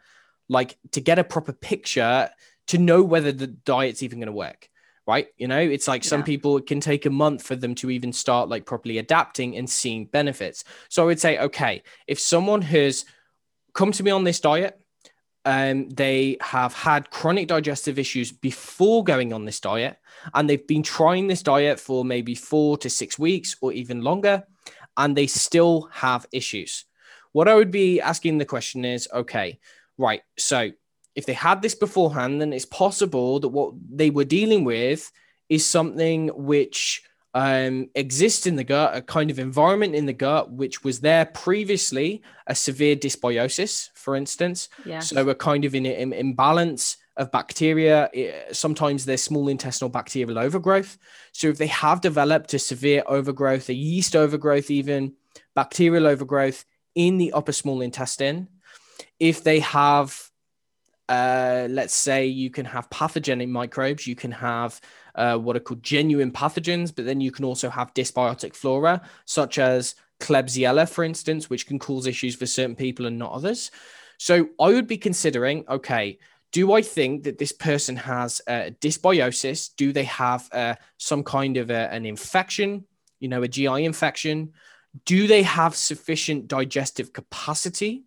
like, 0.48 0.78
to 0.92 1.00
get 1.00 1.18
a 1.18 1.24
proper 1.24 1.52
picture 1.52 2.30
to 2.68 2.78
know 2.78 3.02
whether 3.02 3.32
the 3.32 3.46
diet's 3.46 4.02
even 4.02 4.18
going 4.18 4.26
to 4.26 4.32
work 4.32 4.68
right 5.08 5.28
you 5.38 5.48
know 5.48 5.58
it's 5.58 5.88
like 5.88 6.04
yeah. 6.04 6.10
some 6.10 6.22
people 6.22 6.58
it 6.58 6.66
can 6.66 6.80
take 6.80 7.06
a 7.06 7.10
month 7.10 7.42
for 7.42 7.56
them 7.56 7.74
to 7.74 7.90
even 7.90 8.12
start 8.12 8.48
like 8.48 8.66
properly 8.66 8.98
adapting 8.98 9.56
and 9.56 9.68
seeing 9.68 10.04
benefits 10.04 10.64
so 10.88 11.02
i 11.02 11.06
would 11.06 11.18
say 11.18 11.38
okay 11.38 11.82
if 12.06 12.20
someone 12.20 12.62
has 12.62 13.04
come 13.72 13.90
to 13.90 14.02
me 14.02 14.10
on 14.10 14.22
this 14.22 14.38
diet 14.38 14.78
um, 15.44 15.88
they 15.90 16.37
have 16.40 16.74
had 16.74 17.11
chronic 17.11 17.48
digestive 17.48 17.98
issues 17.98 18.33
before 18.33 19.05
going 19.05 19.33
on 19.33 19.44
this 19.44 19.61
diet 19.61 19.98
and 20.35 20.48
they've 20.48 20.66
been 20.66 20.83
trying 20.83 21.27
this 21.27 21.42
diet 21.42 21.81
for 21.81 22.05
maybe 22.05 22.35
four 22.35 22.77
to 22.79 22.90
six 22.90 23.18
weeks 23.18 23.57
or 23.61 23.72
even 23.72 24.03
longer 24.03 24.44
and 24.96 25.16
they 25.16 25.27
still 25.27 25.88
have 25.92 26.27
issues. 26.33 26.85
What 27.33 27.48
i 27.48 27.55
would 27.55 27.70
be 27.70 28.01
asking 28.01 28.38
the 28.38 28.44
question 28.44 28.85
is 28.85 29.09
okay 29.12 29.61
right 29.96 30.22
so 30.37 30.70
if 31.18 31.27
they 31.27 31.33
had 31.33 31.62
this 31.62 31.74
beforehand, 31.74 32.40
then 32.40 32.53
it's 32.53 32.64
possible 32.64 33.40
that 33.40 33.48
what 33.48 33.74
they 33.90 34.09
were 34.09 34.22
dealing 34.22 34.62
with 34.62 35.11
is 35.48 35.66
something 35.66 36.29
which 36.29 37.03
um, 37.34 37.90
exists 37.94 38.46
in 38.46 38.56
the 38.56 38.64
gut, 38.64 38.96
a 38.96 39.02
kind 39.02 39.30
of 39.30 39.38
environment 39.38 39.94
in 39.94 40.06
the 40.06 40.12
gut 40.12 40.50
which 40.50 40.82
was 40.82 41.00
there 41.00 41.26
previously, 41.26 42.22
a 42.46 42.54
severe 42.54 42.96
dysbiosis, 42.96 43.90
for 43.94 44.16
instance. 44.16 44.68
Yeah. 44.84 45.00
So 45.00 45.28
a 45.28 45.34
kind 45.34 45.64
of 45.64 45.74
in, 45.74 45.86
in, 45.86 46.12
imbalance 46.12 46.96
of 47.16 47.30
bacteria. 47.32 48.08
sometimes 48.52 49.04
there's 49.04 49.22
small 49.22 49.48
intestinal 49.48 49.90
bacterial 49.90 50.38
overgrowth. 50.38 50.96
So 51.32 51.48
if 51.48 51.58
they 51.58 51.66
have 51.66 52.00
developed 52.00 52.54
a 52.54 52.58
severe 52.58 53.02
overgrowth, 53.06 53.68
a 53.68 53.74
yeast 53.74 54.14
overgrowth, 54.14 54.70
even 54.70 55.14
bacterial 55.54 56.06
overgrowth 56.06 56.64
in 56.94 57.18
the 57.18 57.32
upper 57.32 57.52
small 57.52 57.80
intestine, 57.80 58.48
if 59.18 59.42
they 59.42 59.60
have 59.60 60.28
uh, 61.08 61.66
let's 61.70 61.94
say 61.94 62.26
you 62.26 62.50
can 62.50 62.66
have 62.66 62.90
pathogenic 62.90 63.48
microbes, 63.48 64.06
you 64.06 64.14
can 64.14 64.30
have 64.30 64.78
uh, 65.18 65.37
what 65.37 65.57
are 65.57 65.61
called 65.61 65.83
genuine 65.83 66.31
pathogens, 66.31 66.94
but 66.94 67.04
then 67.04 67.20
you 67.20 67.33
can 67.33 67.44
also 67.44 67.68
have 67.68 67.92
dysbiotic 67.92 68.54
flora, 68.54 69.02
such 69.24 69.59
as 69.59 69.96
Klebsiella, 70.20 70.88
for 70.88 71.04
instance, 71.04 71.50
which 71.50 71.66
can 71.66 71.78
cause 71.78 72.07
issues 72.07 72.37
for 72.37 72.46
certain 72.46 72.76
people 72.76 73.07
and 73.07 73.18
not 73.18 73.33
others. 73.33 73.70
So 74.18 74.48
I 74.61 74.68
would 74.68 74.87
be 74.87 74.96
considering, 74.96 75.64
okay, 75.68 76.18
do 76.52 76.72
I 76.72 76.83
think 76.83 77.24
that 77.24 77.38
this 77.38 77.52
person 77.52 77.96
has 77.96 78.40
a 78.46 78.74
dysbiosis? 78.81 79.70
Do 79.76 79.92
they 79.92 80.04
have 80.04 80.48
uh, 80.52 80.76
some 80.96 81.22
kind 81.22 81.57
of 81.57 81.70
a, 81.70 81.92
an 81.92 82.07
infection, 82.07 82.85
you 83.20 83.28
know, 83.28 83.42
a 83.42 83.48
GI 83.48 83.85
infection? 83.85 84.52
Do 85.04 85.26
they 85.26 85.42
have 85.42 85.74
sufficient 85.76 86.48
digestive 86.48 87.12
capacity? 87.12 88.04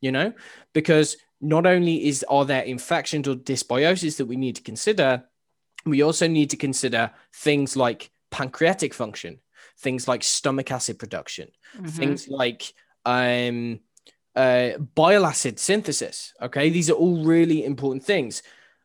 You 0.00 0.12
know, 0.12 0.32
because 0.72 1.16
not 1.40 1.66
only 1.66 2.06
is 2.06 2.24
are 2.28 2.44
there 2.44 2.62
infections 2.62 3.28
or 3.28 3.34
dysbiosis 3.34 4.16
that 4.16 4.26
we 4.26 4.36
need 4.36 4.56
to 4.56 4.62
consider, 4.62 5.24
we 5.84 6.02
also 6.02 6.26
need 6.28 6.50
to 6.50 6.56
consider 6.56 7.10
things 7.34 7.76
like 7.76 8.10
pancreatic 8.30 8.94
function, 8.94 9.40
things 9.78 10.08
like 10.08 10.22
stomach 10.22 10.70
acid 10.70 10.98
production, 10.98 11.48
mm-hmm. 11.76 11.86
things 11.86 12.28
like 12.28 12.72
um, 13.04 13.80
uh, 14.36 14.78
bile 14.94 15.26
acid 15.26 15.58
synthesis. 15.58 16.32
Okay, 16.40 16.70
these 16.70 16.90
are 16.90 16.94
all 16.94 17.24
really 17.24 17.64
important 17.64 18.04
things. 18.04 18.42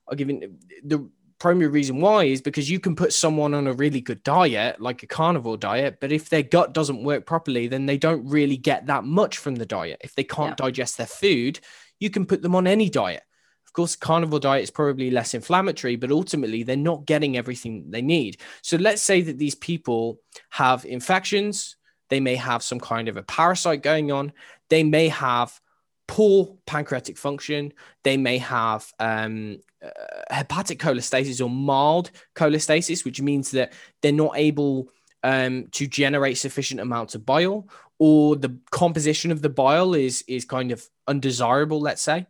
I'll 0.08 0.16
give 0.16 0.30
you 0.30 0.56
the 0.84 1.10
primary 1.40 1.68
reason 1.68 2.02
why 2.02 2.24
is 2.24 2.42
because 2.42 2.70
you 2.70 2.80
can 2.80 2.96
put 2.96 3.14
someone 3.14 3.54
on 3.54 3.68
a 3.68 3.74
really 3.74 4.02
good 4.02 4.24
diet, 4.24 4.82
like 4.82 5.04
a 5.04 5.08
carnivore 5.08 5.58
diet, 5.58 5.98
but 6.00 6.12
if 6.12 6.30
their 6.30 6.44
gut 6.44 6.74
doesn't 6.74 7.04
work 7.04 7.26
properly, 7.26 7.68
then 7.68 7.86
they 7.86 7.98
don't 7.98 8.28
really 8.28 8.58
get 8.58 8.88
that 8.88 9.04
much 9.04 9.38
from 9.38 9.56
the 9.56 9.66
diet. 9.66 10.02
If 10.04 10.16
they 10.16 10.24
can't 10.24 10.52
yeah. 10.60 10.66
digest 10.66 10.98
their 10.98 11.08
food, 11.08 11.60
you 12.00 12.10
can 12.10 12.26
put 12.26 12.42
them 12.42 12.56
on 12.56 12.66
any 12.66 12.90
diet. 12.90 13.24
Of 13.68 13.74
course, 13.74 13.96
carnivore 13.96 14.40
diet 14.40 14.64
is 14.64 14.72
probably 14.72 15.12
less 15.12 15.34
inflammatory, 15.34 15.98
but 15.98 16.12
ultimately 16.12 16.64
they're 16.64 16.76
not 16.76 17.06
getting 17.06 17.38
everything 17.38 17.92
they 17.92 18.02
need. 18.02 18.38
So 18.64 18.78
let's 18.78 19.02
say 19.02 19.22
that 19.22 19.38
these 19.38 19.56
people 19.56 20.20
have 20.50 20.86
infections, 20.86 21.76
they 22.10 22.20
may 22.20 22.36
have 22.36 22.64
some 22.64 22.80
kind 22.80 23.08
of 23.08 23.18
a 23.18 23.24
parasite 23.24 23.84
going 23.84 24.12
on, 24.12 24.34
they 24.70 24.84
may 24.84 25.10
have 25.10 25.60
poor 26.08 26.58
pancreatic 26.66 27.18
function, 27.18 27.74
they 28.04 28.18
may 28.18 28.38
have 28.38 28.92
um, 29.00 29.60
uh, 29.84 29.90
hepatic 30.32 30.80
cholestasis 30.80 31.44
or 31.44 31.50
mild 31.50 32.10
cholestasis, 32.36 33.06
which 33.06 33.22
means 33.22 33.52
that 33.52 33.74
they're 34.02 34.12
not 34.12 34.38
able 34.38 34.90
um, 35.24 35.68
to 35.72 35.86
generate 35.86 36.38
sufficient 36.38 36.80
amounts 36.80 37.14
of 37.14 37.26
bile, 37.26 37.68
or 38.00 38.36
the 38.36 38.58
composition 38.72 39.32
of 39.32 39.42
the 39.42 39.50
bile 39.50 39.94
is 39.94 40.24
is 40.28 40.46
kind 40.46 40.72
of 40.72 40.88
undesirable, 41.08 41.80
let's 41.80 42.02
say, 42.02 42.26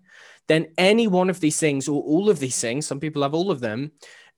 then 0.48 0.68
any 0.78 1.08
one 1.08 1.30
of 1.30 1.40
these 1.40 1.60
things 1.60 1.88
or 1.88 2.02
all 2.02 2.30
of 2.30 2.40
these 2.40 2.60
things, 2.60 2.86
some 2.86 3.00
people 3.00 3.24
have 3.24 3.34
all 3.34 3.52
of 3.52 3.60
them, 3.60 3.92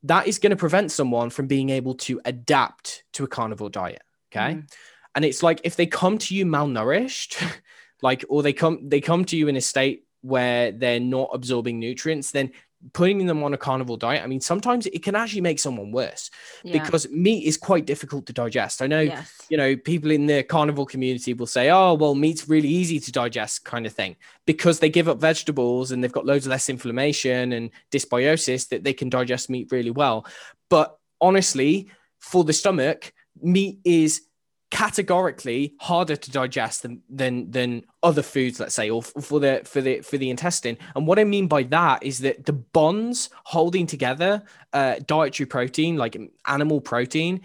that 0.04 0.28
is 0.28 0.40
going 0.40 0.52
to 0.52 0.56
prevent 0.56 0.92
someone 0.92 1.30
from 1.30 1.48
being 1.48 1.70
able 1.70 1.94
to 1.94 2.22
adapt 2.26 3.04
to 3.14 3.24
a 3.24 3.28
carnivore 3.28 3.70
diet. 3.70 4.02
Okay. 4.32 4.56
Mm. 4.56 4.72
And 5.16 5.26
it's 5.26 5.44
like 5.44 5.62
if 5.64 5.76
they 5.76 5.86
come 5.86 6.18
to 6.20 6.36
you 6.36 6.46
malnourished, 6.46 7.42
like, 8.02 8.24
or 8.30 8.44
they 8.44 8.54
come, 8.54 8.90
they 8.90 9.02
come 9.02 9.26
to 9.26 9.38
you 9.38 9.48
in 9.48 9.56
a 9.56 9.62
state 9.62 10.06
where 10.22 10.72
they're 10.72 11.00
not 11.00 11.30
absorbing 11.34 11.80
nutrients, 11.80 12.32
then 12.32 12.52
putting 12.94 13.26
them 13.26 13.44
on 13.44 13.54
a 13.54 13.58
carnivore 13.58 13.98
diet, 13.98 14.24
I 14.24 14.28
mean, 14.28 14.40
sometimes 14.40 14.88
it 14.88 15.04
can 15.04 15.16
actually 15.16 15.42
make 15.42 15.60
someone 15.60 15.92
worse 15.92 16.32
yeah. 16.64 16.82
because 16.82 17.10
meat 17.10 17.46
is 17.46 17.58
quite 17.58 17.86
difficult 17.86 18.26
to 18.28 18.34
digest. 18.34 18.82
I 18.82 18.88
know, 18.88 19.02
yes. 19.02 19.34
you 19.50 19.58
know, 19.58 19.76
people 19.76 20.12
in 20.12 20.28
the 20.28 20.44
carnivore 20.44 20.86
community 20.86 21.34
will 21.34 21.46
say, 21.46 21.70
oh, 21.70 21.94
well, 21.96 22.16
meat's 22.16 22.48
really 22.48 22.70
easy 22.70 23.00
to 23.00 23.12
digest, 23.12 23.66
kind 23.66 23.86
of 23.86 23.94
thing, 23.94 24.16
because 24.46 24.80
they 24.80 24.90
give 24.90 25.10
up 25.10 25.20
vegetables 25.20 25.92
and 25.92 26.04
they've 26.04 26.12
got 26.12 26.26
loads 26.26 26.46
of 26.46 26.52
less 26.52 26.70
inflammation 26.70 27.52
and 27.52 27.70
dysbiosis 27.92 28.70
that 28.70 28.84
they 28.84 28.94
can 28.94 29.10
digest 29.10 29.50
meat 29.50 29.68
really 29.72 29.92
well. 29.92 30.26
But 30.70 30.98
honestly, 31.20 31.90
for 32.20 32.44
the 32.44 32.54
stomach, 32.54 33.14
meat 33.42 33.80
is 33.84 34.22
categorically 34.72 35.74
harder 35.80 36.16
to 36.16 36.30
digest 36.30 36.84
than 36.84 37.02
than 37.10 37.50
than 37.50 37.84
other 38.04 38.22
foods 38.22 38.60
let's 38.60 38.76
say 38.76 38.90
or 38.90 39.02
for 39.02 39.40
the 39.40 39.62
for 39.66 39.82
the 39.82 40.02
for 40.02 40.18
the 40.18 40.30
intestine 40.30 40.78
and 40.96 41.08
what 41.08 41.18
i 41.18 41.24
mean 41.24 41.48
by 41.48 41.64
that 41.64 42.04
is 42.04 42.20
that 42.20 42.46
the 42.46 42.54
bonds 42.54 43.30
holding 43.46 43.88
together 43.88 44.44
uh, 44.74 44.96
dietary 45.08 45.48
protein 45.48 45.98
like 45.98 46.16
animal 46.46 46.80
protein 46.80 47.42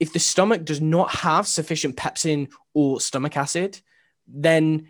if 0.00 0.12
the 0.12 0.18
stomach 0.18 0.64
does 0.64 0.80
not 0.80 1.10
have 1.10 1.46
sufficient 1.46 1.96
pepsin 1.96 2.50
or 2.74 3.00
stomach 3.00 3.36
acid 3.36 3.80
then 4.26 4.88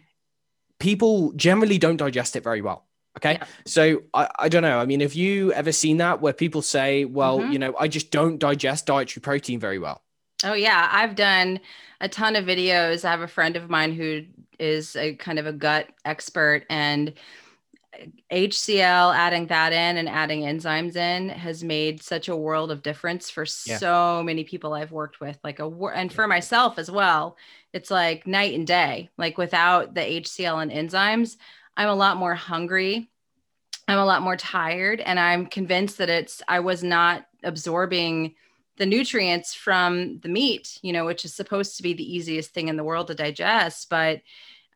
people 0.78 1.32
generally 1.32 1.76
don't 1.76 1.98
digest 1.98 2.34
it 2.34 2.42
very 2.42 2.62
well 2.62 2.86
okay 3.18 3.34
yeah. 3.34 3.44
so 3.66 4.02
I, 4.14 4.28
I 4.38 4.48
don't 4.48 4.62
know 4.62 4.78
i 4.78 4.86
mean 4.86 5.00
have 5.00 5.14
you 5.14 5.52
ever 5.52 5.70
seen 5.70 5.98
that 5.98 6.22
where 6.22 6.32
people 6.32 6.62
say 6.62 7.04
well 7.04 7.40
mm-hmm. 7.40 7.52
you 7.52 7.58
know 7.58 7.74
i 7.78 7.88
just 7.88 8.10
don't 8.10 8.38
digest 8.38 8.86
dietary 8.86 9.20
protein 9.20 9.60
very 9.60 9.78
well 9.78 10.03
Oh 10.42 10.54
yeah, 10.54 10.88
I've 10.90 11.14
done 11.14 11.60
a 12.00 12.08
ton 12.08 12.36
of 12.36 12.44
videos. 12.44 13.04
I 13.04 13.10
have 13.10 13.20
a 13.20 13.28
friend 13.28 13.56
of 13.56 13.70
mine 13.70 13.92
who 13.92 14.24
is 14.58 14.96
a 14.96 15.14
kind 15.14 15.38
of 15.38 15.46
a 15.46 15.52
gut 15.52 15.88
expert 16.04 16.64
and 16.68 17.14
eh, 18.30 18.46
HCL, 18.48 19.14
adding 19.14 19.46
that 19.46 19.72
in 19.72 19.96
and 19.96 20.08
adding 20.08 20.42
enzymes 20.42 20.96
in 20.96 21.28
has 21.28 21.62
made 21.62 22.02
such 22.02 22.28
a 22.28 22.36
world 22.36 22.70
of 22.70 22.82
difference 22.82 23.30
for 23.30 23.46
yeah. 23.66 23.78
so 23.78 24.22
many 24.22 24.44
people 24.44 24.74
I've 24.74 24.92
worked 24.92 25.20
with, 25.20 25.38
like 25.44 25.60
a 25.60 25.68
and 25.94 26.12
for 26.12 26.26
myself 26.26 26.78
as 26.78 26.90
well. 26.90 27.36
It's 27.72 27.90
like 27.90 28.26
night 28.26 28.54
and 28.54 28.66
day. 28.66 29.10
Like 29.16 29.38
without 29.38 29.94
the 29.94 30.00
HCL 30.00 30.62
and 30.62 30.70
enzymes, 30.70 31.36
I'm 31.76 31.88
a 31.88 31.94
lot 31.94 32.16
more 32.16 32.34
hungry. 32.34 33.10
I'm 33.86 33.98
a 33.98 34.06
lot 34.06 34.22
more 34.22 34.36
tired, 34.36 35.00
and 35.00 35.20
I'm 35.20 35.46
convinced 35.46 35.98
that 35.98 36.08
it's 36.08 36.42
I 36.48 36.60
was 36.60 36.82
not 36.82 37.26
absorbing 37.42 38.34
the 38.76 38.86
nutrients 38.86 39.54
from 39.54 40.18
the 40.20 40.28
meat, 40.28 40.78
you 40.82 40.92
know, 40.92 41.04
which 41.04 41.24
is 41.24 41.34
supposed 41.34 41.76
to 41.76 41.82
be 41.82 41.94
the 41.94 42.14
easiest 42.16 42.50
thing 42.52 42.68
in 42.68 42.76
the 42.76 42.84
world 42.84 43.06
to 43.06 43.14
digest, 43.14 43.88
but 43.88 44.20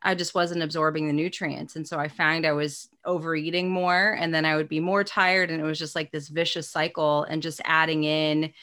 I 0.01 0.15
just 0.15 0.33
wasn't 0.33 0.63
absorbing 0.63 1.07
the 1.07 1.13
nutrients. 1.13 1.75
And 1.75 1.87
so 1.87 1.99
I 1.99 2.07
found 2.07 2.45
I 2.45 2.53
was 2.53 2.87
overeating 3.05 3.69
more 3.69 4.15
and 4.19 4.33
then 4.33 4.45
I 4.45 4.55
would 4.55 4.69
be 4.69 4.79
more 4.79 5.03
tired. 5.03 5.51
And 5.51 5.61
it 5.61 5.65
was 5.65 5.79
just 5.79 5.95
like 5.95 6.11
this 6.11 6.29
vicious 6.29 6.69
cycle. 6.69 7.23
And 7.23 7.41
just 7.41 7.61
adding 7.65 8.05
in 8.05 8.53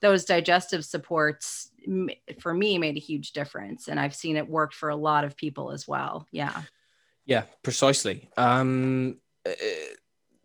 those 0.00 0.24
digestive 0.24 0.84
supports 0.84 1.70
for 2.40 2.54
me 2.54 2.78
made 2.78 2.96
a 2.96 3.00
huge 3.00 3.32
difference. 3.32 3.88
And 3.88 4.00
I've 4.00 4.14
seen 4.14 4.36
it 4.36 4.48
work 4.48 4.72
for 4.72 4.88
a 4.88 4.96
lot 4.96 5.24
of 5.24 5.36
people 5.36 5.70
as 5.70 5.86
well. 5.86 6.26
Yeah. 6.30 6.62
Yeah, 7.26 7.42
precisely. 7.62 8.28
Um, 8.36 9.18
uh, 9.46 9.52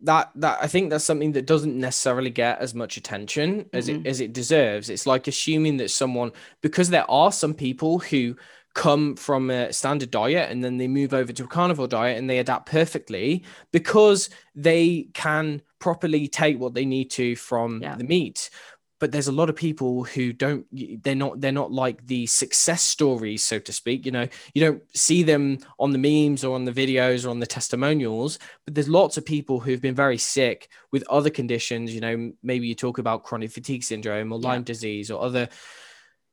that 0.04 0.32
that 0.36 0.60
I 0.62 0.68
think 0.68 0.90
that's 0.90 1.06
something 1.06 1.34
that 1.34 1.46
doesn't 1.46 1.78
necessarily 1.78 2.30
get 2.30 2.60
as 2.60 2.74
much 2.74 2.98
attention 2.98 3.70
as 3.74 3.88
mm-hmm. 3.88 4.06
it 4.06 4.10
as 4.10 4.22
it 4.22 4.34
deserves. 4.34 4.90
It's 4.90 5.06
like 5.06 5.28
assuming 5.28 5.78
that 5.78 5.92
someone 5.92 6.32
because 6.62 6.90
there 6.90 7.10
are 7.10 7.32
some 7.32 7.54
people 7.54 8.00
who 8.00 8.36
come 8.74 9.16
from 9.16 9.50
a 9.50 9.72
standard 9.74 10.12
diet 10.12 10.50
and 10.50 10.64
then 10.64 10.78
they 10.78 10.88
move 10.88 11.14
over 11.14 11.34
to 11.34 11.44
a 11.44 11.48
carnivore 11.48 11.88
diet 11.88 12.18
and 12.18 12.30
they 12.30 12.40
adapt 12.40 12.68
perfectly 12.68 13.44
because 13.72 14.30
they 14.56 15.08
can 15.14 15.62
properly 15.80 16.28
take 16.28 16.58
what 16.60 16.74
they 16.74 16.86
need 16.86 17.10
to 17.12 17.36
from 17.36 17.82
yeah. 17.82 17.96
the 17.96 18.04
meat 18.04 18.50
but 19.02 19.12
there's 19.12 19.28
a 19.28 19.32
lot 19.32 19.50
of 19.50 19.56
people 19.56 20.04
who 20.04 20.32
don't 20.32 20.66
they're 21.04 21.16
not 21.16 21.42
they're 21.42 21.52
not 21.52 21.72
like 21.72 22.06
the 22.06 22.26
success 22.28 22.84
stories 22.84 23.44
so 23.44 23.60
to 23.60 23.74
speak 23.74 24.06
you 24.06 24.12
know 24.12 24.28
you 24.54 24.62
don't 24.64 24.84
see 24.96 25.24
them 25.24 25.58
on 25.80 25.92
the 25.92 25.98
memes 25.98 26.46
or 26.46 26.56
on 26.56 26.64
the 26.64 26.72
videos 26.72 27.26
or 27.26 27.30
on 27.30 27.40
the 27.40 27.48
testimonials 27.48 28.40
but 28.64 28.76
there's 28.76 28.88
lots 28.88 29.18
of 29.18 29.26
people 29.26 29.60
who've 29.60 29.82
been 29.82 29.96
very 29.96 30.20
sick 30.20 30.70
with 30.92 31.04
other 31.10 31.32
conditions 31.32 31.94
you 31.94 32.00
know 32.00 32.32
maybe 32.44 32.68
you 32.68 32.76
talk 32.76 33.00
about 33.00 33.24
chronic 33.24 33.52
fatigue 33.52 33.84
syndrome 33.84 34.32
or 34.32 34.40
lyme 34.40 34.62
yeah. 34.62 34.66
disease 34.66 35.10
or 35.10 35.22
other 35.22 35.50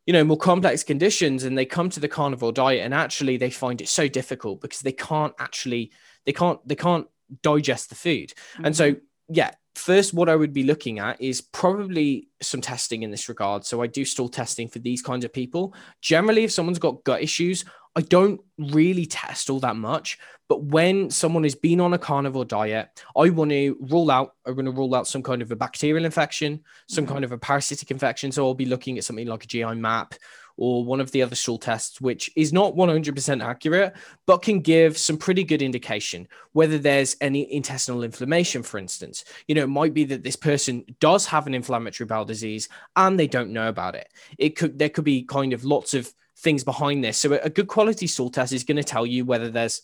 you 0.06 0.12
know 0.12 0.22
more 0.22 0.38
complex 0.38 0.84
conditions 0.84 1.44
and 1.44 1.56
they 1.56 1.66
come 1.66 1.88
to 1.88 2.00
the 2.00 2.08
carnivore 2.08 2.52
diet 2.52 2.84
and 2.84 2.92
actually 2.92 3.38
they 3.38 3.50
find 3.50 3.80
it 3.80 3.88
so 3.88 4.06
difficult 4.06 4.60
because 4.60 4.80
they 4.80 4.92
can't 4.92 5.34
actually 5.38 5.90
they 6.26 6.32
can't 6.32 6.60
they 6.68 6.76
can't 6.76 7.06
digest 7.42 7.88
the 7.88 7.94
food 7.94 8.28
mm-hmm. 8.28 8.66
and 8.66 8.76
so 8.76 8.92
mm-hmm. 8.92 9.34
yeah 9.34 9.52
first 9.78 10.12
what 10.12 10.28
i 10.28 10.36
would 10.36 10.52
be 10.52 10.64
looking 10.64 10.98
at 10.98 11.20
is 11.20 11.40
probably 11.40 12.28
some 12.42 12.60
testing 12.60 13.02
in 13.02 13.10
this 13.10 13.28
regard 13.28 13.64
so 13.64 13.82
i 13.82 13.86
do 13.86 14.04
stool 14.04 14.28
testing 14.28 14.68
for 14.68 14.78
these 14.78 15.02
kinds 15.02 15.24
of 15.24 15.32
people 15.32 15.74
generally 16.00 16.44
if 16.44 16.52
someone's 16.52 16.78
got 16.78 17.02
gut 17.04 17.22
issues 17.22 17.64
I 17.98 18.02
don't 18.02 18.40
really 18.58 19.06
test 19.06 19.50
all 19.50 19.58
that 19.58 19.74
much, 19.74 20.20
but 20.48 20.62
when 20.62 21.10
someone 21.10 21.42
has 21.42 21.56
been 21.56 21.80
on 21.80 21.94
a 21.94 21.98
carnivore 21.98 22.44
diet, 22.44 22.88
I 23.16 23.30
want 23.30 23.50
to 23.50 23.76
rule 23.80 24.08
out, 24.12 24.34
I'm 24.46 24.54
going 24.54 24.66
to 24.66 24.70
rule 24.70 24.94
out 24.94 25.08
some 25.08 25.20
kind 25.20 25.42
of 25.42 25.50
a 25.50 25.56
bacterial 25.56 26.04
infection, 26.04 26.62
some 26.88 27.04
mm-hmm. 27.04 27.12
kind 27.14 27.24
of 27.24 27.32
a 27.32 27.38
parasitic 27.38 27.90
infection. 27.90 28.30
So 28.30 28.46
I'll 28.46 28.54
be 28.54 28.66
looking 28.66 28.98
at 28.98 29.04
something 29.04 29.26
like 29.26 29.42
a 29.42 29.48
GI 29.48 29.74
map 29.74 30.14
or 30.58 30.84
one 30.84 31.00
of 31.00 31.12
the 31.12 31.22
other 31.22 31.34
stool 31.34 31.56
tests, 31.56 32.00
which 32.00 32.30
is 32.36 32.52
not 32.52 32.74
100% 32.74 33.42
accurate, 33.42 33.94
but 34.26 34.42
can 34.42 34.60
give 34.60 34.98
some 34.98 35.16
pretty 35.16 35.44
good 35.44 35.62
indication 35.62 36.28
whether 36.52 36.78
there's 36.78 37.16
any 37.20 37.50
intestinal 37.52 38.02
inflammation, 38.02 38.62
for 38.62 38.78
instance. 38.78 39.24
You 39.46 39.54
know, 39.54 39.62
it 39.62 39.68
might 39.68 39.94
be 39.94 40.04
that 40.04 40.24
this 40.24 40.36
person 40.36 40.84
does 41.00 41.24
have 41.26 41.46
an 41.46 41.54
inflammatory 41.54 42.06
bowel 42.06 42.24
disease 42.24 42.68
and 42.96 43.18
they 43.18 43.28
don't 43.28 43.52
know 43.52 43.68
about 43.68 43.94
it. 43.94 44.08
It 44.36 44.56
could, 44.56 44.78
there 44.78 44.90
could 44.90 45.04
be 45.04 45.22
kind 45.22 45.52
of 45.52 45.64
lots 45.64 45.94
of 45.94 46.12
things 46.36 46.64
behind 46.64 47.04
this. 47.04 47.18
So 47.18 47.38
a 47.42 47.50
good 47.50 47.68
quality 47.68 48.06
stool 48.06 48.30
test 48.30 48.52
is 48.52 48.64
going 48.64 48.76
to 48.76 48.84
tell 48.84 49.06
you 49.06 49.24
whether 49.24 49.50
there's 49.50 49.82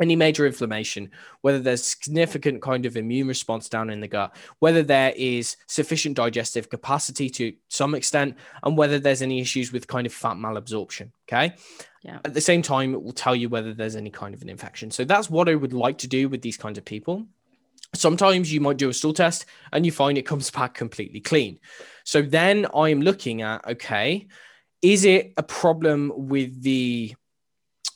any 0.00 0.16
major 0.16 0.46
inflammation, 0.46 1.10
whether 1.40 1.58
there's 1.58 1.82
significant 1.82 2.62
kind 2.62 2.86
of 2.86 2.96
immune 2.96 3.28
response 3.28 3.68
down 3.68 3.90
in 3.90 4.00
the 4.00 4.08
gut, 4.08 4.34
whether 4.58 4.82
there 4.82 5.12
is 5.16 5.56
sufficient 5.66 6.16
digestive 6.16 6.68
capacity 6.68 7.30
to 7.30 7.52
some 7.68 7.94
extent, 7.94 8.36
and 8.62 8.76
whether 8.76 8.98
there's 8.98 9.22
any 9.22 9.40
issues 9.40 9.72
with 9.72 9.86
kind 9.86 10.06
of 10.06 10.12
fat 10.12 10.36
malabsorption. 10.36 11.10
Okay. 11.28 11.54
Yeah. 12.02 12.20
At 12.24 12.34
the 12.34 12.40
same 12.40 12.62
time, 12.62 12.94
it 12.94 13.02
will 13.02 13.12
tell 13.12 13.34
you 13.34 13.48
whether 13.48 13.74
there's 13.74 13.96
any 13.96 14.10
kind 14.10 14.34
of 14.34 14.42
an 14.42 14.48
infection. 14.48 14.90
So 14.90 15.04
that's 15.04 15.28
what 15.28 15.48
I 15.48 15.54
would 15.54 15.72
like 15.72 15.98
to 15.98 16.06
do 16.06 16.28
with 16.28 16.40
these 16.40 16.56
kinds 16.56 16.78
of 16.78 16.84
people. 16.84 17.26
Sometimes 17.94 18.52
you 18.52 18.60
might 18.60 18.76
do 18.76 18.88
a 18.88 18.94
stool 18.94 19.12
test 19.12 19.46
and 19.72 19.84
you 19.84 19.90
find 19.90 20.18
it 20.18 20.26
comes 20.26 20.50
back 20.50 20.74
completely 20.74 21.20
clean. 21.20 21.58
So 22.04 22.22
then 22.22 22.66
I 22.74 22.90
am 22.90 23.00
looking 23.00 23.42
at, 23.42 23.66
okay, 23.66 24.28
is 24.82 25.04
it 25.04 25.32
a 25.36 25.42
problem 25.42 26.12
with 26.14 26.62
the 26.62 27.14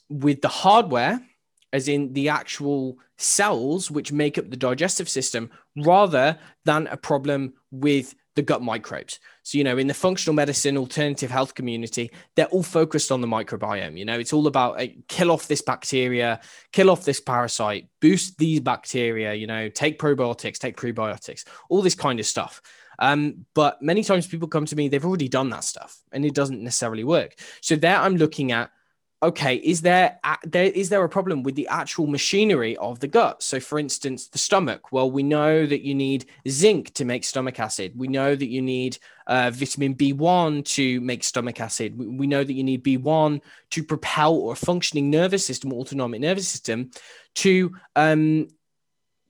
with 0.08 0.42
the 0.42 0.48
hardware 0.48 1.20
as 1.72 1.88
in 1.88 2.12
the 2.12 2.28
actual 2.28 2.98
cells 3.18 3.90
which 3.90 4.12
make 4.12 4.38
up 4.38 4.50
the 4.50 4.56
digestive 4.56 5.08
system 5.08 5.50
rather 5.76 6.38
than 6.64 6.86
a 6.88 6.96
problem 6.96 7.52
with 7.70 8.14
the 8.36 8.42
gut 8.42 8.62
microbes. 8.62 9.18
So, 9.42 9.58
you 9.58 9.64
know, 9.64 9.76
in 9.76 9.86
the 9.86 9.94
functional 9.94 10.34
medicine, 10.34 10.76
alternative 10.76 11.30
health 11.30 11.54
community, 11.54 12.10
they're 12.36 12.46
all 12.46 12.62
focused 12.62 13.10
on 13.10 13.20
the 13.20 13.26
microbiome. 13.26 13.98
You 13.98 14.04
know, 14.04 14.18
it's 14.18 14.32
all 14.32 14.46
about 14.46 14.80
uh, 14.80 14.86
kill 15.08 15.30
off 15.30 15.48
this 15.48 15.62
bacteria, 15.62 16.40
kill 16.72 16.90
off 16.90 17.04
this 17.04 17.20
parasite, 17.20 17.88
boost 18.00 18.38
these 18.38 18.60
bacteria, 18.60 19.34
you 19.34 19.46
know, 19.46 19.68
take 19.68 19.98
probiotics, 19.98 20.58
take 20.58 20.76
prebiotics, 20.76 21.44
all 21.68 21.82
this 21.82 21.94
kind 21.94 22.20
of 22.20 22.26
stuff. 22.26 22.62
Um, 23.00 23.46
but 23.54 23.80
many 23.82 24.04
times 24.04 24.26
people 24.26 24.48
come 24.48 24.66
to 24.66 24.76
me, 24.76 24.88
they've 24.88 25.04
already 25.04 25.28
done 25.28 25.50
that 25.50 25.64
stuff 25.64 25.98
and 26.12 26.24
it 26.24 26.34
doesn't 26.34 26.62
necessarily 26.62 27.02
work. 27.02 27.34
So 27.62 27.74
there 27.74 27.96
I'm 27.96 28.16
looking 28.16 28.52
at 28.52 28.70
okay 29.22 29.56
is 29.56 29.82
there, 29.82 30.18
there 30.44 30.64
is 30.64 30.88
there 30.88 31.04
a 31.04 31.08
problem 31.08 31.42
with 31.42 31.54
the 31.54 31.68
actual 31.68 32.06
machinery 32.06 32.76
of 32.78 33.00
the 33.00 33.08
gut? 33.08 33.42
So 33.42 33.60
for 33.60 33.78
instance 33.78 34.28
the 34.28 34.38
stomach. 34.38 34.92
Well 34.92 35.10
we 35.10 35.22
know 35.22 35.66
that 35.66 35.82
you 35.82 35.94
need 35.94 36.26
zinc 36.48 36.94
to 36.94 37.04
make 37.04 37.24
stomach 37.24 37.60
acid. 37.60 37.92
We 37.96 38.08
know 38.08 38.34
that 38.34 38.48
you 38.48 38.62
need 38.62 38.98
uh, 39.26 39.50
vitamin 39.50 39.94
b1 39.94 40.64
to 40.76 41.00
make 41.00 41.22
stomach 41.22 41.60
acid. 41.60 41.98
We, 41.98 42.06
we 42.06 42.26
know 42.26 42.42
that 42.42 42.52
you 42.52 42.64
need 42.64 42.82
b1 42.82 43.40
to 43.70 43.84
propel 43.84 44.34
or 44.34 44.56
functioning 44.56 45.10
nervous 45.10 45.44
system 45.44 45.72
autonomic 45.72 46.20
nervous 46.20 46.48
system 46.48 46.90
to 47.36 47.72
um 47.96 48.48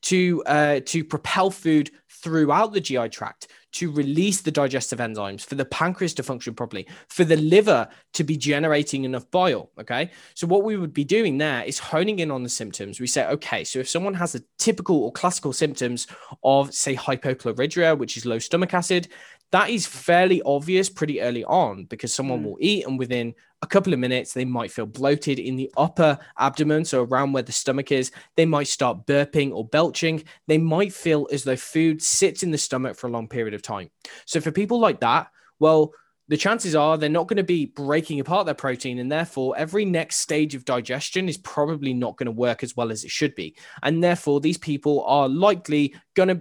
to 0.03 0.43
uh 0.47 0.80
to 0.86 1.05
propel 1.05 1.51
food 1.51 1.91
throughout 2.09 2.72
the 2.72 2.80
gi 2.80 3.09
tract 3.09 3.49
to 3.73 3.91
release 3.91 4.41
the 4.41 4.51
digestive 4.51 4.99
enzymes, 4.99 5.45
for 5.45 5.55
the 5.55 5.64
pancreas 5.64 6.14
to 6.14 6.23
function 6.23 6.55
properly, 6.55 6.87
for 7.09 7.25
the 7.25 7.37
liver 7.37 7.89
to 8.14 8.25
be 8.25 8.37
generating 8.37 9.05
enough 9.05 9.31
bile. 9.31 9.71
Okay. 9.79 10.11
So, 10.35 10.47
what 10.47 10.64
we 10.64 10.77
would 10.77 10.93
be 10.93 11.05
doing 11.05 11.39
there 11.39 11.62
is 11.64 11.79
honing 11.79 12.18
in 12.18 12.31
on 12.31 12.43
the 12.43 12.49
symptoms. 12.49 13.01
We 13.01 13.07
say, 13.07 13.27
okay, 13.27 13.64
so 13.64 13.79
if 13.79 13.89
someone 13.89 14.14
has 14.14 14.33
the 14.33 14.45
typical 14.59 15.05
or 15.05 15.12
classical 15.12 15.53
symptoms 15.53 16.07
of, 16.43 16.75
say, 16.75 16.95
hypochlorhydria, 16.95 17.97
which 17.97 18.16
is 18.16 18.27
low 18.27 18.39
stomach 18.39 18.75
acid, 18.75 19.09
that 19.53 19.70
is 19.70 19.86
fairly 19.86 20.40
obvious 20.42 20.88
pretty 20.88 21.20
early 21.20 21.44
on 21.44 21.84
because 21.86 22.12
someone 22.12 22.40
mm. 22.40 22.44
will 22.44 22.59
eat 22.61 22.86
and 22.86 22.98
within 22.98 23.34
a 23.62 23.66
couple 23.66 23.92
of 23.92 23.98
minutes 23.98 24.32
they 24.32 24.44
might 24.44 24.70
feel 24.70 24.86
bloated 24.86 25.38
in 25.38 25.57
the 25.57 25.70
upper 25.76 26.18
abdomen 26.38 26.84
so 26.84 27.03
around 27.03 27.32
where 27.32 27.42
the 27.42 27.53
stomach 27.53 27.92
is. 27.92 28.11
They 28.36 28.46
might 28.46 28.68
start 28.68 29.07
burping 29.07 29.53
or 29.53 29.66
belching. 29.66 30.24
They 30.46 30.59
might 30.59 30.92
feel 30.92 31.28
as 31.32 31.44
though 31.44 31.57
food 31.57 32.01
sits 32.01 32.42
in 32.42 32.51
the 32.51 32.59
stomach 32.59 32.96
for 32.96 33.09
a 33.09 33.11
long 33.11 33.28
period 33.28 33.55
of 33.55 33.62
time. 33.62 33.90
So 34.24 34.40
for 34.40 34.51
people 34.51 34.78
like 34.78 35.01
that 35.01 35.28
well 35.59 35.92
the 36.30 36.36
chances 36.36 36.76
are 36.76 36.96
they're 36.96 37.09
not 37.09 37.26
going 37.26 37.38
to 37.38 37.42
be 37.42 37.66
breaking 37.66 38.20
apart 38.20 38.46
their 38.46 38.55
protein 38.55 39.01
and 39.01 39.11
therefore 39.11 39.53
every 39.59 39.84
next 39.84 40.18
stage 40.18 40.55
of 40.55 40.64
digestion 40.64 41.28
is 41.28 41.36
probably 41.38 41.92
not 41.92 42.16
going 42.16 42.26
to 42.26 42.32
work 42.32 42.62
as 42.62 42.76
well 42.76 42.92
as 42.92 43.03
it 43.03 43.11
should 43.11 43.34
be. 43.34 43.57
And 43.82 44.03
therefore 44.03 44.40
these 44.40 44.57
people 44.57 45.05
are 45.07 45.28
likely 45.28 45.92
going 46.14 46.28
to 46.28 46.40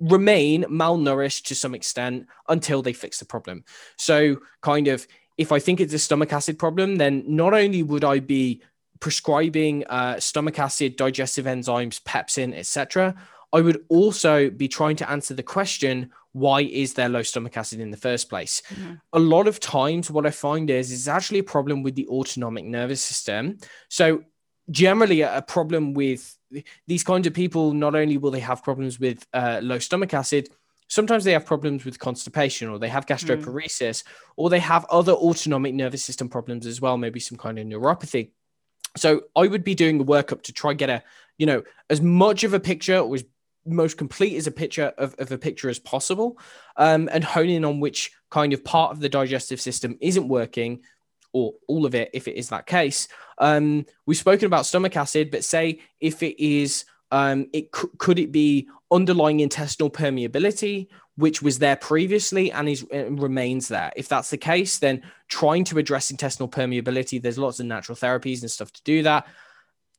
remain 0.00 0.64
malnourished 0.64 1.44
to 1.46 1.54
some 1.54 1.74
extent 1.74 2.26
until 2.48 2.82
they 2.82 2.92
fix 2.92 3.18
the 3.18 3.24
problem. 3.24 3.64
So, 3.96 4.36
kind 4.60 4.88
of, 4.88 5.06
if 5.36 5.52
I 5.52 5.58
think 5.58 5.80
it's 5.80 5.94
a 5.94 5.98
stomach 5.98 6.32
acid 6.32 6.58
problem, 6.58 6.96
then 6.96 7.24
not 7.26 7.54
only 7.54 7.82
would 7.82 8.04
I 8.04 8.20
be 8.20 8.62
prescribing 9.00 9.84
uh, 9.86 10.18
stomach 10.18 10.58
acid, 10.58 10.96
digestive 10.96 11.46
enzymes, 11.46 12.02
pepsin, 12.02 12.54
etc., 12.56 13.14
I 13.52 13.60
would 13.60 13.84
also 13.88 14.50
be 14.50 14.68
trying 14.68 14.96
to 14.96 15.10
answer 15.10 15.34
the 15.34 15.42
question 15.42 16.10
why 16.32 16.60
is 16.60 16.94
there 16.94 17.08
low 17.08 17.22
stomach 17.22 17.56
acid 17.56 17.80
in 17.80 17.90
the 17.90 17.96
first 17.96 18.28
place? 18.28 18.62
Mm-hmm. 18.68 18.94
A 19.14 19.18
lot 19.18 19.48
of 19.48 19.58
times, 19.58 20.10
what 20.10 20.26
I 20.26 20.30
find 20.30 20.68
is 20.70 20.92
it's 20.92 21.08
actually 21.08 21.40
a 21.40 21.44
problem 21.44 21.82
with 21.82 21.94
the 21.94 22.06
autonomic 22.08 22.64
nervous 22.64 23.02
system. 23.02 23.58
So, 23.88 24.24
generally, 24.70 25.22
a 25.22 25.42
problem 25.46 25.94
with 25.94 26.36
these 26.86 27.04
kinds 27.04 27.26
of 27.26 27.34
people 27.34 27.72
not 27.72 27.94
only 27.94 28.16
will 28.16 28.30
they 28.30 28.40
have 28.40 28.62
problems 28.64 28.98
with 28.98 29.26
uh, 29.32 29.60
low 29.62 29.78
stomach 29.78 30.14
acid 30.14 30.48
sometimes 30.90 31.22
they 31.22 31.32
have 31.32 31.44
problems 31.44 31.84
with 31.84 31.98
constipation 31.98 32.70
or 32.70 32.78
they 32.78 32.88
have 32.88 33.04
gastroparesis 33.04 34.02
mm. 34.02 34.04
or 34.36 34.48
they 34.48 34.58
have 34.58 34.86
other 34.86 35.12
autonomic 35.12 35.74
nervous 35.74 36.02
system 36.02 36.30
problems 36.30 36.66
as 36.66 36.80
well 36.80 36.96
maybe 36.96 37.20
some 37.20 37.36
kind 37.36 37.58
of 37.58 37.66
neuropathy 37.66 38.30
so 38.96 39.20
i 39.36 39.46
would 39.46 39.62
be 39.62 39.74
doing 39.74 40.00
a 40.00 40.04
workup 40.04 40.40
to 40.40 40.50
try 40.50 40.72
get 40.72 40.88
a 40.88 41.02
you 41.38 41.46
know, 41.46 41.62
as 41.88 42.02
much 42.02 42.44
of 42.44 42.52
a 42.52 42.60
picture 42.60 42.98
or 42.98 43.14
as 43.14 43.24
most 43.64 43.96
complete 43.96 44.36
as 44.36 44.46
a 44.46 44.52
picture 44.52 44.92
of, 44.98 45.14
of 45.18 45.32
a 45.32 45.38
picture 45.38 45.70
as 45.70 45.78
possible, 45.78 46.38
um, 46.76 47.08
and 47.12 47.24
hone 47.24 47.48
in 47.48 47.64
on 47.64 47.80
which 47.80 48.12
kind 48.30 48.52
of 48.52 48.64
part 48.64 48.90
of 48.90 49.00
the 49.00 49.08
digestive 49.08 49.60
system 49.60 49.96
isn't 50.00 50.28
working, 50.28 50.80
or 51.32 51.54
all 51.68 51.86
of 51.86 51.94
it, 51.94 52.10
if 52.12 52.28
it 52.28 52.36
is 52.36 52.48
that 52.48 52.66
case. 52.66 53.08
Um, 53.38 53.86
we've 54.06 54.16
spoken 54.16 54.46
about 54.46 54.66
stomach 54.66 54.96
acid, 54.96 55.30
but 55.30 55.44
say 55.44 55.80
if 56.00 56.22
it 56.22 56.42
is, 56.42 56.84
um, 57.10 57.46
it 57.52 57.70
could 57.72 58.18
it 58.18 58.32
be 58.32 58.68
underlying 58.90 59.40
intestinal 59.40 59.90
permeability, 59.90 60.88
which 61.16 61.42
was 61.42 61.58
there 61.58 61.76
previously 61.76 62.52
and 62.52 62.68
is 62.68 62.84
and 62.90 63.20
remains 63.22 63.68
there. 63.68 63.92
If 63.96 64.08
that's 64.08 64.30
the 64.30 64.36
case, 64.36 64.78
then 64.78 65.02
trying 65.28 65.64
to 65.64 65.78
address 65.78 66.10
intestinal 66.10 66.48
permeability, 66.48 67.20
there's 67.20 67.38
lots 67.38 67.60
of 67.60 67.66
natural 67.66 67.96
therapies 67.96 68.42
and 68.42 68.50
stuff 68.50 68.72
to 68.72 68.82
do 68.82 69.02
that 69.02 69.26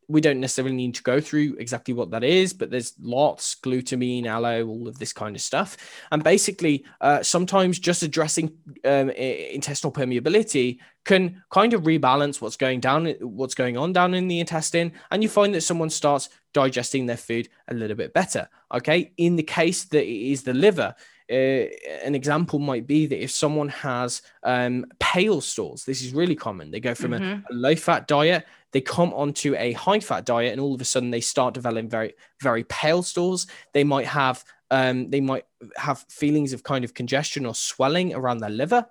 we 0.09 0.21
don't 0.21 0.39
necessarily 0.39 0.75
need 0.75 0.95
to 0.95 1.03
go 1.03 1.21
through 1.21 1.55
exactly 1.59 1.93
what 1.93 2.09
that 2.09 2.23
is, 2.23 2.51
but 2.51 2.71
there's 2.71 2.93
lots 2.99 3.55
glutamine, 3.55 4.25
aloe, 4.25 4.67
all 4.67 4.87
of 4.87 4.97
this 4.97 5.13
kind 5.13 5.35
of 5.35 5.41
stuff. 5.41 5.77
And 6.11 6.23
basically, 6.23 6.83
uh, 6.99 7.21
sometimes 7.21 7.77
just 7.77 8.01
addressing 8.01 8.51
um, 8.83 9.11
intestinal 9.11 9.93
permeability 9.93 10.79
can 11.05 11.43
kind 11.51 11.73
of 11.73 11.83
rebalance 11.83 12.41
what's 12.41 12.57
going 12.57 12.79
down, 12.79 13.05
what's 13.21 13.55
going 13.55 13.77
on 13.77 13.93
down 13.93 14.15
in 14.15 14.27
the 14.27 14.39
intestine, 14.39 14.91
and 15.11 15.21
you 15.21 15.29
find 15.29 15.53
that 15.53 15.61
someone 15.61 15.91
starts 15.91 16.29
digesting 16.53 17.05
their 17.05 17.15
food 17.15 17.47
a 17.67 17.73
little 17.75 17.95
bit 17.95 18.11
better. 18.11 18.49
Okay, 18.73 19.11
in 19.17 19.35
the 19.35 19.43
case 19.43 19.85
that 19.85 20.03
it 20.03 20.31
is 20.31 20.41
the 20.41 20.53
liver, 20.53 20.95
uh, 21.29 21.67
an 22.03 22.15
example 22.15 22.59
might 22.59 22.87
be 22.87 23.05
that 23.05 23.21
if 23.21 23.31
someone 23.31 23.69
has 23.69 24.21
um, 24.43 24.85
pale 24.99 25.41
stools, 25.41 25.85
this 25.85 26.01
is 26.01 26.13
really 26.13 26.35
common. 26.35 26.71
They 26.71 26.79
go 26.79 26.95
from 26.95 27.11
mm-hmm. 27.11 27.23
a, 27.23 27.53
a 27.53 27.53
low 27.53 27.75
fat 27.75 28.07
diet, 28.07 28.45
they 28.71 28.81
come 28.81 29.13
onto 29.13 29.55
a 29.55 29.73
high 29.73 29.99
fat 29.99 30.25
diet, 30.25 30.51
and 30.51 30.61
all 30.61 30.73
of 30.73 30.81
a 30.81 30.85
sudden 30.85 31.11
they 31.11 31.21
start 31.21 31.53
developing 31.53 31.89
very, 31.89 32.13
very 32.41 32.63
pale 32.65 33.03
stools. 33.03 33.47
They 33.73 33.83
might 33.83 34.07
have 34.07 34.43
um, 34.71 35.09
they 35.09 35.21
might 35.21 35.45
have 35.77 36.05
feelings 36.09 36.53
of 36.53 36.63
kind 36.63 36.83
of 36.83 36.93
congestion 36.93 37.45
or 37.45 37.55
swelling 37.55 38.13
around 38.13 38.39
their 38.39 38.51
liver. 38.51 38.85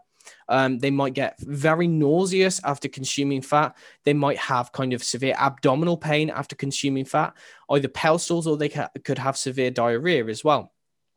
Um, 0.49 0.79
they 0.79 0.91
might 0.91 1.15
get 1.15 1.41
very 1.41 1.87
nauseous 1.87 2.61
after 2.65 2.89
consuming 2.89 3.41
fat. 3.41 3.77
They 4.05 4.13
might 4.13 4.39
have 4.39 4.73
kind 4.73 4.93
of 4.93 5.03
severe 5.03 5.35
abdominal 5.39 5.97
pain 5.97 6.31
after 6.31 6.55
consuming 6.55 7.05
fat, 7.05 7.35
either 7.71 7.89
pale 7.89 8.19
stools 8.19 8.47
or 8.47 8.57
they 8.57 8.69
ca- 8.69 8.91
could 9.05 9.19
have 9.19 9.37
severe 9.37 9.71
diarrhea 9.71 10.27
as 10.27 10.45
well 10.45 10.73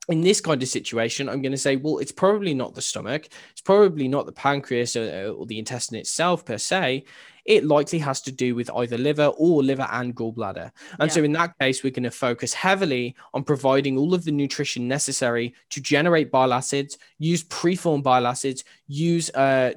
in 0.09 0.21
this 0.21 0.41
kind 0.41 0.61
of 0.61 0.67
situation, 0.67 1.29
I'm 1.29 1.41
going 1.41 1.51
to 1.51 1.57
say, 1.57 1.75
well, 1.75 1.99
it's 1.99 2.11
probably 2.11 2.53
not 2.53 2.73
the 2.73 2.81
stomach, 2.81 3.27
it's 3.51 3.61
probably 3.61 4.07
not 4.07 4.25
the 4.25 4.31
pancreas 4.31 4.95
or, 4.95 5.33
or, 5.37 5.45
the 5.45 5.59
intestine 5.59 5.97
itself 5.97 6.43
per 6.43 6.57
se 6.57 7.05
it 7.45 7.65
likely 7.65 7.99
has 7.99 8.21
to 8.21 8.31
do 8.31 8.55
with 8.55 8.69
either 8.75 8.97
liver 8.97 9.27
or 9.37 9.63
liver 9.63 9.87
and 9.91 10.15
gallbladder. 10.15 10.71
And 10.99 11.09
yeah. 11.09 11.13
so, 11.13 11.23
in 11.23 11.31
that 11.33 11.57
case, 11.59 11.83
we're 11.83 11.91
going 11.91 12.03
to 12.03 12.11
focus 12.11 12.53
heavily 12.53 13.15
on 13.33 13.43
providing 13.43 13.97
all 13.97 14.13
of 14.13 14.23
the 14.23 14.31
nutrition 14.31 14.87
necessary 14.87 15.53
to 15.69 15.81
generate 15.81 16.31
bile 16.31 16.53
acids, 16.53 16.97
use 17.17 17.43
preformed 17.43 18.03
bile 18.03 18.27
acids, 18.27 18.63
use 18.91 19.29
uh, 19.31 19.71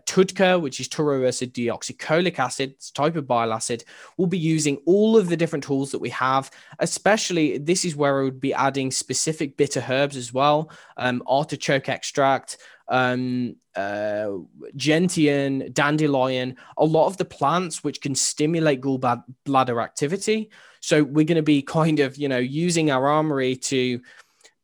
which 0.60 0.80
is 0.80 0.88
tauroursodeoxycholic 0.88 2.38
acid, 2.38 2.70
it's 2.72 2.90
type 2.90 3.16
of 3.16 3.26
bile 3.26 3.52
acid. 3.52 3.84
We'll 4.16 4.26
be 4.26 4.38
using 4.38 4.78
all 4.86 5.16
of 5.16 5.28
the 5.28 5.36
different 5.36 5.64
tools 5.64 5.92
that 5.92 6.00
we 6.00 6.10
have, 6.10 6.50
especially 6.80 7.58
this 7.58 7.84
is 7.84 7.96
where 7.96 8.20
I 8.20 8.24
would 8.24 8.40
be 8.40 8.52
adding 8.52 8.90
specific 8.90 9.56
bitter 9.56 9.84
herbs 9.88 10.16
as 10.16 10.32
well, 10.32 10.70
um, 10.96 11.22
artichoke 11.26 11.88
extract 11.88 12.58
um, 12.88 13.56
uh, 13.76 14.28
gentian, 14.76 15.72
dandelion, 15.72 16.56
a 16.76 16.84
lot 16.84 17.06
of 17.06 17.16
the 17.16 17.24
plants 17.24 17.82
which 17.82 18.00
can 18.00 18.14
stimulate 18.14 18.80
gallbladder 18.80 19.82
activity. 19.82 20.50
So 20.80 21.02
we're 21.02 21.24
going 21.24 21.36
to 21.36 21.42
be 21.42 21.62
kind 21.62 22.00
of, 22.00 22.16
you 22.16 22.28
know, 22.28 22.38
using 22.38 22.90
our 22.90 23.08
armory 23.08 23.56
to 23.56 24.00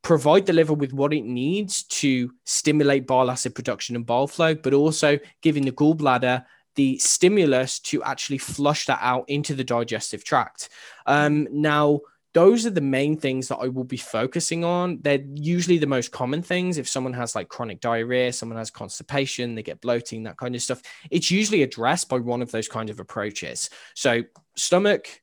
provide 0.03 0.47
the 0.47 0.53
liver 0.53 0.75
with 0.75 0.93
what 0.93 1.13
it 1.13 1.25
needs 1.25 1.83
to 1.85 2.33
stimulate 2.45 3.07
bile 3.07 3.31
acid 3.31 3.55
production 3.55 3.97
and 3.97 4.07
bile 4.07 4.27
flow, 4.27 4.55
but 4.55 4.75
also 4.75 5.19
giving 5.43 5.65
the 5.65 5.73
gallbladder 5.73 6.45
the 6.77 6.99
stimulus 6.99 7.81
to 7.81 8.03
actually 8.03 8.39
flush 8.39 8.87
that 8.87 8.99
out 9.03 9.25
into 9.29 9.55
the 9.55 9.65
digestive 9.65 10.25
tract. 10.25 10.69
Um, 11.07 11.49
now, 11.51 12.01
those 12.33 12.65
are 12.65 12.71
the 12.71 12.81
main 12.81 13.17
things 13.17 13.49
that 13.49 13.57
I 13.57 13.67
will 13.67 13.85
be 13.85 13.97
focusing 13.97 14.65
on. 14.65 15.01
They're 15.03 15.25
usually 15.35 15.79
the 15.79 15.87
most 15.89 16.13
common 16.13 16.43
things. 16.43 16.79
If 16.79 16.89
someone 16.89 17.13
has 17.15 17.35
like 17.35 17.49
chronic 17.49 17.81
diarrhea, 17.81 18.33
someone 18.33 18.57
has 18.57 18.71
constipation, 18.71 19.55
they 19.57 19.65
get 19.65 19.81
bloating, 19.81 20.23
that 20.23 20.37
kind 20.37 20.55
of 20.55 20.63
stuff, 20.63 20.81
it's 21.11 21.31
usually 21.31 21.63
addressed 21.63 22.09
by 22.09 22.19
one 22.19 22.41
of 22.41 22.53
those 22.53 22.69
kind 22.69 22.89
of 22.89 23.01
approaches. 23.01 23.69
So, 23.95 24.23
stomach, 24.57 25.21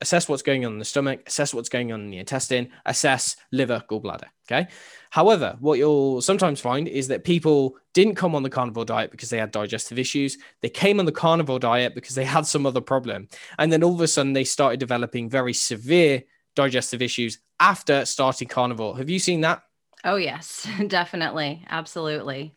assess 0.00 0.28
what's 0.28 0.42
going 0.42 0.64
on 0.66 0.72
in 0.72 0.78
the 0.78 0.84
stomach, 0.84 1.22
assess 1.26 1.54
what's 1.54 1.68
going 1.68 1.92
on 1.92 2.00
in 2.02 2.10
the 2.10 2.18
intestine, 2.18 2.68
assess 2.84 3.36
liver, 3.52 3.82
gallbladder. 3.88 4.26
Okay. 4.50 4.68
However, 5.10 5.56
what 5.60 5.78
you'll 5.78 6.20
sometimes 6.20 6.60
find 6.60 6.88
is 6.88 7.08
that 7.08 7.24
people 7.24 7.76
didn't 7.94 8.14
come 8.14 8.34
on 8.34 8.42
the 8.42 8.50
carnivore 8.50 8.84
diet 8.84 9.10
because 9.10 9.30
they 9.30 9.38
had 9.38 9.50
digestive 9.50 9.98
issues. 9.98 10.36
They 10.60 10.68
came 10.68 11.00
on 11.00 11.06
the 11.06 11.12
carnivore 11.12 11.58
diet 11.58 11.94
because 11.94 12.14
they 12.14 12.24
had 12.24 12.46
some 12.46 12.66
other 12.66 12.80
problem. 12.80 13.28
And 13.58 13.72
then 13.72 13.82
all 13.82 13.94
of 13.94 14.00
a 14.00 14.08
sudden 14.08 14.34
they 14.34 14.44
started 14.44 14.78
developing 14.78 15.30
very 15.30 15.54
severe 15.54 16.24
digestive 16.54 17.02
issues 17.02 17.38
after 17.60 18.04
starting 18.04 18.48
carnivore. 18.48 18.96
Have 18.98 19.10
you 19.10 19.18
seen 19.18 19.40
that? 19.42 19.62
Oh, 20.04 20.16
yes, 20.16 20.68
definitely. 20.86 21.64
Absolutely. 21.68 22.54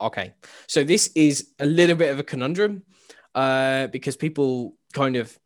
Okay. 0.00 0.34
So 0.66 0.84
this 0.84 1.10
is 1.14 1.48
a 1.58 1.66
little 1.66 1.96
bit 1.96 2.10
of 2.10 2.18
a 2.18 2.22
conundrum 2.22 2.82
uh, 3.34 3.88
because 3.88 4.16
people 4.16 4.76
kind 4.92 5.16
of 5.16 5.36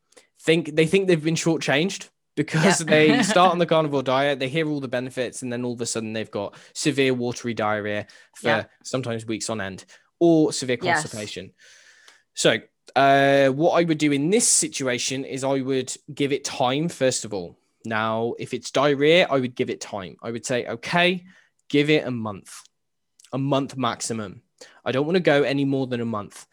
think 0.40 0.74
they 0.74 0.86
think 0.86 1.08
they've 1.08 1.22
been 1.22 1.34
shortchanged 1.34 2.08
because 2.36 2.78
they 2.78 3.22
start 3.24 3.50
on 3.50 3.58
the 3.58 3.66
carnivore 3.66 4.02
diet, 4.02 4.38
they 4.38 4.48
hear 4.48 4.68
all 4.68 4.80
the 4.80 4.88
benefits, 4.88 5.42
and 5.42 5.52
then 5.52 5.64
all 5.64 5.72
of 5.72 5.80
a 5.80 5.86
sudden 5.86 6.12
they've 6.12 6.30
got 6.30 6.54
severe 6.72 7.12
watery 7.12 7.52
diarrhea 7.52 8.06
for 8.34 8.66
sometimes 8.84 9.26
weeks 9.26 9.50
on 9.50 9.60
end 9.60 9.84
or 10.20 10.52
severe 10.52 10.76
constipation. 10.76 11.46
Yes. 11.46 11.54
So, 12.34 12.58
uh, 12.96 13.48
what 13.48 13.72
I 13.72 13.84
would 13.84 13.98
do 13.98 14.12
in 14.12 14.30
this 14.30 14.48
situation 14.48 15.24
is 15.24 15.44
I 15.44 15.60
would 15.60 15.94
give 16.14 16.32
it 16.32 16.44
time, 16.44 16.88
first 16.88 17.24
of 17.24 17.34
all. 17.34 17.58
Now, 17.84 18.34
if 18.38 18.54
it's 18.54 18.70
diarrhea, 18.70 19.26
I 19.28 19.38
would 19.38 19.54
give 19.54 19.70
it 19.70 19.80
time. 19.80 20.16
I 20.22 20.30
would 20.30 20.46
say, 20.46 20.66
okay, 20.66 21.24
give 21.68 21.90
it 21.90 22.06
a 22.06 22.10
month, 22.10 22.52
a 23.32 23.38
month 23.38 23.76
maximum. 23.76 24.42
I 24.84 24.92
don't 24.92 25.06
want 25.06 25.16
to 25.16 25.20
go 25.20 25.42
any 25.42 25.64
more 25.64 25.86
than 25.86 26.00
a 26.00 26.04
month. 26.04 26.46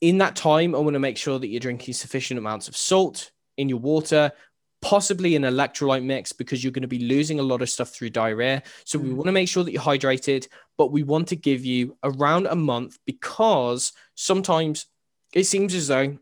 In 0.00 0.18
that 0.18 0.36
time, 0.36 0.74
I 0.74 0.78
want 0.78 0.94
to 0.94 1.00
make 1.00 1.16
sure 1.16 1.38
that 1.38 1.48
you're 1.48 1.60
drinking 1.60 1.94
sufficient 1.94 2.38
amounts 2.38 2.68
of 2.68 2.76
salt 2.76 3.30
in 3.56 3.68
your 3.68 3.78
water, 3.78 4.30
possibly 4.82 5.36
an 5.36 5.42
electrolyte 5.42 6.04
mix 6.04 6.32
because 6.32 6.62
you're 6.62 6.72
going 6.72 6.82
to 6.82 6.88
be 6.88 6.98
losing 6.98 7.40
a 7.40 7.42
lot 7.42 7.62
of 7.62 7.70
stuff 7.70 7.90
through 7.90 8.10
diarrhea. 8.10 8.62
So 8.84 8.98
we 8.98 9.08
mm. 9.08 9.14
want 9.14 9.26
to 9.26 9.32
make 9.32 9.48
sure 9.48 9.64
that 9.64 9.72
you're 9.72 9.82
hydrated, 9.82 10.48
but 10.76 10.92
we 10.92 11.02
want 11.02 11.28
to 11.28 11.36
give 11.36 11.64
you 11.64 11.96
around 12.04 12.46
a 12.46 12.54
month 12.54 12.98
because 13.06 13.92
sometimes 14.14 14.86
it 15.32 15.44
seems 15.44 15.74
as 15.74 15.88
though 15.88 16.18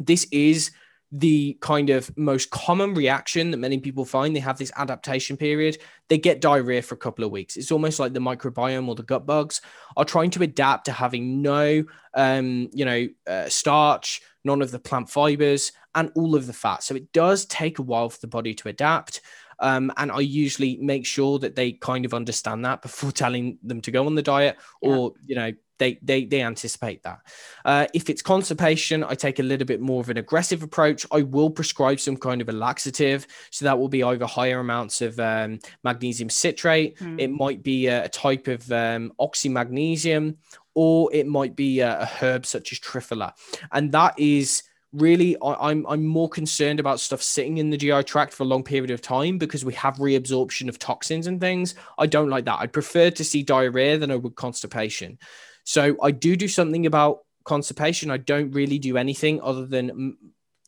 this 0.00 0.26
is 0.32 0.70
the 1.14 1.58
kind 1.60 1.90
of 1.90 2.10
most 2.16 2.50
common 2.50 2.94
reaction 2.94 3.50
that 3.50 3.58
many 3.58 3.78
people 3.78 4.06
find. 4.06 4.34
They 4.34 4.40
have 4.40 4.56
this 4.56 4.72
adaptation 4.76 5.36
period. 5.36 5.76
They 6.08 6.16
get 6.16 6.40
diarrhea 6.40 6.80
for 6.80 6.94
a 6.94 6.98
couple 6.98 7.22
of 7.22 7.30
weeks. 7.30 7.56
It's 7.56 7.70
almost 7.70 8.00
like 8.00 8.14
the 8.14 8.20
microbiome 8.20 8.88
or 8.88 8.94
the 8.94 9.02
gut 9.02 9.26
bugs 9.26 9.60
are 9.96 10.06
trying 10.06 10.30
to 10.30 10.42
adapt 10.42 10.86
to 10.86 10.92
having 10.92 11.42
no, 11.42 11.84
um, 12.14 12.70
you 12.72 12.86
know, 12.86 13.08
uh, 13.26 13.48
starch, 13.50 14.22
none 14.42 14.62
of 14.62 14.70
the 14.70 14.78
plant 14.78 15.10
fibers, 15.10 15.72
and 15.94 16.10
all 16.16 16.34
of 16.34 16.46
the 16.46 16.54
fat. 16.54 16.82
So 16.82 16.94
it 16.94 17.12
does 17.12 17.44
take 17.44 17.78
a 17.78 17.82
while 17.82 18.08
for 18.08 18.20
the 18.20 18.26
body 18.26 18.54
to 18.54 18.70
adapt. 18.70 19.20
Um, 19.58 19.92
and 19.98 20.10
I 20.10 20.20
usually 20.20 20.78
make 20.78 21.04
sure 21.04 21.38
that 21.40 21.54
they 21.54 21.72
kind 21.72 22.06
of 22.06 22.14
understand 22.14 22.64
that 22.64 22.80
before 22.80 23.12
telling 23.12 23.58
them 23.62 23.82
to 23.82 23.90
go 23.90 24.06
on 24.06 24.14
the 24.14 24.22
diet, 24.22 24.56
or 24.80 25.12
yeah. 25.20 25.26
you 25.26 25.36
know, 25.36 25.52
they 25.82 25.98
they 26.00 26.24
they 26.24 26.42
anticipate 26.42 27.02
that. 27.02 27.18
Uh, 27.64 27.86
if 27.92 28.08
it's 28.08 28.22
constipation, 28.22 29.02
I 29.02 29.14
take 29.14 29.40
a 29.40 29.42
little 29.42 29.66
bit 29.66 29.80
more 29.80 30.00
of 30.00 30.08
an 30.10 30.16
aggressive 30.16 30.62
approach. 30.62 31.04
I 31.10 31.22
will 31.22 31.50
prescribe 31.50 31.98
some 31.98 32.16
kind 32.16 32.40
of 32.40 32.48
a 32.48 32.52
laxative, 32.52 33.26
so 33.50 33.64
that 33.64 33.78
will 33.78 33.88
be 33.88 34.04
either 34.04 34.26
higher 34.26 34.60
amounts 34.60 35.00
of 35.00 35.18
um, 35.18 35.58
magnesium 35.82 36.30
citrate. 36.30 36.98
Mm. 36.98 37.20
It 37.20 37.30
might 37.30 37.62
be 37.64 37.88
a, 37.88 38.04
a 38.04 38.08
type 38.08 38.46
of 38.46 38.70
um, 38.70 39.12
oxymagnesium, 39.20 40.36
or 40.74 41.12
it 41.12 41.26
might 41.26 41.56
be 41.56 41.80
a, 41.80 42.02
a 42.02 42.06
herb 42.06 42.46
such 42.46 42.70
as 42.72 42.78
triphala, 42.78 43.32
and 43.72 43.90
that 43.90 44.18
is 44.18 44.62
really 44.92 45.36
I, 45.42 45.70
am 45.70 45.86
I'm 45.88 46.04
more 46.04 46.28
concerned 46.28 46.78
about 46.78 47.00
stuff 47.00 47.22
sitting 47.22 47.58
in 47.58 47.70
the 47.70 47.76
GI 47.76 48.04
tract 48.04 48.32
for 48.32 48.42
a 48.42 48.46
long 48.46 48.62
period 48.62 48.90
of 48.90 49.00
time 49.00 49.38
because 49.38 49.64
we 49.64 49.72
have 49.74 49.96
reabsorption 49.96 50.68
of 50.68 50.78
toxins 50.78 51.26
and 51.26 51.40
things. 51.40 51.74
I 51.98 52.06
don't 52.06 52.28
like 52.28 52.44
that. 52.44 52.60
I'd 52.60 52.72
prefer 52.72 53.10
to 53.10 53.24
see 53.24 53.42
diarrhea 53.42 53.98
than 53.98 54.10
I 54.10 54.16
would 54.16 54.36
constipation. 54.36 55.18
So 55.64 55.96
I 56.02 56.10
do 56.10 56.36
do 56.36 56.48
something 56.48 56.86
about 56.86 57.20
constipation. 57.44 58.10
I 58.10 58.18
don't 58.18 58.50
really 58.52 58.78
do 58.78 58.96
anything 58.96 59.40
other 59.40 59.66
than 59.66 60.16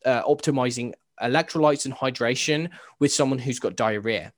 uh, 0.05 0.23
optimizing 0.23 0.93
electrolytes 1.23 1.85
and 1.85 1.95
hydration 1.95 2.71
with 2.99 3.13
someone 3.13 3.39
who's 3.39 3.61
got 3.61 3.77
diarrhea. 3.77 4.33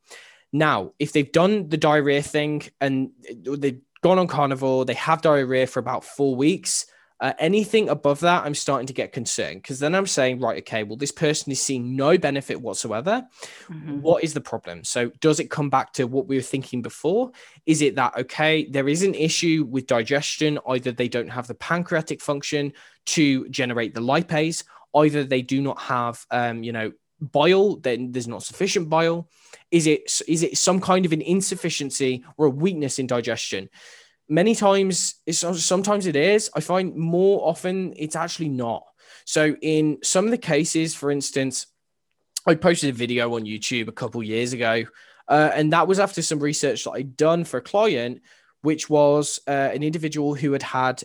Now, 0.53 0.93
if 0.99 1.13
they've 1.13 1.31
done 1.31 1.69
the 1.69 1.77
diarrhea 1.77 2.23
thing 2.23 2.63
and 2.81 3.11
they've 3.45 3.81
gone 4.03 4.19
on 4.19 4.27
carnivore, 4.27 4.85
they 4.85 4.95
have 4.95 5.23
diarrhea 5.23 5.67
for 5.67 5.81
about 5.81 6.05
four 6.05 6.37
weeks, 6.37 6.87
Uh, 7.19 7.33
anything 7.39 7.89
above 7.89 8.21
that, 8.21 8.45
I'm 8.45 8.55
starting 8.55 8.87
to 8.89 8.93
get 8.93 9.13
concerned 9.13 9.63
because 9.63 9.79
then 9.79 9.95
I'm 9.95 10.07
saying, 10.07 10.39
right, 10.41 10.59
okay, 10.59 10.83
well, 10.83 10.97
this 10.97 11.13
person 11.13 11.51
is 11.51 11.63
seeing 11.63 11.97
no 11.97 12.19
benefit 12.19 12.61
whatsoever. 12.61 13.27
Mm-hmm. 13.69 14.03
What 14.03 14.23
is 14.23 14.35
the 14.35 14.41
problem? 14.43 14.85
So, 14.85 15.11
does 15.21 15.41
it 15.41 15.51
come 15.51 15.71
back 15.71 15.95
to 15.95 16.05
what 16.05 16.27
we 16.27 16.37
were 16.37 16.43
thinking 16.43 16.83
before? 16.83 17.33
Is 17.65 17.81
it 17.81 17.95
that, 17.97 18.19
okay, 18.19 18.67
there 18.67 18.89
is 18.89 19.03
an 19.03 19.15
issue 19.15 19.67
with 19.69 19.87
digestion? 19.87 20.59
Either 20.69 20.93
they 20.93 21.09
don't 21.09 21.31
have 21.31 21.47
the 21.47 21.55
pancreatic 21.55 22.21
function 22.21 22.75
to 23.07 23.49
generate 23.49 23.95
the 23.95 24.01
lipase, 24.01 24.65
either 24.95 25.25
they 25.25 25.43
do 25.43 25.63
not 25.63 25.81
have, 25.81 26.27
um, 26.31 26.63
you 26.63 26.73
know, 26.73 26.93
bile, 27.21 27.77
then 27.77 28.13
there's 28.13 28.29
not 28.29 28.43
sufficient 28.43 28.89
bile. 28.91 29.29
Is 29.71 29.87
it 29.87 30.23
is 30.29 30.43
it 30.43 30.59
some 30.59 30.81
kind 30.81 31.07
of 31.07 31.13
an 31.13 31.23
insufficiency 31.23 32.25
or 32.37 32.47
a 32.47 32.51
weakness 32.51 32.99
in 32.99 33.07
digestion? 33.07 33.69
Many 34.29 34.55
times 34.55 35.17
it's 35.27 35.39
sometimes 35.65 36.07
it 36.07 36.17
is. 36.17 36.51
I 36.55 36.61
find 36.61 36.97
more 36.97 37.49
often 37.49 37.95
it's 37.97 38.17
actually 38.17 38.49
not. 38.49 38.85
So 39.25 39.57
in 39.61 39.99
some 40.03 40.25
of 40.25 40.31
the 40.31 40.39
cases 40.39 40.95
for 40.95 41.11
instance 41.11 41.67
i 42.47 42.55
posted 42.55 42.91
a 42.91 42.93
video 42.93 43.35
on 43.35 43.45
youtube 43.45 43.89
a 43.89 43.93
couple 43.93 44.23
years 44.23 44.53
ago 44.53 44.85
uh, 45.29 45.51
and 45.53 45.73
that 45.73 45.89
was 45.89 45.99
after 45.99 46.23
some 46.23 46.39
research 46.39 46.85
that 46.85 46.93
i'd 46.93 47.17
done 47.17 47.45
for 47.45 47.57
a 47.57 47.63
client 47.63 48.23
which 48.63 48.89
was 48.89 49.41
uh, 49.49 49.51
an 49.51 49.83
individual 49.83 50.35
who 50.35 50.53
had 50.53 50.63
had 50.63 51.03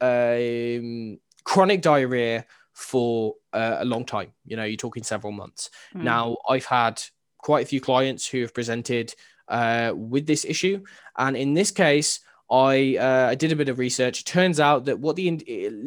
um, 0.00 1.18
chronic 1.44 1.80
diarrhea 1.80 2.44
for 2.72 3.34
uh, 3.52 3.76
a 3.78 3.84
long 3.84 4.04
time. 4.04 4.32
You 4.44 4.56
know 4.56 4.64
you're 4.64 4.76
talking 4.76 5.02
several 5.02 5.32
months. 5.32 5.70
Mm. 5.94 6.02
now 6.02 6.36
i've 6.48 6.66
had 6.66 7.02
quite 7.38 7.64
a 7.64 7.68
few 7.68 7.80
clients 7.80 8.26
who 8.26 8.40
have 8.40 8.54
presented 8.54 9.14
uh, 9.48 9.92
with 9.94 10.26
this 10.26 10.44
issue. 10.44 10.82
And 11.16 11.36
in 11.36 11.52
this 11.52 11.70
case 11.70 12.20
I 12.50 12.96
uh, 12.96 13.28
I 13.30 13.34
did 13.34 13.52
a 13.52 13.56
bit 13.56 13.68
of 13.68 13.78
research. 13.78 14.24
Turns 14.24 14.60
out 14.60 14.84
that 14.84 15.00
what 15.00 15.16
the 15.16 15.28
in- 15.28 15.42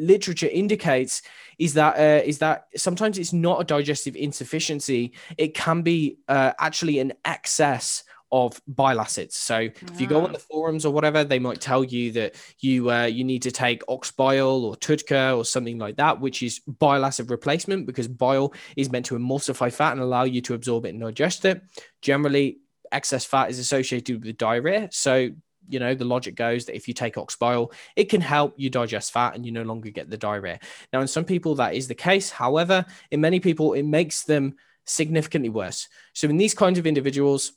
literature 0.06 0.48
indicates 0.48 1.22
is 1.58 1.74
that 1.74 1.96
uh, 1.96 2.24
is 2.24 2.38
that 2.38 2.68
sometimes 2.76 3.18
it's 3.18 3.32
not 3.32 3.60
a 3.60 3.64
digestive 3.64 4.16
insufficiency. 4.16 5.12
It 5.36 5.54
can 5.54 5.82
be 5.82 6.18
uh, 6.28 6.52
actually 6.58 6.98
an 6.98 7.12
excess 7.24 8.04
of 8.30 8.60
bile 8.66 9.00
acids. 9.00 9.36
So 9.36 9.58
yeah. 9.58 9.70
if 9.92 10.00
you 10.00 10.06
go 10.06 10.24
on 10.24 10.32
the 10.32 10.38
forums 10.38 10.84
or 10.84 10.92
whatever, 10.92 11.24
they 11.24 11.38
might 11.38 11.60
tell 11.60 11.82
you 11.82 12.12
that 12.12 12.34
you 12.60 12.90
uh, 12.90 13.04
you 13.04 13.24
need 13.24 13.42
to 13.42 13.50
take 13.50 13.82
ox 13.88 14.10
bile 14.10 14.64
or 14.64 14.74
TUDCA 14.76 15.36
or 15.36 15.44
something 15.44 15.78
like 15.78 15.96
that, 15.96 16.20
which 16.20 16.42
is 16.42 16.58
bile 16.60 17.04
acid 17.04 17.30
replacement 17.30 17.86
because 17.86 18.08
bile 18.08 18.52
is 18.76 18.90
meant 18.90 19.06
to 19.06 19.18
emulsify 19.18 19.72
fat 19.72 19.92
and 19.92 20.00
allow 20.00 20.24
you 20.24 20.40
to 20.42 20.54
absorb 20.54 20.84
it 20.84 20.90
and 20.90 21.00
digest 21.00 21.44
it. 21.44 21.62
Generally, 22.02 22.58
excess 22.92 23.24
fat 23.24 23.50
is 23.50 23.58
associated 23.58 24.24
with 24.24 24.36
diarrhea. 24.36 24.88
So 24.92 25.30
you 25.68 25.78
know, 25.78 25.94
the 25.94 26.04
logic 26.04 26.34
goes 26.34 26.66
that 26.66 26.76
if 26.76 26.88
you 26.88 26.94
take 26.94 27.16
ox 27.16 27.36
bile, 27.36 27.72
it 27.96 28.04
can 28.04 28.20
help 28.20 28.54
you 28.56 28.70
digest 28.70 29.12
fat 29.12 29.34
and 29.34 29.44
you 29.44 29.52
no 29.52 29.62
longer 29.62 29.90
get 29.90 30.10
the 30.10 30.16
diarrhea. 30.16 30.60
Now, 30.92 31.00
in 31.00 31.08
some 31.08 31.24
people, 31.24 31.54
that 31.56 31.74
is 31.74 31.88
the 31.88 31.94
case. 31.94 32.30
However, 32.30 32.84
in 33.10 33.20
many 33.20 33.40
people, 33.40 33.74
it 33.74 33.84
makes 33.84 34.24
them 34.24 34.56
significantly 34.84 35.50
worse. 35.50 35.88
So, 36.14 36.28
in 36.28 36.36
these 36.36 36.54
kinds 36.54 36.78
of 36.78 36.86
individuals, 36.86 37.52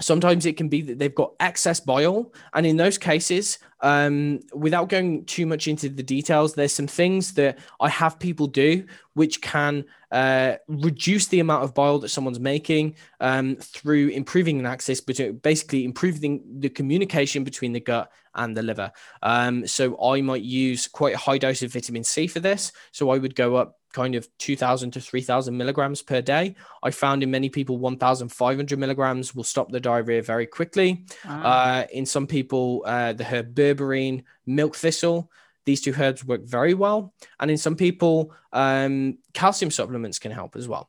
sometimes 0.00 0.46
it 0.46 0.56
can 0.56 0.68
be 0.68 0.82
that 0.82 0.98
they've 0.98 1.14
got 1.14 1.32
excess 1.40 1.80
bile 1.80 2.32
and 2.54 2.66
in 2.66 2.76
those 2.76 2.98
cases 2.98 3.58
um, 3.80 4.40
without 4.54 4.88
going 4.88 5.24
too 5.24 5.46
much 5.46 5.68
into 5.68 5.88
the 5.88 6.02
details 6.02 6.54
there's 6.54 6.72
some 6.72 6.86
things 6.86 7.34
that 7.34 7.58
i 7.80 7.88
have 7.88 8.18
people 8.18 8.46
do 8.46 8.84
which 9.14 9.40
can 9.42 9.84
uh, 10.10 10.56
reduce 10.68 11.26
the 11.26 11.40
amount 11.40 11.64
of 11.64 11.74
bile 11.74 11.98
that 11.98 12.08
someone's 12.08 12.40
making 12.40 12.94
um, 13.20 13.56
through 13.56 14.08
improving 14.08 14.58
an 14.58 14.66
axis 14.66 15.00
but 15.00 15.42
basically 15.42 15.84
improving 15.84 16.42
the 16.58 16.68
communication 16.68 17.44
between 17.44 17.72
the 17.72 17.80
gut 17.80 18.10
and 18.34 18.56
the 18.56 18.62
liver. 18.62 18.90
Um, 19.22 19.66
so 19.66 19.96
i 20.02 20.20
might 20.20 20.42
use 20.42 20.86
quite 20.86 21.14
a 21.14 21.18
high 21.18 21.38
dose 21.38 21.62
of 21.62 21.72
vitamin 21.72 22.04
c 22.04 22.26
for 22.26 22.40
this. 22.40 22.72
So 22.90 23.10
i 23.10 23.18
would 23.18 23.34
go 23.34 23.56
up 23.56 23.78
kind 23.92 24.14
of 24.14 24.26
2000 24.38 24.92
to 24.92 25.00
3000 25.00 25.56
milligrams 25.56 26.02
per 26.02 26.20
day. 26.20 26.54
I 26.82 26.90
found 26.90 27.22
in 27.22 27.30
many 27.30 27.48
people 27.48 27.78
1500 27.78 28.78
milligrams 28.78 29.34
will 29.34 29.44
stop 29.44 29.70
the 29.70 29.80
diarrhea 29.80 30.22
very 30.22 30.46
quickly. 30.46 31.04
Ah. 31.24 31.52
Uh, 31.52 31.86
in 31.92 32.06
some 32.06 32.26
people, 32.26 32.82
uh, 32.86 33.12
the 33.12 33.24
herb 33.24 33.54
berberine, 33.54 34.24
milk 34.46 34.76
thistle, 34.76 35.30
these 35.64 35.80
two 35.80 35.94
herbs 35.98 36.24
work 36.24 36.42
very 36.44 36.74
well. 36.74 37.14
And 37.38 37.50
in 37.50 37.56
some 37.56 37.76
people, 37.76 38.32
um, 38.52 39.18
calcium 39.32 39.70
supplements 39.70 40.18
can 40.18 40.32
help 40.32 40.56
as 40.56 40.66
well. 40.66 40.88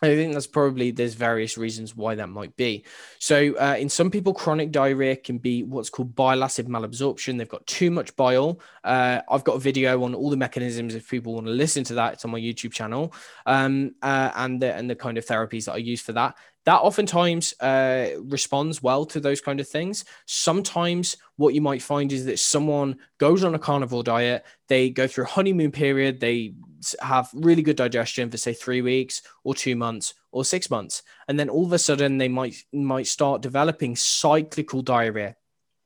I 0.00 0.14
think 0.14 0.32
that's 0.32 0.46
probably 0.46 0.92
there's 0.92 1.14
various 1.14 1.58
reasons 1.58 1.96
why 1.96 2.14
that 2.14 2.28
might 2.28 2.56
be. 2.56 2.84
So, 3.18 3.54
uh, 3.56 3.76
in 3.78 3.88
some 3.88 4.12
people, 4.12 4.32
chronic 4.32 4.70
diarrhea 4.70 5.16
can 5.16 5.38
be 5.38 5.64
what's 5.64 5.90
called 5.90 6.14
bile 6.14 6.44
acid 6.44 6.68
malabsorption. 6.68 7.36
They've 7.36 7.48
got 7.48 7.66
too 7.66 7.90
much 7.90 8.14
bile. 8.14 8.60
Uh, 8.84 9.22
I've 9.28 9.42
got 9.42 9.56
a 9.56 9.60
video 9.60 10.04
on 10.04 10.14
all 10.14 10.30
the 10.30 10.36
mechanisms 10.36 10.94
if 10.94 11.10
people 11.10 11.34
want 11.34 11.46
to 11.46 11.52
listen 11.52 11.82
to 11.84 11.94
that. 11.94 12.12
It's 12.14 12.24
on 12.24 12.30
my 12.30 12.38
YouTube 12.38 12.72
channel, 12.72 13.12
um, 13.44 13.94
uh, 14.00 14.30
and 14.36 14.62
the 14.62 14.72
and 14.72 14.88
the 14.88 14.94
kind 14.94 15.18
of 15.18 15.26
therapies 15.26 15.64
that 15.64 15.72
I 15.72 15.78
use 15.78 16.00
for 16.00 16.12
that 16.12 16.36
that 16.68 16.80
oftentimes 16.80 17.58
uh, 17.60 18.10
responds 18.24 18.82
well 18.82 19.06
to 19.06 19.20
those 19.20 19.40
kind 19.40 19.58
of 19.58 19.66
things. 19.66 20.04
Sometimes 20.26 21.16
what 21.36 21.54
you 21.54 21.62
might 21.62 21.80
find 21.80 22.12
is 22.12 22.26
that 22.26 22.38
someone 22.38 22.98
goes 23.16 23.42
on 23.42 23.54
a 23.54 23.58
carnivore 23.58 24.02
diet, 24.02 24.44
they 24.66 24.90
go 24.90 25.06
through 25.06 25.24
a 25.24 25.28
honeymoon 25.28 25.70
period, 25.70 26.20
they 26.20 26.52
have 27.00 27.30
really 27.32 27.62
good 27.62 27.76
digestion 27.76 28.30
for 28.30 28.36
say 28.36 28.52
three 28.52 28.82
weeks 28.82 29.22
or 29.44 29.54
two 29.54 29.76
months 29.76 30.12
or 30.30 30.44
six 30.44 30.68
months, 30.68 31.02
and 31.26 31.40
then 31.40 31.48
all 31.48 31.64
of 31.64 31.72
a 31.72 31.78
sudden 31.78 32.18
they 32.18 32.28
might 32.28 32.62
might 32.70 33.06
start 33.06 33.40
developing 33.40 33.96
cyclical 33.96 34.82
diarrhea. 34.82 35.36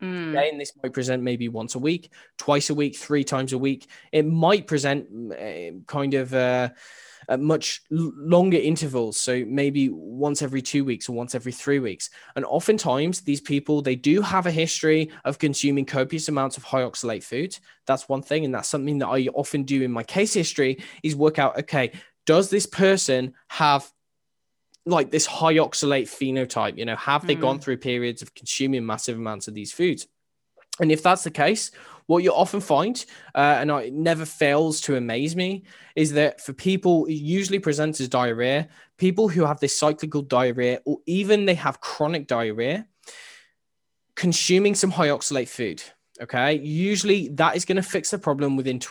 Mm. 0.02 0.30
Okay, 0.30 0.48
and 0.48 0.60
this 0.60 0.72
might 0.82 0.92
present 0.92 1.22
maybe 1.22 1.48
once 1.48 1.76
a 1.76 1.78
week, 1.78 2.10
twice 2.38 2.70
a 2.70 2.74
week, 2.74 2.96
three 2.96 3.22
times 3.22 3.52
a 3.52 3.58
week. 3.58 3.86
It 4.10 4.26
might 4.26 4.66
present 4.66 5.06
uh, 5.32 5.78
kind 5.86 6.14
of. 6.14 6.34
Uh, 6.34 6.70
at 7.28 7.40
much 7.40 7.82
longer 7.90 8.58
intervals 8.58 9.16
so 9.16 9.44
maybe 9.46 9.88
once 9.88 10.42
every 10.42 10.62
two 10.62 10.84
weeks 10.84 11.08
or 11.08 11.12
once 11.12 11.34
every 11.34 11.52
three 11.52 11.78
weeks 11.78 12.10
and 12.36 12.44
oftentimes 12.44 13.20
these 13.20 13.40
people 13.40 13.82
they 13.82 13.96
do 13.96 14.20
have 14.20 14.46
a 14.46 14.50
history 14.50 15.10
of 15.24 15.38
consuming 15.38 15.84
copious 15.84 16.28
amounts 16.28 16.56
of 16.56 16.62
high 16.62 16.82
oxalate 16.82 17.22
food. 17.22 17.56
that's 17.86 18.08
one 18.08 18.22
thing 18.22 18.44
and 18.44 18.54
that's 18.54 18.68
something 18.68 18.98
that 18.98 19.08
i 19.08 19.28
often 19.34 19.62
do 19.62 19.82
in 19.82 19.90
my 19.90 20.02
case 20.02 20.34
history 20.34 20.82
is 21.02 21.16
work 21.16 21.38
out 21.38 21.58
okay 21.58 21.92
does 22.26 22.50
this 22.50 22.66
person 22.66 23.34
have 23.48 23.90
like 24.84 25.10
this 25.10 25.26
high 25.26 25.54
oxalate 25.54 26.08
phenotype 26.08 26.76
you 26.76 26.84
know 26.84 26.96
have 26.96 27.26
they 27.26 27.36
mm. 27.36 27.40
gone 27.40 27.58
through 27.58 27.76
periods 27.76 28.22
of 28.22 28.34
consuming 28.34 28.84
massive 28.84 29.16
amounts 29.16 29.48
of 29.48 29.54
these 29.54 29.72
foods 29.72 30.08
and 30.80 30.90
if 30.90 31.02
that's 31.02 31.24
the 31.24 31.30
case 31.30 31.70
what 32.06 32.22
you 32.22 32.32
often 32.32 32.60
find, 32.60 33.04
uh, 33.34 33.58
and 33.60 33.70
it 33.70 33.92
never 33.92 34.24
fails 34.24 34.80
to 34.82 34.96
amaze 34.96 35.36
me, 35.36 35.64
is 35.96 36.12
that 36.12 36.40
for 36.40 36.52
people, 36.52 37.06
it 37.06 37.14
usually 37.14 37.58
presents 37.58 38.00
as 38.00 38.08
diarrhea. 38.08 38.68
People 38.98 39.28
who 39.28 39.44
have 39.44 39.60
this 39.60 39.76
cyclical 39.76 40.22
diarrhea, 40.22 40.80
or 40.84 40.98
even 41.06 41.46
they 41.46 41.54
have 41.54 41.80
chronic 41.80 42.26
diarrhea, 42.26 42.86
consuming 44.14 44.74
some 44.74 44.90
high 44.90 45.08
oxalate 45.08 45.48
food. 45.48 45.82
Okay, 46.20 46.54
usually 46.54 47.28
that 47.28 47.56
is 47.56 47.64
going 47.64 47.76
to 47.76 47.82
fix 47.82 48.10
the 48.10 48.18
problem 48.18 48.56
within. 48.56 48.80
T- 48.80 48.88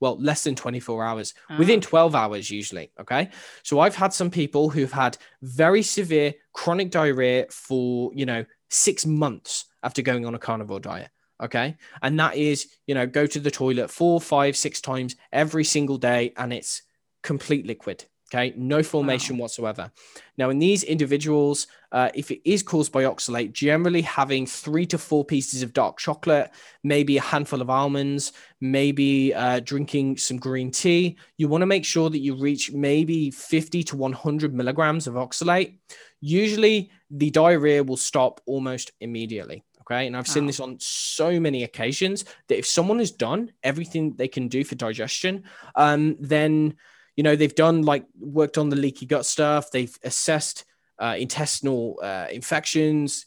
well, 0.00 0.16
less 0.20 0.44
than 0.44 0.54
24 0.54 1.04
hours, 1.04 1.34
oh. 1.50 1.58
within 1.58 1.80
12 1.80 2.14
hours, 2.14 2.50
usually. 2.50 2.92
Okay. 3.00 3.30
So 3.64 3.80
I've 3.80 3.96
had 3.96 4.12
some 4.12 4.30
people 4.30 4.70
who've 4.70 4.92
had 4.92 5.18
very 5.42 5.82
severe 5.82 6.34
chronic 6.52 6.92
diarrhea 6.92 7.46
for, 7.50 8.12
you 8.14 8.24
know, 8.24 8.44
six 8.70 9.06
months 9.06 9.64
after 9.82 10.02
going 10.02 10.26
on 10.26 10.34
a 10.34 10.38
carnivore 10.38 10.80
diet. 10.80 11.10
Okay. 11.42 11.76
And 12.02 12.18
that 12.18 12.36
is, 12.36 12.68
you 12.86 12.94
know, 12.94 13.06
go 13.06 13.26
to 13.26 13.40
the 13.40 13.50
toilet 13.50 13.90
four, 13.90 14.20
five, 14.20 14.56
six 14.56 14.80
times 14.80 15.16
every 15.32 15.64
single 15.64 15.98
day 15.98 16.32
and 16.36 16.52
it's 16.52 16.82
complete 17.22 17.66
liquid. 17.66 18.04
Okay. 18.30 18.52
No 18.56 18.82
formation 18.82 19.38
wow. 19.38 19.42
whatsoever. 19.42 19.90
Now, 20.36 20.50
in 20.50 20.58
these 20.58 20.82
individuals, 20.82 21.66
uh, 21.92 22.10
if 22.14 22.30
it 22.30 22.42
is 22.44 22.62
caused 22.62 22.92
by 22.92 23.04
oxalate, 23.04 23.52
generally 23.52 24.02
having 24.02 24.44
three 24.44 24.84
to 24.86 24.98
four 24.98 25.24
pieces 25.24 25.62
of 25.62 25.72
dark 25.72 25.96
chocolate, 25.96 26.50
maybe 26.84 27.16
a 27.16 27.22
handful 27.22 27.62
of 27.62 27.70
almonds, 27.70 28.32
maybe 28.60 29.32
uh, 29.32 29.60
drinking 29.60 30.18
some 30.18 30.36
green 30.36 30.70
tea, 30.70 31.16
you 31.38 31.48
want 31.48 31.62
to 31.62 31.66
make 31.66 31.86
sure 31.86 32.10
that 32.10 32.18
you 32.18 32.34
reach 32.34 32.70
maybe 32.72 33.30
50 33.30 33.82
to 33.84 33.96
100 33.96 34.52
milligrams 34.52 35.06
of 35.06 35.14
oxalate. 35.14 35.78
Usually, 36.20 36.90
the 37.10 37.30
diarrhea 37.30 37.82
will 37.82 37.96
stop 37.96 38.42
almost 38.44 38.92
immediately. 39.00 39.64
Okay. 39.90 40.06
And 40.06 40.14
I've 40.14 40.28
seen 40.28 40.44
this 40.44 40.60
on 40.60 40.76
so 40.80 41.40
many 41.40 41.64
occasions 41.64 42.26
that 42.48 42.58
if 42.58 42.66
someone 42.66 42.98
has 42.98 43.10
done 43.10 43.52
everything 43.62 44.14
they 44.16 44.28
can 44.28 44.48
do 44.48 44.62
for 44.62 44.74
digestion, 44.74 45.44
um, 45.76 46.16
then, 46.20 46.76
you 47.16 47.22
know, 47.22 47.34
they've 47.34 47.54
done 47.54 47.82
like 47.82 48.04
worked 48.18 48.58
on 48.58 48.68
the 48.68 48.76
leaky 48.76 49.06
gut 49.06 49.24
stuff, 49.24 49.70
they've 49.70 49.96
assessed 50.04 50.66
uh, 50.98 51.16
intestinal 51.18 51.98
uh, 52.02 52.26
infections, 52.30 53.26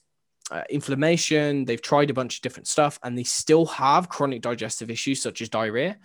uh, 0.51 0.62
inflammation, 0.70 1.66
they've 1.66 1.82
tried 1.82 2.12
a 2.12 2.14
bunch 2.14 2.38
of 2.38 2.41
different 2.43 2.68
stuff, 2.68 2.99
and 3.01 3.18
they 3.18 3.24
still 3.24 3.66
have 3.66 4.09
chronic 4.09 4.41
digestive 4.41 4.91
issues 4.91 5.20
such 5.20 5.41
as 5.41 5.49
diarrhea, 5.49 5.97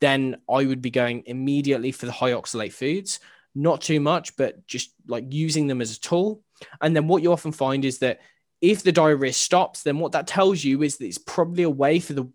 then 0.00 0.36
I 0.48 0.64
would 0.64 0.82
be 0.82 0.90
going 0.90 1.24
immediately 1.26 1.90
for 1.90 2.06
the 2.06 2.12
high 2.12 2.32
oxalate 2.32 2.72
foods. 2.72 3.18
Not 3.56 3.80
too 3.80 4.00
much, 4.00 4.36
but 4.36 4.66
just 4.66 4.92
like 5.08 5.24
using 5.32 5.66
them 5.66 5.80
as 5.80 5.96
a 5.96 6.00
tool. 6.00 6.42
And 6.80 6.94
then 6.94 7.08
what 7.08 7.22
you 7.22 7.32
often 7.32 7.52
find 7.52 7.84
is 7.84 7.98
that 7.98 8.20
if 8.60 8.82
the 8.82 8.92
diarrhea 8.92 9.32
stops, 9.32 9.82
then 9.82 9.98
what 9.98 10.12
that 10.12 10.26
tells 10.26 10.64
you 10.64 10.82
is 10.82 10.96
that 10.96 11.06
it's 11.06 11.18
probably 11.18 11.64
a 11.64 11.70
way 11.70 12.00
for 12.00 12.14
the 12.14 12.28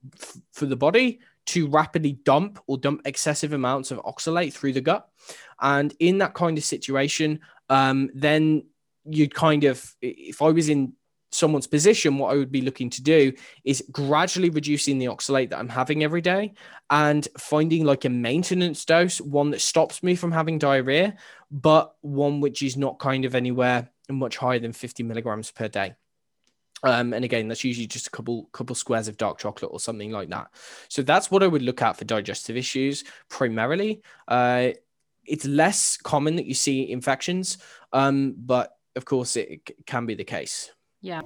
for 0.52 0.66
the 0.66 0.76
body 0.76 1.20
to 1.48 1.68
rapidly 1.68 2.12
dump 2.12 2.60
or 2.68 2.78
dump 2.78 3.02
excessive 3.06 3.54
amounts 3.54 3.90
of 3.90 3.98
oxalate 4.04 4.54
through 4.54 4.74
the 4.74 4.82
gut. 4.82 5.10
And 5.60 5.94
in 6.00 6.20
that 6.20 6.36
kind 6.36 6.58
of 6.58 6.64
situation, 6.64 7.40
um, 7.70 8.12
then 8.14 8.66
you'd 9.06 9.34
kind 9.34 9.64
of, 9.64 9.96
if 10.02 10.44
I 10.44 10.50
was 10.50 10.70
in 10.70 10.94
someone's 11.32 11.68
position, 11.68 12.18
what 12.18 12.34
I 12.34 12.38
would 12.38 12.52
be 12.52 12.62
looking 12.62 12.90
to 12.92 13.02
do 13.02 13.34
is 13.64 13.84
gradually 13.92 14.50
reducing 14.50 15.00
the 15.00 15.08
oxalate 15.08 15.50
that 15.50 15.60
I'm 15.60 15.70
having 15.70 16.04
every 16.04 16.22
day 16.22 16.54
and 16.90 17.28
finding 17.38 17.84
like 17.84 18.06
a 18.06 18.10
maintenance 18.10 18.86
dose, 18.86 19.20
one 19.20 19.52
that 19.52 19.62
stops 19.62 20.04
me 20.04 20.16
from 20.16 20.32
having 20.32 20.60
diarrhea, 20.60 21.16
but 21.50 21.96
one 22.02 22.42
which 22.42 22.62
is 22.62 22.78
not 22.78 23.00
kind 23.00 23.26
of 23.26 23.34
anywhere 23.36 23.90
much 24.10 24.38
higher 24.38 24.60
than 24.60 24.74
50 24.74 25.04
milligrams 25.04 25.52
per 25.52 25.68
day. 25.68 25.96
Um, 26.84 27.14
and 27.14 27.26
again, 27.26 27.48
that's 27.48 27.64
usually 27.64 27.88
just 27.88 28.08
a 28.08 28.12
couple 28.12 28.46
couple 28.52 28.76
squares 28.76 29.08
of 29.08 29.18
dark 29.18 29.38
chocolate 29.38 29.72
or 29.72 29.80
something 29.80 30.12
like 30.12 30.30
that. 30.30 30.48
So 30.88 31.02
that's 31.02 31.30
what 31.30 31.44
I 31.44 31.48
would 31.48 31.62
look 31.62 31.82
at 31.82 31.98
for 31.98 32.06
digestive 32.06 32.58
issues 32.58 33.04
primarily. 33.30 34.02
Uh, 34.28 34.72
it's 35.26 35.46
less 35.46 35.98
common 35.98 36.36
that 36.38 36.46
you 36.46 36.54
see 36.54 36.90
infections, 36.90 37.58
um, 37.94 38.36
but 38.38 38.78
of 38.96 39.06
course 39.06 39.36
it, 39.36 39.62
it 39.68 39.86
can 39.86 40.06
be 40.06 40.16
the 40.16 40.24
case. 40.24 40.72
Yeah. 41.02 41.22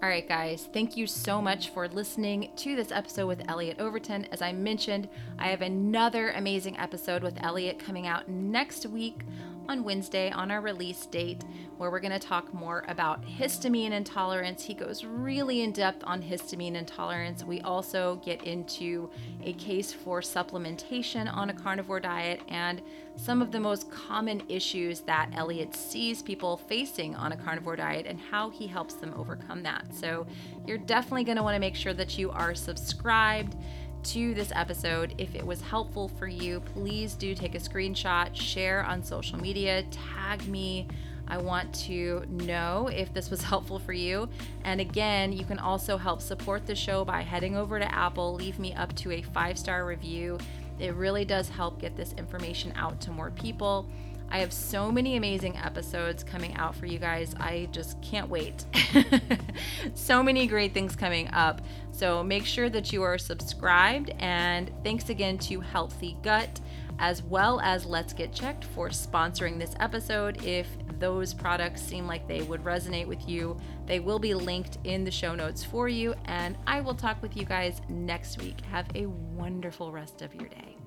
All 0.00 0.08
right, 0.08 0.28
guys, 0.28 0.68
thank 0.72 0.96
you 0.96 1.08
so 1.08 1.42
much 1.42 1.70
for 1.70 1.88
listening 1.88 2.52
to 2.54 2.76
this 2.76 2.92
episode 2.92 3.26
with 3.26 3.42
Elliot 3.48 3.80
Overton. 3.80 4.26
As 4.26 4.42
I 4.42 4.52
mentioned, 4.52 5.08
I 5.40 5.48
have 5.48 5.60
another 5.60 6.30
amazing 6.30 6.78
episode 6.78 7.24
with 7.24 7.34
Elliot 7.42 7.80
coming 7.80 8.06
out 8.06 8.28
next 8.28 8.86
week 8.86 9.22
on 9.68 9.84
Wednesday 9.84 10.30
on 10.30 10.50
our 10.50 10.60
release 10.60 11.04
date, 11.06 11.44
where 11.76 11.90
we're 11.90 12.00
going 12.00 12.12
to 12.12 12.18
talk 12.18 12.52
more 12.54 12.84
about 12.88 13.22
histamine 13.24 13.92
intolerance. 13.92 14.64
He 14.64 14.74
goes 14.74 15.04
really 15.04 15.62
in 15.62 15.72
depth 15.72 16.02
on 16.04 16.22
histamine 16.22 16.74
intolerance. 16.74 17.44
We 17.44 17.60
also 17.60 18.16
get 18.24 18.42
into 18.44 19.10
a 19.44 19.52
case 19.54 19.92
for 19.92 20.20
supplementation 20.20 21.32
on 21.32 21.50
a 21.50 21.54
carnivore 21.54 22.00
diet 22.00 22.40
and 22.48 22.80
some 23.16 23.42
of 23.42 23.52
the 23.52 23.60
most 23.60 23.90
common 23.90 24.42
issues 24.48 25.00
that 25.00 25.30
Elliot 25.34 25.74
sees 25.74 26.22
people 26.22 26.56
facing 26.56 27.14
on 27.16 27.32
a 27.32 27.36
carnivore 27.36 27.76
diet 27.76 28.06
and 28.06 28.18
how 28.18 28.48
he 28.48 28.66
helps 28.66 28.94
them 28.94 29.12
overcome 29.16 29.62
that. 29.64 29.92
So, 29.92 30.26
you're 30.66 30.78
definitely 30.78 31.24
going 31.24 31.36
to 31.36 31.42
want 31.42 31.56
to 31.56 31.60
make 31.60 31.74
sure 31.74 31.94
that 31.94 32.18
you 32.18 32.30
are 32.30 32.54
subscribed 32.54 33.56
to 34.04 34.34
this 34.34 34.52
episode. 34.54 35.14
If 35.18 35.34
it 35.34 35.44
was 35.44 35.60
helpful 35.60 36.08
for 36.08 36.26
you, 36.26 36.60
please 36.60 37.14
do 37.14 37.34
take 37.34 37.54
a 37.54 37.58
screenshot, 37.58 38.34
share 38.34 38.84
on 38.84 39.02
social 39.02 39.38
media, 39.38 39.84
tag 39.90 40.46
me. 40.48 40.86
I 41.26 41.38
want 41.38 41.74
to 41.86 42.24
know 42.28 42.88
if 42.92 43.12
this 43.12 43.30
was 43.30 43.42
helpful 43.52 43.78
for 43.78 43.92
you. 43.92 44.28
And 44.64 44.80
again, 44.80 45.32
you 45.32 45.44
can 45.44 45.58
also 45.58 45.96
help 45.96 46.22
support 46.22 46.66
the 46.66 46.74
show 46.74 47.04
by 47.04 47.22
heading 47.22 47.56
over 47.56 47.78
to 47.78 47.94
Apple, 47.94 48.34
leave 48.34 48.58
me 48.58 48.74
up 48.74 48.94
to 48.96 49.12
a 49.12 49.22
five 49.22 49.58
star 49.58 49.84
review. 49.84 50.38
It 50.78 50.94
really 50.94 51.24
does 51.24 51.48
help 51.48 51.80
get 51.80 51.96
this 51.96 52.14
information 52.16 52.72
out 52.76 53.00
to 53.02 53.10
more 53.10 53.30
people. 53.30 53.86
I 54.30 54.38
have 54.38 54.52
so 54.52 54.90
many 54.90 55.16
amazing 55.16 55.56
episodes 55.56 56.22
coming 56.22 56.54
out 56.56 56.74
for 56.76 56.86
you 56.86 56.98
guys. 56.98 57.34
I 57.40 57.68
just 57.72 58.00
can't 58.02 58.28
wait. 58.28 58.64
so 59.94 60.22
many 60.22 60.46
great 60.46 60.74
things 60.74 60.94
coming 60.94 61.28
up. 61.32 61.62
So 61.92 62.22
make 62.22 62.44
sure 62.44 62.68
that 62.70 62.92
you 62.92 63.02
are 63.02 63.18
subscribed. 63.18 64.10
And 64.18 64.70
thanks 64.84 65.08
again 65.08 65.38
to 65.38 65.60
Healthy 65.60 66.18
Gut 66.22 66.60
as 66.98 67.22
well 67.22 67.60
as 67.60 67.86
Let's 67.86 68.12
Get 68.12 68.32
Checked 68.32 68.64
for 68.64 68.88
sponsoring 68.88 69.58
this 69.58 69.74
episode. 69.80 70.44
If 70.44 70.66
those 70.98 71.32
products 71.32 71.80
seem 71.80 72.06
like 72.06 72.26
they 72.26 72.42
would 72.42 72.64
resonate 72.64 73.06
with 73.06 73.28
you, 73.28 73.56
they 73.86 74.00
will 74.00 74.18
be 74.18 74.34
linked 74.34 74.78
in 74.84 75.04
the 75.04 75.10
show 75.10 75.34
notes 75.34 75.64
for 75.64 75.88
you. 75.88 76.14
And 76.24 76.56
I 76.66 76.80
will 76.80 76.94
talk 76.94 77.22
with 77.22 77.36
you 77.36 77.44
guys 77.44 77.80
next 77.88 78.42
week. 78.42 78.60
Have 78.70 78.88
a 78.94 79.06
wonderful 79.06 79.92
rest 79.92 80.22
of 80.22 80.34
your 80.34 80.48
day. 80.48 80.77